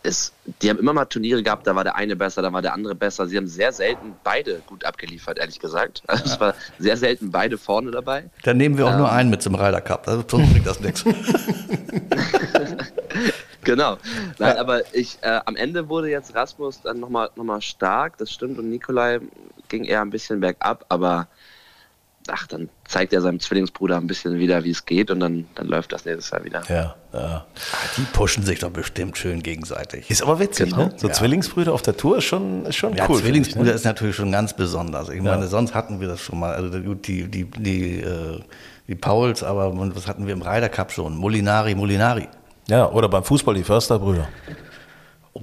es, 0.02 0.32
die 0.62 0.70
haben 0.70 0.78
immer 0.78 0.92
mal 0.92 1.04
Turniere 1.04 1.42
gehabt, 1.42 1.66
da 1.66 1.74
war 1.74 1.84
der 1.84 1.96
eine 1.96 2.16
besser, 2.16 2.40
da 2.40 2.52
war 2.52 2.62
der 2.62 2.72
andere 2.72 2.94
besser. 2.94 3.26
Sie 3.26 3.36
haben 3.36 3.46
sehr 3.46 3.72
selten 3.72 4.14
beide 4.24 4.60
gut 4.66 4.84
abgeliefert, 4.84 5.38
ehrlich 5.38 5.58
gesagt. 5.58 6.02
Also 6.08 6.24
ja. 6.24 6.32
es 6.32 6.40
war 6.40 6.54
sehr 6.78 6.96
selten 6.96 7.30
beide 7.30 7.58
vorne 7.58 7.90
dabei. 7.90 8.30
Dann 8.42 8.56
nehmen 8.56 8.78
wir 8.78 8.86
auch 8.86 8.92
ähm, 8.92 8.98
nur 8.98 9.12
einen 9.12 9.30
mit 9.30 9.42
zum 9.42 9.54
Ryder 9.54 9.80
Cup, 9.80 10.08
also 10.08 10.24
sonst 10.26 10.50
bringt 10.52 10.66
das 10.66 10.80
nichts. 10.80 11.04
genau. 13.64 13.98
Nein, 14.38 14.54
ja. 14.54 14.60
aber 14.60 14.94
ich, 14.94 15.18
äh, 15.20 15.40
am 15.44 15.56
Ende 15.56 15.88
wurde 15.88 16.08
jetzt 16.08 16.34
Rasmus 16.34 16.80
dann 16.82 17.00
nochmal 17.00 17.30
noch 17.36 17.44
mal 17.44 17.60
stark, 17.60 18.16
das 18.18 18.32
stimmt, 18.32 18.58
und 18.58 18.70
Nikolai 18.70 19.20
ging 19.68 19.84
eher 19.84 20.00
ein 20.00 20.10
bisschen 20.10 20.40
bergab, 20.40 20.86
aber 20.88 21.28
ach, 22.28 22.46
dann 22.46 22.68
zeigt 22.88 23.12
er 23.12 23.20
seinem 23.20 23.38
Zwillingsbruder 23.38 23.96
ein 23.98 24.06
bisschen 24.06 24.38
wieder, 24.38 24.64
wie 24.64 24.70
es 24.70 24.84
geht 24.84 25.10
und 25.10 25.20
dann, 25.20 25.46
dann 25.54 25.68
läuft 25.68 25.92
das 25.92 26.06
nächstes 26.06 26.30
Jahr 26.30 26.44
wieder. 26.44 26.62
Ja, 26.68 26.94
ja. 27.12 27.46
Ach, 27.46 27.94
die 27.96 28.02
pushen 28.12 28.42
sich 28.42 28.58
doch 28.58 28.70
bestimmt 28.70 29.18
schön 29.18 29.42
gegenseitig. 29.42 30.10
Ist 30.10 30.22
aber 30.22 30.40
witzig, 30.40 30.70
genau. 30.70 30.86
ne? 30.86 30.94
So 30.96 31.08
ja. 31.08 31.12
Zwillingsbrüder 31.12 31.72
auf 31.72 31.82
der 31.82 31.96
Tour 31.96 32.18
ist 32.18 32.24
schon, 32.24 32.64
ist 32.64 32.76
schon 32.76 32.94
ja, 32.96 33.06
cool. 33.08 33.20
Zwillingsbrüder 33.20 33.66
ich, 33.66 33.70
ne? 33.70 33.76
ist 33.76 33.84
natürlich 33.84 34.16
schon 34.16 34.32
ganz 34.32 34.54
besonders. 34.54 35.10
Ich 35.10 35.20
meine, 35.20 35.46
sonst 35.46 35.74
hatten 35.74 36.00
wir 36.00 36.08
das 36.08 36.20
schon 36.20 36.40
mal. 36.40 36.54
Also 36.54 36.94
die, 36.94 37.28
die, 37.28 37.44
die, 37.44 38.00
äh, 38.00 38.40
die 38.88 38.94
Pauls, 38.94 39.42
aber 39.42 39.72
was 39.94 40.08
hatten 40.08 40.26
wir 40.26 40.32
im 40.32 40.40
Ryder 40.40 40.70
Cup 40.70 40.90
schon? 40.90 41.14
Molinari, 41.14 41.74
Molinari. 41.74 42.26
Ja, 42.68 42.90
oder 42.90 43.08
beim 43.08 43.22
Fußball 43.22 43.54
die 43.54 43.64
Försterbrüder. 43.64 44.28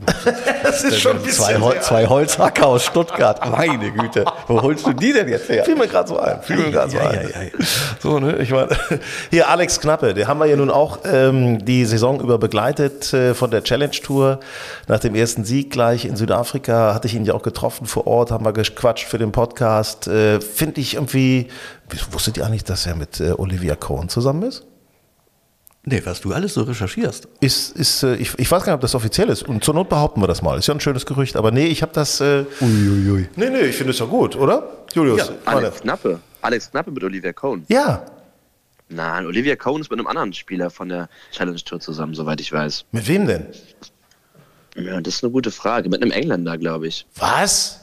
das 0.63 0.83
ist 0.83 0.99
schon 0.99 1.23
zwei, 1.29 1.57
Hol 1.59 1.79
zwei 1.81 2.07
Holzhacker 2.07 2.67
aus 2.67 2.85
Stuttgart. 2.85 3.49
Meine 3.49 3.91
Güte. 3.91 4.25
Wo 4.47 4.61
holst 4.61 4.85
du 4.85 4.93
die 4.93 5.13
denn 5.13 5.27
jetzt 5.27 5.49
her? 5.49 5.63
Fiel 5.63 5.75
mir 5.75 5.87
gerade 5.87 6.09
so 6.09 6.19
ein. 6.19 6.41
Fiel 6.41 6.57
mir 6.57 6.71
gerade 6.71 6.91
so 6.91 6.99
ein. 6.99 7.51
So, 7.99 8.19
ne? 8.19 8.37
Ich 8.37 8.51
meine, 8.51 8.69
hier 9.29 9.49
Alex 9.49 9.79
Knappe, 9.79 10.13
den 10.13 10.27
haben 10.27 10.39
wir 10.39 10.45
ja 10.45 10.55
nun 10.55 10.69
auch 10.69 10.99
ähm, 11.05 11.63
die 11.63 11.85
Saison 11.85 12.19
über 12.19 12.37
begleitet 12.37 13.13
äh, 13.13 13.33
von 13.33 13.51
der 13.51 13.63
Challenge 13.63 13.91
Tour. 13.91 14.39
Nach 14.87 14.99
dem 14.99 15.15
ersten 15.15 15.45
Sieg 15.45 15.71
gleich 15.71 16.05
in 16.05 16.15
Südafrika 16.15 16.93
hatte 16.93 17.07
ich 17.07 17.15
ihn 17.15 17.25
ja 17.25 17.33
auch 17.33 17.43
getroffen 17.43 17.85
vor 17.85 18.07
Ort, 18.07 18.31
haben 18.31 18.45
wir 18.45 18.53
gequatscht 18.53 19.07
für 19.07 19.17
den 19.17 19.31
Podcast. 19.31 20.07
Äh, 20.07 20.41
Finde 20.41 20.81
ich 20.81 20.95
irgendwie, 20.95 21.47
wusstet 22.11 22.37
ihr 22.37 22.45
eigentlich, 22.45 22.63
dass 22.63 22.85
er 22.85 22.95
mit 22.95 23.19
äh, 23.19 23.31
Olivia 23.31 23.75
Cohn 23.75 24.09
zusammen 24.09 24.43
ist? 24.43 24.65
Nee, 25.87 26.01
was 26.03 26.19
du 26.19 26.33
alles 26.33 26.55
so 26.55 26.63
recherchierst. 26.63 27.27
Ist, 27.41 27.75
ist, 27.77 28.01
äh, 28.01 28.15
ich, 28.15 28.33
ich 28.39 28.49
weiß 28.49 28.63
gar 28.63 28.73
nicht, 28.73 28.75
ob 28.77 28.81
das 28.81 28.95
offiziell 28.95 29.29
ist. 29.29 29.43
Und 29.43 29.63
zur 29.63 29.75
Not 29.75 29.87
behaupten 29.87 30.19
wir 30.19 30.27
das 30.27 30.41
mal. 30.41 30.57
Ist 30.57 30.67
ja 30.67 30.73
ein 30.73 30.79
schönes 30.79 31.05
Gerücht. 31.05 31.35
Aber 31.35 31.51
nee, 31.51 31.67
ich 31.67 31.83
habe 31.83 31.93
das. 31.93 32.19
Äh, 32.21 32.45
Uiuiui. 32.59 33.29
Nee, 33.35 33.49
nee, 33.51 33.59
ich 33.61 33.75
finde 33.75 33.91
es 33.91 33.99
ja 33.99 34.05
gut, 34.05 34.35
oder? 34.35 34.67
Julius. 34.93 35.19
Ja, 35.19 35.29
Alex 35.45 35.81
Knappe. 35.81 36.19
Alex 36.41 36.71
Knappe 36.71 36.89
mit 36.89 37.03
Olivia 37.03 37.33
Cohn. 37.33 37.65
Ja. 37.67 38.03
Nein, 38.89 39.27
Olivia 39.27 39.55
Cohn 39.55 39.79
ist 39.79 39.91
mit 39.91 39.99
einem 39.99 40.07
anderen 40.07 40.33
Spieler 40.33 40.71
von 40.71 40.89
der 40.89 41.07
Challenge 41.31 41.57
Tour 41.63 41.79
zusammen, 41.79 42.15
soweit 42.15 42.41
ich 42.41 42.51
weiß. 42.51 42.85
Mit 42.91 43.07
wem 43.07 43.27
denn? 43.27 43.45
Ja, 44.75 44.99
das 45.01 45.15
ist 45.15 45.23
eine 45.23 45.31
gute 45.31 45.51
Frage. 45.51 45.89
Mit 45.89 46.01
einem 46.01 46.11
Engländer, 46.11 46.57
glaube 46.57 46.87
ich. 46.87 47.05
Was? 47.15 47.81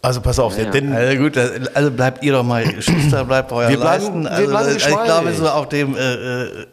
Also 0.00 0.20
pass 0.20 0.38
auf, 0.38 0.56
ja, 0.58 0.64
ja. 0.64 0.70
Denn, 0.70 0.92
also 0.92 1.22
gut, 1.22 1.38
also 1.38 1.90
bleibt 1.90 2.22
ihr 2.22 2.32
doch 2.32 2.42
mal, 2.42 2.64
Schuster 2.82 3.24
bleibt 3.24 3.52
euer 3.52 3.70
wir 3.70 3.78
bleiben, 3.78 4.24
Leisten. 4.24 4.26
Also, 4.26 4.42
wir 4.42 4.48
bleiben 4.48 4.76
ich 4.76 4.86
glaube, 4.86 5.32
so 5.32 5.48
auf 5.48 5.68
dem 5.70 5.96
äh, 5.96 6.42
äh 6.42 6.66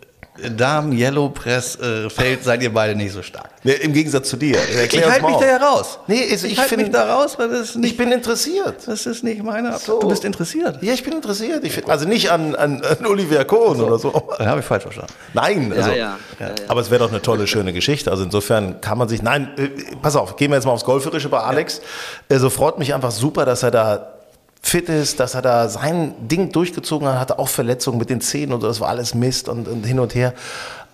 Damen 0.49 0.91
Yellow 0.97 1.29
Press 1.29 1.77
äh, 1.79 2.09
Feld 2.09 2.43
seid 2.43 2.61
ihr 2.63 2.73
beide 2.73 2.95
nicht 2.95 3.13
so 3.13 3.21
stark. 3.21 3.49
Nee, 3.63 3.73
Im 3.73 3.93
Gegensatz 3.93 4.29
zu 4.29 4.37
dir. 4.37 4.57
Erklär 4.57 5.05
ich 5.05 5.11
halte 5.11 5.25
mich 5.25 5.35
da 5.37 5.45
ja 5.45 5.57
raus. 5.57 5.99
Nee, 6.07 6.27
also 6.31 6.47
ich, 6.47 6.53
ich 6.53 6.59
halte 6.59 6.77
mich 6.77 6.89
da 6.89 7.15
raus, 7.15 7.37
weil 7.37 7.49
das 7.49 7.75
nicht, 7.75 7.91
Ich 7.91 7.97
bin 7.97 8.11
interessiert. 8.11 8.87
Das 8.87 9.05
ist 9.05 9.23
nicht 9.23 9.43
meine 9.43 9.77
so. 9.77 9.99
Du 9.99 10.07
bist 10.07 10.25
interessiert. 10.25 10.81
Ja, 10.81 10.93
ich 10.93 11.03
bin 11.03 11.13
interessiert. 11.13 11.63
Ich 11.63 11.73
find, 11.73 11.89
also 11.89 12.07
nicht 12.07 12.31
an, 12.31 12.55
an, 12.55 12.81
an 12.81 13.05
Olivier 13.05 13.45
Kohn 13.45 13.77
so. 13.77 13.85
oder 13.85 13.99
so. 13.99 14.11
Dann 14.37 14.47
habe 14.47 14.59
ich 14.61 14.65
falsch 14.65 14.83
verstanden. 14.83 15.13
Nein, 15.33 15.73
also, 15.75 15.91
ja, 15.91 15.95
ja. 15.95 16.17
Ja, 16.39 16.49
aber 16.67 16.81
es 16.81 16.89
wäre 16.89 17.03
doch 17.03 17.11
eine 17.11 17.21
tolle, 17.21 17.47
schöne 17.47 17.73
Geschichte. 17.73 18.09
Also 18.09 18.23
insofern 18.23 18.81
kann 18.81 18.97
man 18.97 19.07
sich, 19.09 19.21
nein, 19.21 19.51
äh, 19.57 19.69
pass 20.01 20.15
auf, 20.15 20.35
gehen 20.35 20.51
wir 20.51 20.55
jetzt 20.55 20.65
mal 20.65 20.71
aufs 20.71 20.85
Golferische 20.85 21.29
bei 21.29 21.39
Alex. 21.39 21.81
Also 22.29 22.49
freut 22.49 22.79
mich 22.79 22.93
einfach 22.93 23.11
super, 23.11 23.45
dass 23.45 23.63
er 23.63 23.71
da 23.71 24.20
fit 24.61 24.89
ist, 24.89 25.19
dass 25.19 25.33
er 25.33 25.41
da 25.41 25.67
sein 25.69 26.13
Ding 26.27 26.51
durchgezogen 26.51 27.07
hat, 27.07 27.19
hatte 27.19 27.39
auch 27.39 27.49
Verletzungen 27.49 27.97
mit 27.97 28.09
den 28.09 28.21
Zähnen 28.21 28.53
und 28.53 28.63
das 28.63 28.79
war 28.79 28.89
alles 28.89 29.13
Mist 29.15 29.49
und, 29.49 29.67
und 29.67 29.85
hin 29.85 29.99
und 29.99 30.15
her. 30.15 30.33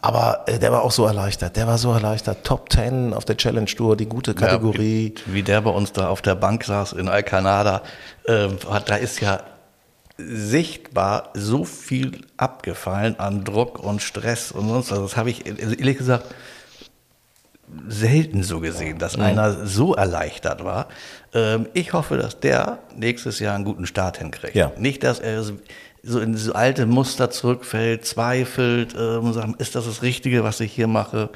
Aber 0.01 0.43
äh, 0.45 0.59
der 0.59 0.71
war 0.71 0.83
auch 0.83 0.91
so 0.91 1.05
erleichtert. 1.05 1.55
Der 1.55 1.67
war 1.67 1.77
so 1.77 1.91
erleichtert. 1.91 2.43
Top 2.43 2.71
10 2.71 3.13
auf 3.13 3.25
der 3.25 3.35
Challenge 3.35 3.65
Tour, 3.65 3.97
die 3.97 4.05
gute 4.05 4.33
Kategorie. 4.33 5.13
Ja, 5.15 5.21
wie, 5.25 5.33
wie, 5.33 5.43
der 5.43 5.61
bei 5.61 5.71
uns 5.71 5.91
da 5.91 6.07
auf 6.07 6.21
der 6.21 6.35
Bank 6.35 6.63
saß 6.63 6.93
in 6.93 7.09
Alcanada, 7.09 7.81
äh, 8.25 8.47
da 8.85 8.95
ist 8.95 9.21
ja 9.21 9.41
sichtbar 10.17 11.29
so 11.33 11.63
viel 11.63 12.21
abgefallen 12.37 13.19
an 13.19 13.43
Druck 13.43 13.79
und 13.79 14.01
Stress 14.01 14.51
und 14.51 14.67
sonst 14.67 14.91
was. 14.91 14.99
Das 14.99 15.17
habe 15.17 15.29
ich 15.29 15.45
ehrlich 15.45 15.97
gesagt 15.97 16.25
selten 17.87 18.43
so 18.43 18.59
gesehen, 18.59 18.97
dass 18.99 19.17
einer 19.17 19.65
so 19.65 19.95
erleichtert 19.95 20.63
war. 20.63 20.87
Ähm, 21.33 21.67
ich 21.73 21.93
hoffe, 21.93 22.17
dass 22.17 22.39
der 22.39 22.79
nächstes 22.95 23.39
Jahr 23.39 23.55
einen 23.55 23.65
guten 23.65 23.85
Start 23.85 24.17
hinkriegt. 24.17 24.55
Ja. 24.55 24.71
Nicht, 24.77 25.03
dass 25.03 25.19
er 25.19 25.43
so 26.03 26.19
in 26.19 26.37
so 26.37 26.53
alte 26.53 26.85
Muster 26.85 27.29
zurückfällt, 27.29 28.05
zweifelt, 28.05 28.95
äh, 28.95 29.33
sagt, 29.33 29.59
ist 29.61 29.75
das 29.75 29.85
das 29.85 30.01
Richtige, 30.01 30.43
was 30.43 30.59
ich 30.59 30.71
hier 30.71 30.87
mache? 30.87 31.29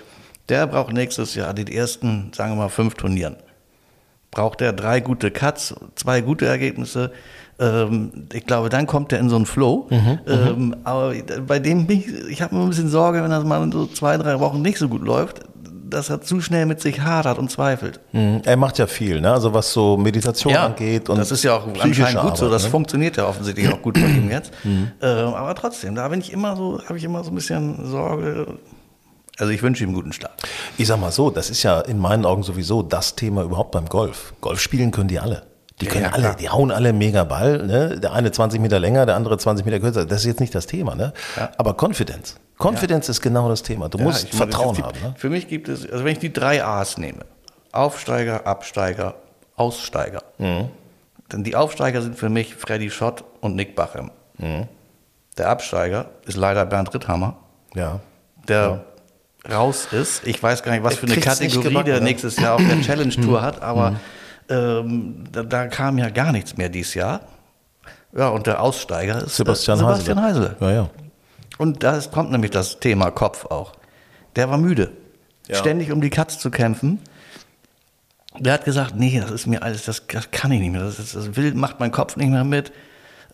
Der 0.50 0.68
braucht 0.68 0.94
nächstes 0.94 1.36
Jahr 1.36 1.54
die 1.54 1.76
ersten, 1.76 2.32
sagen 2.34 2.54
wir 2.54 2.58
mal, 2.58 2.70
fünf 2.70 2.96
Turnieren. 2.96 3.36
Braucht 4.32 4.62
er 4.62 4.72
drei 4.72 5.02
gute 5.02 5.30
Cuts, 5.30 5.76
zwei 5.96 6.22
gute 6.22 6.46
Ergebnisse. 6.46 7.12
Ähm, 7.60 8.28
ich 8.32 8.46
glaube, 8.46 8.70
dann 8.70 8.88
kommt 8.88 9.12
er 9.12 9.20
in 9.20 9.30
so 9.30 9.36
einen 9.36 9.46
Flow. 9.46 9.88
Mhm, 9.89 9.98
mhm. 9.98 10.20
ähm, 10.26 10.76
aber 10.86 11.14
bei 11.46 11.60
dem 11.60 11.86
bin 11.86 12.00
ich, 12.00 12.08
ich 12.30 12.42
habe 12.42 12.58
ein 12.58 12.70
bisschen 12.70 12.89
Sorge, 12.89 13.22
wenn 13.22 13.30
das 13.30 13.44
mal 13.44 13.62
in 13.62 13.72
so 13.72 13.88
zwei, 13.88 14.18
drei 14.18 14.39
Wochen 14.39 14.62
nicht 14.62 14.78
so 14.78 14.88
gut 14.88 15.04
läuft, 15.04 15.42
dass 15.94 16.10
er 16.10 16.22
zu 16.22 16.42
schnell 16.42 16.66
mit 16.66 16.82
sich 16.82 17.02
hadert 17.02 17.38
und 17.38 17.52
zweifelt. 17.52 18.00
Mhm. 18.12 18.42
Er 18.46 18.58
macht 18.58 18.78
ja 18.78 18.88
viel, 18.88 19.22
ne? 19.22 19.32
also 19.32 19.54
was 19.54 19.72
so 19.72 19.98
Meditation 19.98 20.54
ja, 20.54 20.66
angeht. 20.66 21.10
Und 21.10 21.18
das 21.18 21.32
ist 21.32 21.44
ja 21.44 21.56
auch 21.56 21.68
anscheinend 21.80 22.22
gut 22.22 22.38
so, 22.38 22.50
das 22.50 22.64
ne? 22.64 22.70
funktioniert 22.70 23.18
ja 23.18 23.28
offensichtlich 23.28 23.72
auch 23.72 23.82
gut 23.82 23.96
bei 23.96 24.08
ihm 24.08 24.30
jetzt. 24.30 24.52
Mhm. 24.64 24.92
Äh, 25.02 25.06
aber 25.08 25.56
trotzdem, 25.56 25.96
da 25.96 26.08
bin 26.08 26.20
ich 26.20 26.32
immer 26.32 26.56
so, 26.56 26.82
habe 26.86 26.98
ich 26.98 27.04
immer 27.04 27.24
so 27.24 27.32
ein 27.32 27.36
bisschen 27.36 27.89
Sorge. 27.89 28.60
Also 29.38 29.52
ich 29.52 29.64
wünsche 29.64 29.84
ihm 29.84 29.89
einen 29.89 29.96
guten 29.96 30.14
Start. 30.14 30.42
Ich 30.78 30.88
sag 30.88 31.00
mal 31.00 31.12
so, 31.12 31.30
das 31.30 31.50
ist 31.50 31.64
ja 31.64 31.82
in 31.82 31.98
meinen 31.98 32.26
Augen 32.26 32.44
sowieso 32.44 32.84
das 32.84 33.16
Thema 33.16 33.44
überhaupt 33.44 33.72
beim 33.72 33.88
Golf. 33.88 34.34
Golf 34.39 34.60
spielen 34.60 34.92
können 34.92 35.08
die 35.08 35.20
alle. 35.20 35.44
Die 35.82 35.88
können 35.88 36.04
ja, 36.04 36.12
alle, 36.12 36.36
die 36.39 36.50
hauen 36.50 36.72
alle 36.72 36.94
mega 36.94 37.24
Ball. 37.24 37.66
Ne? 37.66 38.00
Der 38.00 38.14
eine 38.14 38.32
20 38.32 38.62
Meter 38.62 38.80
länger, 38.80 39.06
der 39.06 39.16
andere 39.16 39.38
20 39.38 39.66
Meter 39.66 39.80
kürzer. 39.80 40.06
Das 40.06 40.20
ist 40.20 40.26
jetzt 40.28 40.39
nicht 40.39 40.54
das 40.54 40.68
Thema. 40.68 40.96
Ne? 40.96 41.12
Ja. 41.36 41.50
Aber 41.58 41.76
Confidence. 41.76 42.36
Confidence 42.62 43.07
ja. 43.07 43.12
ist 43.12 43.22
genau 43.22 43.49
das 43.49 43.64
Thema. 43.64 43.89
Du 43.89 43.97
musst 43.97 44.34
Vertrauen 44.34 44.76
die, 44.76 44.84
haben. 44.84 44.99
Ne? 45.01 45.14
Für 45.18 45.30
mich 45.30 45.47
gibt 45.47 45.68
es, 45.68 45.89
also 45.89 46.03
wenn 46.05 46.14
ich 46.14 46.20
die 46.20 46.34
drei 46.34 46.64
A's 46.64 46.97
nehme, 46.97 47.26
Aufsteiger, 47.72 48.45
Absteiger, 48.45 49.16
Aussteiger, 49.55 50.24
mhm. 50.38 50.70
dann 51.30 51.43
die 51.43 51.55
Aufsteiger 51.55 52.01
sind 52.01 52.18
für 52.18 52.30
mich 52.30 52.55
Freddy 52.55 52.89
Schott 52.89 53.24
und 53.41 53.55
Nick 53.55 53.76
Bachem. 53.76 54.12
Mhm. 54.38 54.68
Der 55.38 55.49
Absteiger 55.49 56.09
ist 56.26 56.38
leider 56.38 56.66
Bernd 56.66 56.93
Ritthammer. 56.93 57.38
Ja. 57.74 57.99
Der 58.47 58.84
raus 59.49 59.88
ist. 59.91 60.28
Ich 60.28 60.41
weiß 60.41 60.64
gar 60.64 60.74
nicht, 60.74 60.84
was 60.84 60.95
für 60.95 61.07
eine 61.07 61.18
Kategorie 61.18 61.70
gebacken, 61.70 61.86
der 61.86 62.01
nächstes 62.01 62.38
Jahr 62.38 62.55
auf 62.55 62.62
der 62.62 62.82
Challenge 62.86 63.14
Tour 63.14 63.41
hat, 63.41 63.62
aber 63.62 63.91
mhm. 63.91 63.99
Ähm, 64.49 65.24
da, 65.32 65.43
da, 65.43 65.68
kam 65.68 65.97
ja 65.97 66.09
gar 66.09 66.34
nichts 66.34 66.57
mehr 66.57 66.68
dieses 66.68 66.93
Jahr. 66.93 67.22
Ja, 68.14 68.28
und 68.30 68.47
der 68.47 68.62
Aussteiger 68.62 69.24
ist 69.24 69.38
Sebastian, 69.38 69.78
äh, 69.78 69.82
Sebastian 69.82 70.22
Heisele. 70.22 70.55
Ja, 70.59 70.72
ja. 70.72 70.89
Und 71.62 71.84
da 71.84 71.99
kommt 72.12 72.32
nämlich 72.32 72.49
das 72.49 72.80
Thema 72.80 73.12
Kopf 73.12 73.45
auch. 73.45 73.74
Der 74.36 74.49
war 74.49 74.57
müde, 74.57 74.89
ja. 75.47 75.57
ständig 75.57 75.91
um 75.91 76.01
die 76.01 76.09
Katze 76.09 76.39
zu 76.39 76.49
kämpfen. 76.49 76.99
Der 78.39 78.53
hat 78.53 78.66
gesagt, 78.66 78.95
nee, 78.95 79.20
das 79.20 79.30
ist 79.30 79.45
mir 79.45 79.62
alles, 79.62 79.86
das, 79.86 80.07
das 80.07 80.32
kann 80.32 80.51
ich 80.51 80.59
nicht 80.59 80.72
mehr, 80.72 80.82
das, 80.82 80.97
ist, 80.97 81.16
das 81.16 81.36
will, 81.36 81.53
macht 81.53 81.80
mein 81.80 81.91
Kopf 81.91 82.16
nicht 82.18 82.32
mehr 82.32 82.43
mit. 82.43 82.72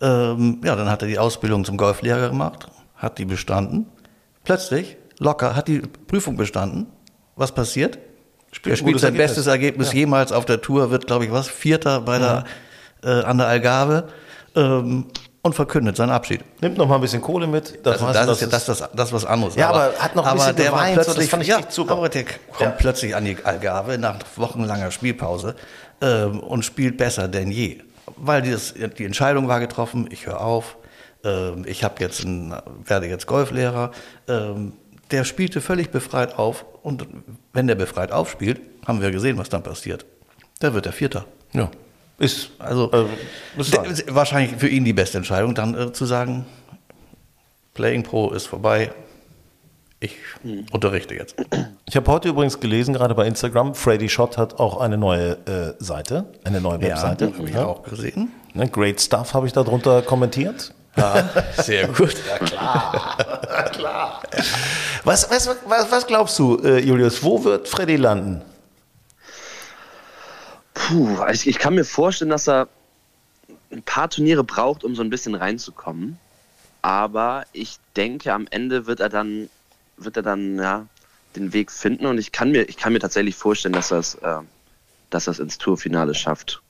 Ähm, 0.02 0.60
ja, 0.62 0.76
dann 0.76 0.90
hat 0.90 1.00
er 1.00 1.08
die 1.08 1.18
Ausbildung 1.18 1.64
zum 1.64 1.78
Golflehrer 1.78 2.28
gemacht, 2.28 2.68
hat 2.96 3.16
die 3.16 3.24
bestanden. 3.24 3.86
Plötzlich, 4.44 4.98
locker, 5.18 5.56
hat 5.56 5.66
die 5.66 5.80
Prüfung 5.80 6.36
bestanden. 6.36 6.84
Was 7.34 7.52
passiert? 7.52 7.98
Spielt 8.52 8.74
er 8.74 8.76
spielt 8.76 9.00
sein 9.00 9.14
Ergebnis. 9.14 9.36
bestes 9.36 9.46
Ergebnis 9.46 9.92
ja. 9.94 10.00
jemals 10.00 10.32
auf 10.32 10.44
der 10.44 10.60
Tour, 10.60 10.90
wird, 10.90 11.06
glaube 11.06 11.24
ich, 11.24 11.32
was, 11.32 11.48
Vierter 11.48 12.02
bei 12.02 12.18
der, 12.18 12.44
mhm. 13.02 13.08
äh, 13.08 13.22
an 13.22 13.38
der 13.38 13.46
Algarve 13.46 14.08
ähm, 14.54 15.06
und 15.48 15.54
verkündet 15.54 15.96
seinen 15.96 16.10
Abschied. 16.10 16.42
Nimmt 16.60 16.76
noch 16.76 16.86
mal 16.86 16.96
ein 16.96 17.00
bisschen 17.00 17.22
Kohle 17.22 17.46
mit. 17.46 17.78
Das, 17.84 18.02
also, 18.02 18.12
das, 18.12 18.26
das 18.26 18.36
ist 18.36 18.40
ja 18.42 18.46
das, 18.48 18.64
das, 18.66 18.90
das 18.94 19.12
was 19.14 19.24
anderes. 19.24 19.54
Ja, 19.54 19.70
aber, 19.70 19.84
aber 19.84 19.98
hat 19.98 20.14
noch 20.14 20.26
ein 20.26 20.36
bisschen 20.36 20.56
der 20.56 20.70
geweint, 20.70 20.94
plötzlich, 20.94 21.30
so, 21.30 21.36
ja, 21.38 21.60
super. 21.68 21.92
Aber 21.92 22.10
der 22.10 22.24
kommt 22.24 22.60
ja. 22.60 22.70
plötzlich 22.70 23.16
an 23.16 23.24
die 23.24 23.36
Algarve 23.42 23.96
nach 23.96 24.18
wochenlanger 24.36 24.90
Spielpause 24.90 25.56
ähm, 26.02 26.40
und 26.40 26.66
spielt 26.66 26.98
besser 26.98 27.28
denn 27.28 27.50
je. 27.50 27.78
Weil 28.16 28.42
das, 28.42 28.74
die 28.74 29.04
Entscheidung 29.04 29.48
war 29.48 29.58
getroffen, 29.58 30.08
ich 30.10 30.26
höre 30.26 30.40
auf, 30.40 30.76
ähm, 31.24 31.64
ich 31.66 31.82
habe 31.82 31.94
jetzt 32.00 32.24
einen, 32.24 32.54
werde 32.84 33.06
jetzt 33.06 33.26
Golflehrer. 33.26 33.92
Ähm, 34.28 34.74
der 35.10 35.24
spielte 35.24 35.62
völlig 35.62 35.90
befreit 35.90 36.38
auf 36.38 36.66
und 36.82 37.06
wenn 37.54 37.66
der 37.66 37.74
befreit 37.74 38.12
aufspielt, 38.12 38.60
haben 38.86 39.00
wir 39.00 39.10
gesehen, 39.10 39.38
was 39.38 39.48
dann 39.48 39.62
passiert. 39.62 40.04
Da 40.58 40.74
wird 40.74 40.84
er 40.84 40.92
Vierter. 40.92 41.24
Ja. 41.54 41.70
Ist 42.18 42.50
also 42.58 42.90
äh, 42.90 43.06
wahrscheinlich 44.08 44.56
für 44.56 44.68
ihn 44.68 44.84
die 44.84 44.92
beste 44.92 45.18
Entscheidung, 45.18 45.54
dann 45.54 45.74
äh, 45.74 45.92
zu 45.92 46.04
sagen, 46.04 46.46
Playing 47.74 48.02
Pro 48.02 48.30
ist 48.30 48.46
vorbei. 48.46 48.90
Ich 50.00 50.16
unterrichte 50.72 51.14
jetzt. 51.14 51.36
Ich 51.86 51.96
habe 51.96 52.10
heute 52.10 52.28
übrigens 52.28 52.58
gelesen, 52.60 52.94
gerade 52.94 53.14
bei 53.14 53.26
Instagram, 53.26 53.74
Freddy 53.74 54.08
Schott 54.08 54.36
hat 54.36 54.58
auch 54.58 54.80
eine 54.80 54.96
neue 54.96 55.38
äh, 55.46 55.74
Seite, 55.82 56.26
eine 56.44 56.60
neue 56.60 56.80
Webseite. 56.80 57.26
Ja, 57.26 57.38
habe 57.38 57.50
ich 57.50 57.56
auch 57.56 57.82
gesehen. 57.82 58.32
Ne, 58.54 58.68
great 58.68 59.00
Stuff 59.00 59.34
habe 59.34 59.46
ich 59.46 59.52
darunter 59.52 60.02
kommentiert. 60.02 60.72
Ja, 60.96 61.28
sehr 61.56 61.88
gut. 61.88 62.16
ja, 62.28 62.38
klar. 62.46 63.70
klar. 63.72 64.22
Was, 65.04 65.30
was, 65.30 65.48
was, 65.48 65.90
was 65.90 66.06
glaubst 66.06 66.38
du, 66.38 66.56
äh, 66.64 66.80
Julius, 66.80 67.22
wo 67.22 67.42
wird 67.44 67.68
Freddy 67.68 67.96
landen? 67.96 68.42
Puh, 70.78 71.24
ich, 71.32 71.46
ich 71.46 71.58
kann 71.58 71.74
mir 71.74 71.84
vorstellen, 71.84 72.30
dass 72.30 72.48
er 72.48 72.68
ein 73.70 73.82
paar 73.82 74.08
Turniere 74.08 74.44
braucht, 74.44 74.84
um 74.84 74.94
so 74.94 75.02
ein 75.02 75.10
bisschen 75.10 75.34
reinzukommen. 75.34 76.18
Aber 76.80 77.44
ich 77.52 77.78
denke, 77.96 78.32
am 78.32 78.46
Ende 78.50 78.86
wird 78.86 79.00
er 79.00 79.08
dann 79.08 79.50
wird 79.98 80.16
er 80.16 80.22
dann 80.22 80.56
ja, 80.56 80.86
den 81.36 81.52
Weg 81.52 81.70
finden 81.70 82.06
und 82.06 82.18
ich 82.18 82.32
kann 82.32 82.50
mir, 82.50 82.62
ich 82.68 82.76
kann 82.76 82.92
mir 82.92 83.00
tatsächlich 83.00 83.34
vorstellen, 83.34 83.74
dass 83.74 83.90
er 83.90 83.98
es, 83.98 84.14
äh, 84.14 84.38
dass 85.10 85.26
er 85.26 85.32
es 85.32 85.38
ins 85.38 85.58
Tourfinale 85.58 86.14
schafft. 86.14 86.62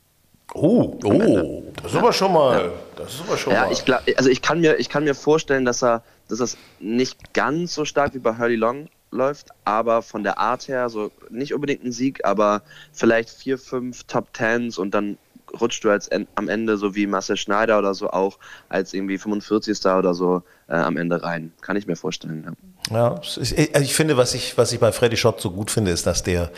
Oh, 0.55 0.99
oh, 1.05 1.63
das 1.83 1.93
ist 1.93 1.99
aber 1.99 2.13
schon 2.13 2.33
mal, 2.33 2.59
ja. 2.59 2.73
das 2.97 3.15
ist 3.15 3.21
aber 3.21 3.37
schon 3.37 3.53
ja, 3.53 3.67
mal. 3.67 3.73
Ich 3.73 3.85
glaub, 3.85 4.01
also 4.17 4.31
ich 4.31 4.41
kann 4.41 4.61
mir, 4.61 4.77
ich 4.79 4.89
kann 4.89 5.05
mir 5.05 5.15
vorstellen, 5.15 5.67
dass 5.67 5.83
er, 5.83 6.03
dass 6.29 6.41
es 6.41 6.57
nicht 6.81 7.35
ganz 7.35 7.75
so 7.75 7.85
stark 7.85 8.15
wie 8.15 8.19
bei 8.19 8.39
Hurley 8.39 8.57
Long 8.57 8.89
läuft, 9.11 9.49
aber 9.65 10.03
von 10.03 10.23
der 10.23 10.39
Art 10.39 10.69
her, 10.69 10.89
so 10.89 11.11
nicht 11.31 11.55
unbedingt 11.55 11.85
ein 11.85 11.93
Sieg, 11.93 12.25
aber 12.25 12.63
vielleicht 12.93 13.31
vier, 13.31 13.59
fünf 13.59 14.05
Top 14.05 14.33
Tens 14.33 14.79
und 14.79 14.93
dann 14.93 15.19
rutscht 15.61 15.85
du 15.85 15.91
als 15.91 16.11
am 16.35 16.49
Ende, 16.49 16.77
so 16.77 16.95
wie 16.95 17.07
Marcel 17.07 17.37
Schneider 17.37 17.79
oder 17.79 17.95
so, 17.95 18.11
auch 18.11 18.39
als 18.69 18.93
irgendwie 18.95 19.19
45. 19.19 19.79
oder 19.87 20.15
so 20.15 20.43
äh, 20.69 20.75
am 20.75 20.97
Ende 20.97 21.23
rein. 21.23 21.53
Kann 21.61 21.77
ich 21.77 21.87
mir 21.87 21.97
vorstellen. 21.97 22.57
Ja, 22.91 23.15
ja 23.15 23.21
ich, 23.23 23.75
also 23.75 23.85
ich 23.85 23.95
finde, 23.95 24.17
was 24.17 24.35
ich, 24.35 24.59
was 24.59 24.73
ich 24.73 24.81
bei 24.81 24.93
Freddy 24.93 25.17
Schott 25.17 25.41
so 25.41 25.51
gut 25.51 25.71
finde, 25.71 25.91
ist, 25.91 26.07
dass 26.07 26.23
der 26.23 26.51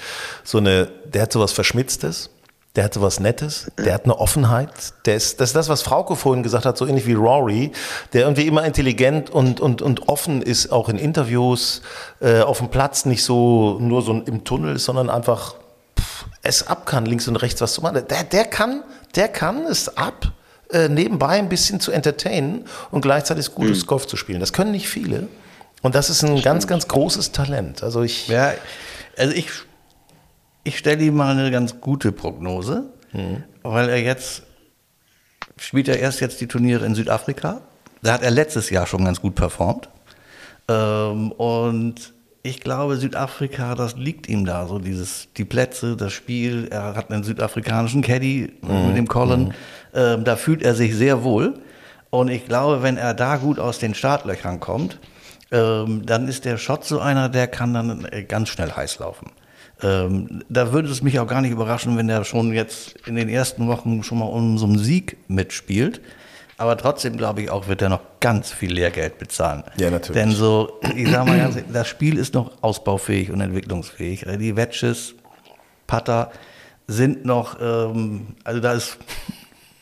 so 0.45 0.59
eine, 0.59 0.87
der 1.05 1.23
hat 1.23 1.33
so 1.33 1.41
was 1.41 1.53
Verschmitztes. 1.53 2.31
Der 2.77 2.85
hat 2.85 2.95
so 2.95 3.03
was 3.03 3.19
Nettes, 3.19 3.71
der 3.79 3.95
hat 3.95 4.05
eine 4.05 4.17
Offenheit. 4.19 4.71
Der 5.05 5.17
ist, 5.17 5.41
das 5.41 5.51
ist 5.51 5.57
das, 5.57 5.69
was 5.69 5.83
Frauke 5.83 6.15
vorhin 6.15 6.45
gesagt 6.45 6.67
hat, 6.67 6.79
so 6.79 6.87
ähnlich 6.87 7.05
wie 7.07 7.15
Rory, 7.15 7.73
der 8.13 8.23
irgendwie 8.23 8.47
immer 8.47 8.65
intelligent 8.65 9.29
und, 9.29 9.59
und, 9.59 9.83
und 9.83 10.09
offen 10.09 10.41
ist, 10.41 10.71
auch 10.71 10.89
in 10.89 10.97
Interviews, 10.97 11.83
äh, 12.21 12.43
auf 12.43 12.59
dem 12.59 12.69
Platz, 12.69 13.07
nicht 13.07 13.25
so 13.25 13.79
nur 13.81 14.03
so 14.03 14.13
im 14.13 14.45
Tunnel, 14.45 14.79
sondern 14.79 15.11
einfach 15.11 15.57
es 16.43 16.67
ab 16.67 16.87
kann, 16.87 17.07
links 17.07 17.27
und 17.27 17.37
rechts 17.37 17.61
was 17.61 17.73
zu 17.73 17.83
machen. 17.83 18.05
Der, 18.09 18.23
der 18.25 18.45
kann, 18.45 18.85
der 19.17 19.29
kann 19.29 19.65
es 19.67 19.97
ab, 19.97 20.33
äh, 20.71 20.89
nebenbei 20.89 21.39
ein 21.39 21.49
bisschen 21.49 21.81
zu 21.81 21.91
entertainen 21.91 22.67
und 22.93 23.01
gleichzeitig 23.01 23.53
gutes 23.55 23.83
mhm. 23.83 23.87
Golf 23.87 24.07
zu 24.07 24.17
spielen. 24.17 24.39
Das 24.39 24.53
können 24.53 24.71
nicht 24.71 24.89
viele. 24.89 25.29
Und 25.83 25.95
das 25.95 26.11
ist 26.11 26.23
ein 26.23 26.29
Stimmt. 26.29 26.45
ganz, 26.45 26.67
ganz 26.67 26.89
großes 26.89 27.33
Talent. 27.33 27.83
Also 27.83 28.03
ich. 28.03 28.29
Ja, 28.29 28.53
also 29.17 29.35
ich, 29.35 29.49
ich 30.65 30.79
stelle 30.79 31.03
ihm 31.03 31.17
mal 31.17 31.37
eine 31.37 31.51
ganz 31.51 31.81
gute 31.81 32.13
Prognose, 32.13 32.85
mhm. 33.13 33.45
weil 33.63 33.89
er 33.89 34.01
jetzt 34.01 34.43
spielt 35.61 35.89
er 35.89 35.99
erst 35.99 36.21
jetzt 36.21 36.41
die 36.41 36.49
Turniere 36.49 36.87
in 36.87 36.95
Südafrika. 36.95 37.61
Da 38.03 38.15
hat 38.15 38.23
er 38.23 38.31
letztes 38.31 38.71
Jahr 38.71 38.87
schon 38.87 39.05
ganz 39.05 39.21
gut 39.21 39.35
performt. 39.35 39.91
Ähm, 40.69 41.33
und 41.33 42.15
ich 42.43 42.61
glaube, 42.61 42.97
Südafrika, 42.97 43.75
das 43.75 43.97
liegt 43.97 44.29
ihm 44.29 44.47
da, 44.47 44.67
so 44.67 44.79
dieses, 44.79 45.29
die 45.37 45.45
Plätze, 45.45 45.97
das 45.97 46.13
Spiel. 46.13 46.69
Er 46.71 46.95
hat 46.95 47.11
einen 47.11 47.25
südafrikanischen 47.25 48.01
Caddy 48.01 48.55
mhm. 48.63 48.87
mit 48.87 48.97
dem 48.97 49.09
Colin. 49.09 49.45
Mhm. 49.45 49.53
Ähm, 49.93 50.25
da 50.25 50.37
fühlt 50.37 50.63
er 50.63 50.75
sich 50.75 50.97
sehr 50.97 51.23
wohl. 51.23 51.55
Und 52.09 52.29
ich 52.29 52.47
glaube, 52.47 52.83
wenn 52.83 52.97
er 52.97 53.15
da 53.15 53.37
gut 53.37 53.59
aus 53.59 53.79
den 53.79 53.95
Startlöchern 53.95 54.59
kommt, 54.61 54.99
ähm, 55.53 56.07
dann 56.07 56.27
ist 56.27 56.45
der 56.45 56.57
Shot 56.57 56.85
so 56.85 57.01
einer, 57.01 57.29
der 57.29 57.47
kann 57.49 57.75
dann 57.75 58.07
äh, 58.11 58.25
ganz 58.25 58.49
schnell 58.49 58.73
heiß 58.73 58.99
laufen. 58.99 59.31
Ähm, 59.83 60.43
da 60.49 60.73
würde 60.73 60.89
es 60.89 61.03
mich 61.03 61.19
auch 61.19 61.27
gar 61.27 61.41
nicht 61.41 61.53
überraschen, 61.53 61.97
wenn 61.97 62.09
er 62.09 62.25
schon 62.25 62.53
jetzt 62.53 62.95
in 63.07 63.17
den 63.17 63.29
ersten 63.29 63.69
Wochen 63.69 64.03
schon 64.03 64.19
mal 64.19 64.27
um 64.27 64.59
so 64.59 64.67
einen 64.67 64.79
Sieg 64.79 65.17
mitspielt. 65.29 66.01
Aber 66.57 66.77
trotzdem 66.77 67.17
glaube 67.17 67.43
ich 67.43 67.51
auch, 67.51 67.69
wird 67.69 67.81
er 67.81 67.89
noch 67.89 68.03
ganz 68.21 68.51
viel 68.51 68.73
Lehrgeld 68.73 69.19
bezahlen. 69.19 69.65
Ja, 69.79 69.91
natürlich. 69.91 70.21
Denn 70.21 70.33
so, 70.33 70.79
ich 70.95 71.11
sage 71.11 71.31
mal 71.31 71.39
ganz, 71.39 71.57
das 71.73 71.89
Spiel 71.89 72.19
ist 72.19 72.35
noch 72.35 72.53
ausbaufähig 72.63 73.31
und 73.31 73.41
entwicklungsfähig. 73.41 74.27
Die 74.39 74.57
Wedges, 74.57 75.15
Putter 75.87 76.31
sind 76.87 77.25
noch, 77.25 77.59
ähm, 77.61 78.35
also 78.45 78.61
da 78.61 78.73
ist 78.75 78.99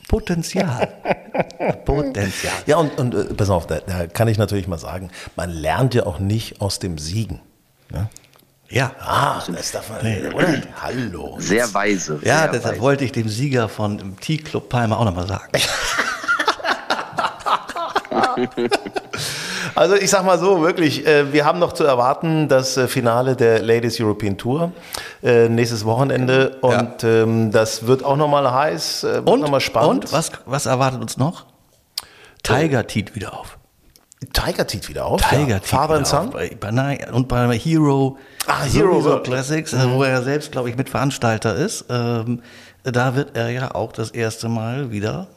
Potenzial. 0.07 0.87
Potenzial. 1.85 2.53
Ja, 2.65 2.77
und, 2.77 2.97
und 2.97 3.13
äh, 3.13 3.25
pass 3.33 3.49
auf, 3.49 3.67
da, 3.67 3.79
da, 3.79 4.07
kann 4.07 4.27
ich 4.27 4.37
natürlich 4.37 4.67
mal 4.67 4.79
sagen, 4.79 5.11
man 5.35 5.49
lernt 5.49 5.93
ja 5.93 6.05
auch 6.05 6.19
nicht 6.19 6.61
aus 6.61 6.79
dem 6.79 6.97
Siegen. 6.97 7.41
Ne? 7.91 8.09
Ja. 8.69 8.91
Ah, 8.99 9.41
das 9.51 9.71
darf 9.71 9.89
man, 9.89 10.03
nee. 10.03 10.27
oder? 10.33 10.61
Hallo. 10.79 11.37
Sehr 11.39 11.73
weise. 11.73 12.19
Ja, 12.21 12.41
sehr 12.41 12.47
deshalb 12.49 12.75
weise. 12.75 12.81
wollte 12.81 13.05
ich 13.05 13.11
dem 13.11 13.27
Sieger 13.27 13.67
von 13.67 14.15
T-Club 14.17 14.69
Palmer 14.69 14.99
auch 14.99 15.05
nochmal 15.05 15.27
sagen. 15.27 15.51
Also 19.75 19.95
ich 19.95 20.09
sag 20.09 20.25
mal 20.25 20.39
so, 20.39 20.61
wirklich, 20.61 21.05
äh, 21.05 21.31
wir 21.31 21.45
haben 21.45 21.59
noch 21.59 21.73
zu 21.73 21.83
erwarten 21.83 22.47
das 22.47 22.75
äh, 22.75 22.87
Finale 22.87 23.35
der 23.35 23.61
Ladies 23.61 23.99
European 23.99 24.37
Tour 24.37 24.71
äh, 25.23 25.47
nächstes 25.47 25.85
Wochenende 25.85 26.57
und 26.61 27.03
ja. 27.03 27.09
ähm, 27.09 27.51
das 27.51 27.87
wird 27.87 28.03
auch 28.03 28.17
nochmal 28.17 28.51
heiß, 28.51 29.03
äh, 29.03 29.21
und, 29.23 29.41
nochmal 29.41 29.61
spannend. 29.61 30.05
Und 30.05 30.13
was, 30.13 30.31
was 30.45 30.65
erwartet 30.65 31.01
uns 31.01 31.17
noch? 31.17 31.45
Tiger 32.43 32.87
Teat 32.87 33.15
wieder 33.15 33.33
auf. 33.39 33.58
Tiger 34.33 34.67
Teat 34.67 34.89
wieder 34.89 35.05
auf? 35.05 35.21
Tiger 35.21 35.47
ja. 35.47 35.59
Father 35.61 35.95
and 35.95 36.07
Son? 36.07 36.29
Bei, 36.31 36.55
bei, 36.59 37.07
und 37.11 37.27
bei 37.27 37.57
Hero, 37.57 38.17
ah, 38.47 38.63
Hero 38.63 39.21
Classics, 39.21 39.71
mhm. 39.71 39.93
wo 39.93 40.03
er 40.03 40.21
selbst, 40.23 40.51
glaube 40.51 40.69
ich, 40.69 40.75
Mitveranstalter 40.75 41.55
ist. 41.55 41.85
Ähm, 41.89 42.41
da 42.83 43.15
wird 43.15 43.37
er 43.37 43.49
ja 43.49 43.75
auch 43.75 43.93
das 43.93 44.11
erste 44.11 44.49
Mal 44.49 44.91
wieder 44.91 45.27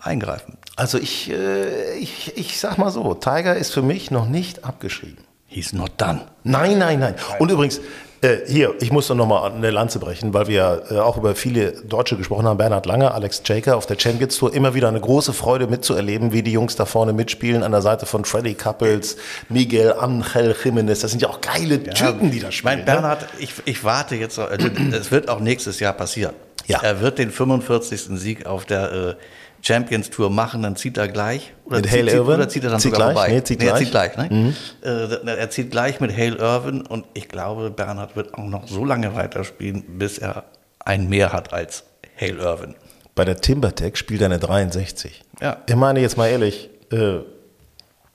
eingreifen. 0.00 0.56
Also 0.76 0.98
ich, 0.98 1.30
äh, 1.30 1.98
ich, 1.98 2.36
ich 2.36 2.58
sag 2.58 2.78
mal 2.78 2.90
so, 2.90 3.14
Tiger 3.14 3.56
ist 3.56 3.72
für 3.72 3.82
mich 3.82 4.10
noch 4.10 4.26
nicht 4.26 4.64
abgeschrieben. 4.64 5.24
He's 5.46 5.72
not 5.72 5.92
done. 5.98 6.22
Nein, 6.44 6.78
nein, 6.78 7.00
nein. 7.00 7.16
Und 7.38 7.50
übrigens, 7.50 7.80
äh, 8.22 8.38
hier, 8.46 8.74
ich 8.80 8.92
muss 8.92 9.08
doch 9.08 9.14
nochmal 9.14 9.50
eine 9.50 9.70
Lanze 9.70 9.98
brechen, 9.98 10.34
weil 10.34 10.46
wir 10.46 10.82
äh, 10.90 10.98
auch 10.98 11.16
über 11.16 11.34
viele 11.34 11.72
Deutsche 11.72 12.16
gesprochen 12.16 12.46
haben. 12.46 12.58
Bernhard 12.58 12.84
Lange, 12.84 13.12
Alex 13.12 13.42
Jaker 13.46 13.76
auf 13.76 13.86
der 13.86 13.98
Champions 13.98 14.36
Tour. 14.36 14.52
Immer 14.52 14.74
wieder 14.74 14.88
eine 14.88 15.00
große 15.00 15.32
Freude 15.32 15.66
mitzuerleben, 15.66 16.32
wie 16.32 16.42
die 16.42 16.52
Jungs 16.52 16.76
da 16.76 16.84
vorne 16.84 17.14
mitspielen 17.14 17.62
an 17.62 17.72
der 17.72 17.80
Seite 17.80 18.04
von 18.04 18.26
Freddy 18.26 18.54
Couples, 18.54 19.16
Miguel 19.48 19.94
Angel 19.94 20.54
Jimenez. 20.62 21.00
Das 21.00 21.12
sind 21.12 21.22
ja 21.22 21.30
auch 21.30 21.40
geile 21.40 21.80
ja, 21.82 21.92
Typen, 21.94 22.30
die 22.30 22.40
da 22.40 22.52
spielen. 22.52 22.76
Mein 22.76 22.84
Bernhard, 22.84 23.26
ich, 23.38 23.54
ich 23.64 23.84
warte 23.84 24.16
jetzt, 24.16 24.38
es 24.38 25.10
wird 25.10 25.30
auch 25.30 25.40
nächstes 25.40 25.80
Jahr 25.80 25.94
passieren. 25.94 26.34
Ja. 26.66 26.80
Er 26.82 27.00
wird 27.00 27.18
den 27.18 27.30
45. 27.30 28.18
Sieg 28.20 28.44
auf 28.44 28.66
der 28.66 28.92
äh, 28.92 29.14
Champions 29.62 30.10
Tour 30.10 30.30
machen, 30.30 30.62
dann 30.62 30.76
zieht 30.76 30.96
er 30.96 31.08
gleich. 31.08 31.52
Oder 31.64 31.76
mit 31.76 31.90
Hale 31.90 32.12
Irvin? 32.12 32.34
Oder 32.34 32.48
zieht 32.48 32.64
er 32.64 32.70
dann 32.70 32.80
zieht 32.80 32.92
sogar 32.92 33.12
gleich? 33.12 33.18
vorbei? 33.18 33.34
Nee, 33.34 33.44
zieht 33.44 33.58
nee, 33.58 33.66
gleich. 33.66 33.74
Er 33.74 33.78
zieht 33.78 33.90
gleich 33.90 34.16
ne? 34.16 34.28
mhm. 34.30 34.56
äh, 34.82 35.36
er 35.36 35.50
zieht 35.50 35.70
gleich 35.70 36.00
mit 36.00 36.16
Hale 36.16 36.36
Irvin 36.36 36.82
und 36.82 37.06
ich 37.14 37.28
glaube, 37.28 37.70
Bernhard 37.70 38.16
wird 38.16 38.34
auch 38.34 38.44
noch 38.44 38.68
so 38.68 38.84
lange 38.84 39.14
weiterspielen, 39.14 39.98
bis 39.98 40.18
er 40.18 40.44
ein 40.78 41.08
mehr 41.08 41.32
hat 41.32 41.52
als 41.52 41.84
Hale 42.18 42.38
Irvin. 42.38 42.74
Bei 43.14 43.24
der 43.24 43.40
Timbertech 43.40 43.96
spielt 43.96 44.22
er 44.22 44.26
eine 44.26 44.38
63. 44.38 45.22
Ja. 45.40 45.58
Ich 45.66 45.76
meine 45.76 46.00
jetzt 46.00 46.16
mal 46.16 46.28
ehrlich, 46.28 46.70
äh, 46.90 47.18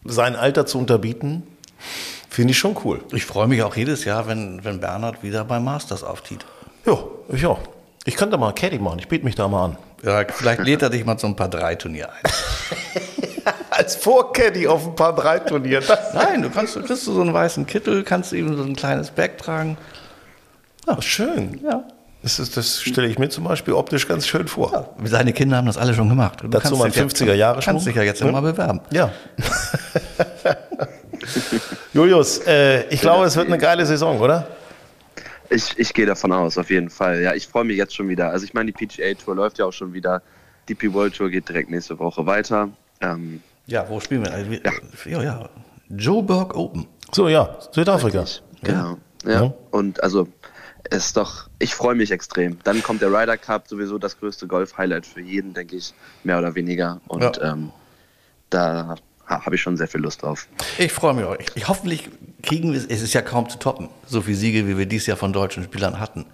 sein 0.04 0.36
Alter 0.36 0.66
zu 0.66 0.80
unterbieten, 0.80 1.44
finde 2.30 2.52
ich 2.52 2.58
schon 2.58 2.76
cool. 2.84 3.04
Ich 3.12 3.26
freue 3.26 3.48
mich 3.48 3.62
auch 3.64 3.76
jedes 3.76 4.06
Jahr, 4.06 4.28
wenn, 4.28 4.64
wenn 4.64 4.80
Bernhard 4.80 5.24
wieder 5.24 5.44
beim 5.44 5.64
Masters 5.64 6.04
auftritt. 6.04 6.46
Ja, 6.86 6.98
ich 7.30 7.46
auch. 7.46 7.60
Ich 8.06 8.16
könnte 8.16 8.38
mal 8.38 8.54
Caddy 8.54 8.78
machen, 8.78 9.00
ich 9.00 9.08
biete 9.08 9.26
mich 9.26 9.36
da 9.36 9.48
mal 9.48 9.66
an. 9.66 9.78
Ja, 10.06 10.24
vielleicht 10.30 10.64
lädt 10.64 10.84
er 10.84 10.92
dich 10.92 11.04
mal 11.04 11.18
zu 11.18 11.26
ein 11.26 11.36
paar 11.36 11.50
drei 11.50 11.74
Turnier 11.74 12.10
ein. 12.10 12.32
Als 13.72 13.96
Vorcaddy 13.96 14.68
auf 14.68 14.86
ein 14.86 14.96
paar 14.96 15.16
drei 15.16 15.40
Turnier. 15.40 15.82
Nein, 16.14 16.44
du 16.44 16.50
kannst, 16.50 16.76
kriegst 16.76 17.08
du 17.08 17.14
so 17.14 17.22
einen 17.22 17.34
weißen 17.34 17.66
Kittel, 17.66 18.04
kannst 18.04 18.32
du 18.32 18.36
ihm 18.36 18.56
so 18.56 18.64
ein 18.64 18.76
kleines 18.76 19.10
Bag 19.10 19.38
tragen. 19.38 19.78
Ja, 20.88 21.02
schön. 21.02 21.60
Ja. 21.64 21.84
Das, 22.22 22.40
ist, 22.40 22.56
das 22.56 22.82
stelle 22.82 23.08
ich 23.08 23.20
mir 23.20 23.30
zum 23.30 23.44
Beispiel 23.44 23.74
optisch 23.74 24.08
ganz 24.08 24.28
schön 24.28 24.48
vor. 24.48 24.72
Ja, 24.72 25.08
seine 25.08 25.34
Kinder 25.34 25.58
haben 25.58 25.68
das 25.68 25.78
alle 25.78 25.94
schon 25.94 26.10
gemacht. 26.10 26.42
Du 26.42 26.48
Dazu 26.48 26.76
mal 26.76 26.90
50er 26.90 27.34
Jahre 27.34 27.62
schon. 27.62 27.74
kannst 27.74 27.88
dich 27.88 27.96
ja 27.96 28.04
jetzt 28.04 28.22
ja. 28.22 28.32
mal 28.32 28.42
bewerben. 28.42 28.82
Ja. 28.92 29.12
Julius, 31.94 32.40
äh, 32.46 32.88
ich 32.90 33.02
glaube, 33.02 33.26
es 33.26 33.36
wird 33.36 33.48
eine 33.48 33.58
geile 33.58 33.86
Saison, 33.86 34.20
oder? 34.20 34.48
Ich, 35.50 35.78
ich 35.78 35.94
gehe 35.94 36.06
davon 36.06 36.32
aus, 36.32 36.58
auf 36.58 36.70
jeden 36.70 36.90
Fall. 36.90 37.22
Ja, 37.22 37.34
ich 37.34 37.48
freue 37.48 37.64
mich 37.64 37.78
jetzt 37.78 37.96
schon 37.96 38.10
wieder. 38.10 38.30
Also 38.30 38.46
ich 38.46 38.54
meine, 38.54 38.72
die 38.72 38.86
PGA 38.86 39.14
Tour 39.14 39.36
läuft 39.36 39.60
ja 39.60 39.66
auch 39.66 39.74
schon 39.74 39.94
wieder. 39.94 40.22
DP 40.70 40.94
World 40.94 41.16
Tour 41.16 41.30
geht 41.30 41.48
direkt 41.48 41.70
nächste 41.70 42.00
Woche 42.00 42.26
weiter. 42.26 42.70
Ähm, 43.02 43.42
ja, 43.68 43.88
wo 43.90 44.00
spielen 44.00 44.26
wir? 44.26 44.34
Also, 44.34 44.52
ja. 44.52 44.72
ja, 45.06 45.24
ja. 45.24 45.50
Joburg 45.90 46.56
Open. 46.56 46.88
So, 47.12 47.28
ja, 47.28 47.58
Südafrika. 47.72 48.26
Genau. 48.64 48.98
Ja. 49.24 49.32
ja. 49.32 49.54
Und 49.72 50.02
also 50.04 50.28
ist 50.90 51.18
doch, 51.18 51.50
ich 51.60 51.74
freue 51.74 51.96
mich 51.96 52.12
extrem. 52.12 52.60
Dann 52.64 52.84
kommt 52.84 53.02
der 53.02 53.10
Ryder 53.12 53.38
Cup, 53.38 53.68
sowieso 53.68 53.98
das 53.98 54.20
größte 54.20 54.48
Golf-Highlight 54.48 55.06
für 55.06 55.22
jeden, 55.22 55.54
denke 55.54 55.76
ich, 55.76 55.94
mehr 56.24 56.38
oder 56.38 56.56
weniger. 56.56 57.02
Und 57.08 57.38
ja. 57.38 57.54
ähm, 57.54 57.72
da 58.50 58.96
habe 59.28 59.56
ich 59.56 59.62
schon 59.62 59.78
sehr 59.78 59.88
viel 59.88 60.02
Lust 60.02 60.22
drauf. 60.22 60.48
Ich 60.78 60.92
freue 60.92 61.14
mich 61.14 61.26
auch. 61.26 61.36
Ich, 61.40 61.48
ich, 61.56 61.68
hoffentlich 61.68 62.10
kriegen 62.44 62.72
wir 62.72 62.80
es, 62.80 62.86
es 62.86 63.02
ist 63.02 63.14
ja 63.14 63.22
kaum 63.22 63.50
zu 63.50 63.58
toppen, 63.58 63.90
so 64.06 64.22
viele 64.22 64.38
Siege, 64.38 64.68
wie 64.68 64.78
wir 64.78 64.86
dieses 64.86 65.08
Jahr 65.08 65.18
von 65.18 65.34
deutschen 65.34 65.64
Spielern 65.64 66.00
hatten. 66.00 66.26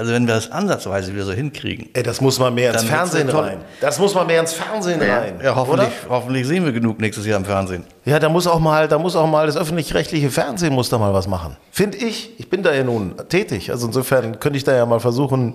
Also 0.00 0.14
wenn 0.14 0.26
wir 0.26 0.34
das 0.34 0.50
ansatzweise 0.50 1.12
wieder 1.12 1.26
so 1.26 1.32
hinkriegen. 1.34 1.90
Ey, 1.92 2.02
das 2.02 2.22
muss 2.22 2.38
man 2.38 2.54
mehr 2.54 2.72
ins 2.72 2.84
Fernsehen 2.84 3.28
rein. 3.28 3.58
Das 3.82 3.98
muss 3.98 4.14
man 4.14 4.26
mehr 4.26 4.40
ins 4.40 4.54
Fernsehen 4.54 4.98
ja. 5.02 5.18
rein. 5.18 5.38
Ja, 5.44 5.54
hoffentlich, 5.54 5.90
hoffentlich 6.08 6.46
sehen 6.46 6.64
wir 6.64 6.72
genug 6.72 6.98
nächstes 7.00 7.26
Jahr 7.26 7.36
im 7.36 7.44
Fernsehen. 7.44 7.84
Ja, 8.06 8.18
da 8.18 8.30
muss 8.30 8.46
auch 8.46 8.60
mal, 8.60 8.88
da 8.88 8.98
muss 8.98 9.14
auch 9.14 9.26
mal 9.26 9.44
das 9.44 9.58
öffentlich-rechtliche 9.58 10.30
Fernsehen 10.30 10.72
muss 10.72 10.88
da 10.88 10.96
mal 10.96 11.12
was 11.12 11.28
machen. 11.28 11.58
Finde 11.70 11.98
ich. 11.98 12.30
Ich 12.40 12.48
bin 12.48 12.62
da 12.62 12.72
ja 12.72 12.82
nun 12.82 13.14
tätig. 13.28 13.70
Also 13.70 13.88
insofern 13.88 14.40
könnte 14.40 14.56
ich 14.56 14.64
da 14.64 14.74
ja 14.74 14.86
mal 14.86 15.00
versuchen. 15.00 15.52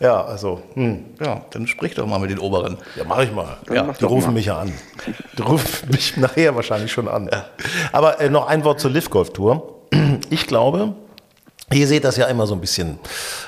Ja, 0.00 0.20
also. 0.24 0.62
Hm. 0.74 1.04
Ja, 1.24 1.42
dann 1.50 1.68
sprich 1.68 1.94
doch 1.94 2.08
mal 2.08 2.18
mit 2.18 2.30
den 2.30 2.40
Oberen. 2.40 2.78
Ja, 2.96 3.04
mache 3.04 3.22
ich 3.22 3.32
mal. 3.32 3.56
Ja, 3.72 3.84
die 3.84 4.04
rufen 4.04 4.30
mal. 4.30 4.32
mich 4.32 4.46
ja 4.46 4.58
an. 4.58 4.72
Die 5.38 5.42
rufen 5.42 5.88
mich 5.92 6.16
nachher 6.16 6.56
wahrscheinlich 6.56 6.90
schon 6.90 7.06
an. 7.06 7.30
Ja. 7.32 7.44
Aber 7.92 8.20
äh, 8.20 8.30
noch 8.30 8.48
ein 8.48 8.64
Wort 8.64 8.80
zur 8.80 8.90
Lift 8.90 9.12
Golf 9.12 9.32
Tour. 9.32 9.74
Ich 10.28 10.48
glaube, 10.48 10.96
Ihr 11.72 11.88
seht 11.88 12.04
das 12.04 12.16
ja 12.16 12.26
immer 12.26 12.46
so 12.46 12.54
ein 12.54 12.60
bisschen 12.60 13.00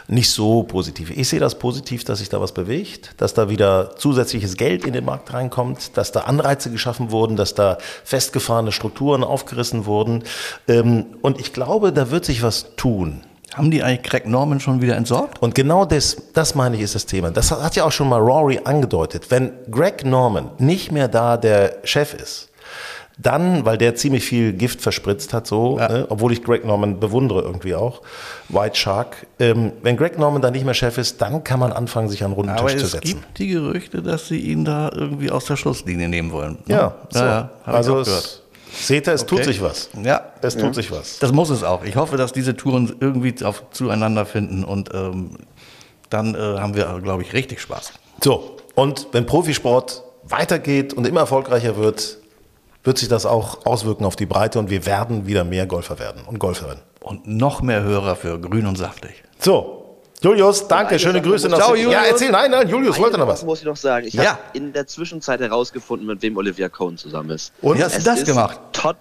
nicht 0.08 0.30
so 0.30 0.64
positiv. 0.64 1.10
Ich 1.16 1.28
sehe 1.28 1.38
das 1.38 1.56
positiv, 1.56 2.02
dass 2.02 2.18
sich 2.18 2.28
da 2.28 2.40
was 2.40 2.50
bewegt, 2.50 3.14
dass 3.18 3.32
da 3.32 3.48
wieder 3.48 3.94
zusätzliches 3.96 4.56
Geld 4.56 4.84
in 4.84 4.92
den 4.92 5.04
Markt 5.04 5.32
reinkommt, 5.32 5.96
dass 5.96 6.10
da 6.10 6.22
Anreize 6.22 6.72
geschaffen 6.72 7.12
wurden, 7.12 7.36
dass 7.36 7.54
da 7.54 7.78
festgefahrene 8.02 8.72
Strukturen 8.72 9.22
aufgerissen 9.22 9.86
wurden. 9.86 10.24
Ähm, 10.66 11.06
und 11.22 11.38
ich 11.38 11.52
glaube, 11.52 11.92
da 11.92 12.10
wird 12.10 12.24
sich 12.24 12.42
was 12.42 12.74
tun. 12.74 13.20
Haben 13.54 13.70
die 13.70 13.84
eigentlich 13.84 14.10
Greg 14.10 14.26
Norman 14.26 14.58
schon 14.58 14.82
wieder 14.82 14.96
entsorgt? 14.96 15.40
Und 15.40 15.54
genau 15.54 15.84
das, 15.84 16.16
das 16.34 16.56
meine 16.56 16.76
ich, 16.76 16.82
ist 16.82 16.96
das 16.96 17.06
Thema. 17.06 17.30
Das 17.30 17.52
hat 17.52 17.76
ja 17.76 17.84
auch 17.84 17.92
schon 17.92 18.08
mal 18.08 18.20
Rory 18.20 18.60
angedeutet. 18.64 19.30
Wenn 19.30 19.52
Greg 19.70 20.04
Norman 20.04 20.50
nicht 20.58 20.90
mehr 20.90 21.06
da 21.06 21.36
der 21.36 21.78
Chef 21.84 22.14
ist, 22.14 22.47
dann, 23.18 23.64
weil 23.64 23.78
der 23.78 23.96
ziemlich 23.96 24.24
viel 24.24 24.52
Gift 24.52 24.80
verspritzt 24.80 25.34
hat, 25.34 25.46
so, 25.46 25.76
ja. 25.78 25.88
ne, 25.88 26.06
obwohl 26.08 26.32
ich 26.32 26.44
Greg 26.44 26.64
Norman 26.64 27.00
bewundere 27.00 27.42
irgendwie 27.42 27.74
auch, 27.74 28.00
White 28.48 28.76
Shark. 28.76 29.26
Ähm, 29.40 29.72
wenn 29.82 29.96
Greg 29.96 30.18
Norman 30.18 30.40
dann 30.40 30.52
nicht 30.52 30.64
mehr 30.64 30.74
Chef 30.74 30.98
ist, 30.98 31.20
dann 31.20 31.42
kann 31.42 31.58
man 31.58 31.72
anfangen, 31.72 32.08
sich 32.08 32.22
an 32.22 32.32
runden 32.32 32.52
Aber 32.52 32.68
Tisch 32.68 32.80
zu 32.80 32.86
setzen. 32.86 33.04
Es 33.04 33.14
gibt 33.14 33.38
die 33.38 33.48
Gerüchte, 33.48 34.02
dass 34.02 34.28
sie 34.28 34.38
ihn 34.38 34.64
da 34.64 34.90
irgendwie 34.94 35.32
aus 35.32 35.46
der 35.46 35.56
Schlusslinie 35.56 36.08
nehmen 36.08 36.30
wollen. 36.30 36.58
Ne? 36.66 36.74
Ja, 36.74 36.94
so. 37.10 37.18
ja, 37.18 37.26
ja 37.26 37.50
also 37.64 37.98
es, 38.00 38.42
seht 38.72 39.08
ihr, 39.08 39.14
es 39.14 39.24
okay. 39.24 39.36
tut 39.36 39.44
sich 39.44 39.60
was. 39.60 39.90
Ja, 40.00 40.32
es 40.40 40.56
tut 40.56 40.76
sich 40.76 40.92
was. 40.92 41.18
Das 41.18 41.32
muss 41.32 41.50
es 41.50 41.64
auch. 41.64 41.84
Ich 41.84 41.96
hoffe, 41.96 42.16
dass 42.16 42.32
diese 42.32 42.56
Touren 42.56 42.94
irgendwie 43.00 43.34
auf, 43.44 43.64
zueinander 43.72 44.26
finden 44.26 44.62
und 44.62 44.94
ähm, 44.94 45.30
dann 46.08 46.36
äh, 46.36 46.38
haben 46.38 46.76
wir, 46.76 47.00
glaube 47.02 47.22
ich, 47.22 47.32
richtig 47.32 47.60
Spaß. 47.60 47.92
So, 48.22 48.56
und 48.76 49.08
wenn 49.10 49.26
Profisport 49.26 50.04
weitergeht 50.22 50.94
und 50.94 51.06
immer 51.06 51.20
erfolgreicher 51.20 51.76
wird, 51.76 52.17
wird 52.88 52.98
sich 52.98 53.08
das 53.08 53.26
auch 53.26 53.66
auswirken 53.66 54.06
auf 54.06 54.16
die 54.16 54.24
Breite 54.24 54.58
und 54.58 54.70
wir 54.70 54.86
werden 54.86 55.26
wieder 55.26 55.44
mehr 55.44 55.66
Golfer 55.66 55.98
werden 55.98 56.22
und 56.26 56.38
Golferinnen. 56.38 56.82
Und 57.00 57.26
noch 57.26 57.60
mehr 57.60 57.82
Hörer 57.82 58.16
für 58.16 58.40
Grün 58.40 58.66
und 58.66 58.76
Saftig. 58.76 59.22
So, 59.38 60.00
Julius, 60.22 60.66
danke, 60.66 60.98
schöne 60.98 61.20
Grüße 61.20 61.50
nach 61.50 61.58
Ciao, 61.58 61.74
Julius. 61.74 61.92
Ja, 61.92 62.04
erzähl, 62.04 62.30
nein, 62.30 62.50
nein, 62.50 62.66
Julius 62.66 62.96
Eine 62.96 63.04
wollte 63.04 63.18
noch 63.18 63.28
was. 63.28 63.44
muss 63.44 63.58
ich 63.58 63.66
noch 63.66 63.76
sagen. 63.76 64.06
Ich 64.06 64.14
ja. 64.14 64.30
habe 64.30 64.38
in 64.54 64.72
der 64.72 64.86
Zwischenzeit 64.86 65.38
herausgefunden, 65.40 66.06
mit 66.06 66.22
wem 66.22 66.38
Olivia 66.38 66.70
Cohn 66.70 66.96
zusammen 66.96 67.28
ist. 67.28 67.52
Und 67.60 67.76
wie 67.76 67.84
hast 67.84 67.98
du 67.98 68.02
das 68.02 68.24
gemacht? 68.24 68.58
Todd, 68.72 68.96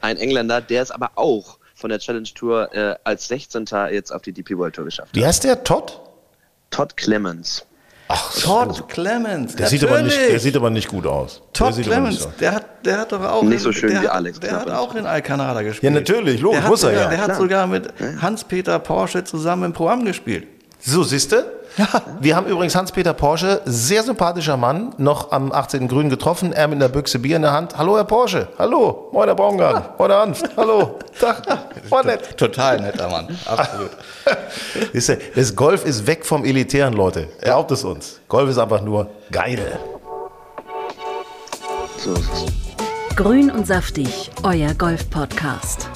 ein 0.00 0.16
Engländer, 0.16 0.62
der 0.62 0.82
es 0.82 0.90
aber 0.90 1.10
auch 1.16 1.58
von 1.74 1.90
der 1.90 1.98
Challenge 1.98 2.28
Tour 2.34 2.74
äh, 2.74 2.96
als 3.04 3.28
16. 3.28 3.66
jetzt 3.90 4.12
auf 4.12 4.22
die 4.22 4.32
DP 4.32 4.56
World 4.56 4.76
Tour 4.76 4.86
geschafft 4.86 5.10
hat. 5.10 5.14
Wie 5.14 5.26
heißt 5.26 5.44
der? 5.44 5.62
Todd? 5.62 6.00
Todd 6.70 6.96
Clemens. 6.96 7.66
Ach, 8.14 8.34
Todd 8.34 8.88
Clemens. 8.88 9.56
Der 9.56 9.68
sieht, 9.68 9.82
aber 9.84 10.02
nicht, 10.02 10.18
der 10.18 10.38
sieht 10.38 10.54
aber 10.54 10.68
nicht 10.68 10.88
gut 10.88 11.06
aus. 11.06 11.40
Todd 11.54 11.80
Clemens, 11.80 12.20
so. 12.20 12.32
der, 12.38 12.52
hat, 12.52 12.84
der 12.84 12.98
hat 12.98 13.12
doch 13.12 13.24
auch. 13.24 13.42
Nicht 13.42 13.62
so 13.62 13.72
schön 13.72 13.90
der, 13.90 14.02
wie 14.02 14.08
Alex. 14.08 14.38
Der 14.38 14.52
hat 14.52 14.70
auch 14.70 14.94
in 14.94 15.06
Alcanada 15.06 15.62
gespielt. 15.62 15.94
Ja, 15.94 15.98
natürlich, 15.98 16.40
logisch, 16.40 16.64
muss 16.66 16.82
er 16.82 16.92
ja. 16.92 17.08
Der 17.08 17.18
hat 17.18 17.36
sogar 17.36 17.66
mit 17.66 17.88
Hans-Peter 18.20 18.78
Porsche 18.78 19.24
zusammen 19.24 19.64
im 19.64 19.72
Programm 19.72 20.04
gespielt. 20.04 20.46
So, 20.80 21.02
siehste? 21.04 21.61
Ja. 21.76 21.88
Wir 22.20 22.36
haben 22.36 22.46
übrigens 22.46 22.74
Hans-Peter 22.74 23.14
Porsche, 23.14 23.62
sehr 23.64 24.02
sympathischer 24.02 24.56
Mann, 24.56 24.94
noch 24.98 25.32
am 25.32 25.52
18. 25.52 25.88
Grün 25.88 26.10
getroffen, 26.10 26.52
er 26.52 26.68
mit 26.68 26.76
einer 26.76 26.88
Büchse 26.88 27.18
Bier 27.18 27.36
in 27.36 27.42
der 27.42 27.52
Hand. 27.52 27.78
Hallo, 27.78 27.96
Herr 27.96 28.04
Porsche. 28.04 28.48
Hallo. 28.58 29.08
Moin, 29.12 29.26
Herr 29.26 29.34
Baumgarten. 29.34 29.82
Moin, 29.98 30.10
Herr 30.10 30.20
Hanft. 30.20 30.50
Hallo. 30.56 30.98
Tag. 31.18 31.42
War 31.88 32.04
nett. 32.04 32.36
Total 32.36 32.80
netter 32.80 33.08
Mann. 33.08 33.28
Absolut. 33.46 33.90
Das 35.34 35.56
Golf 35.56 35.84
ist 35.84 36.06
weg 36.06 36.24
vom 36.24 36.44
Elitären, 36.44 36.92
Leute. 36.92 37.28
Glaubt 37.40 37.70
es 37.70 37.84
uns. 37.84 38.20
Golf 38.28 38.50
ist 38.50 38.58
einfach 38.58 38.80
nur 38.82 39.08
geil. 39.30 39.78
So 41.98 42.12
ist 42.14 42.30
es. 42.32 43.16
Grün 43.16 43.50
und 43.50 43.66
saftig, 43.66 44.30
euer 44.42 44.74
Golf-Podcast. 44.74 45.88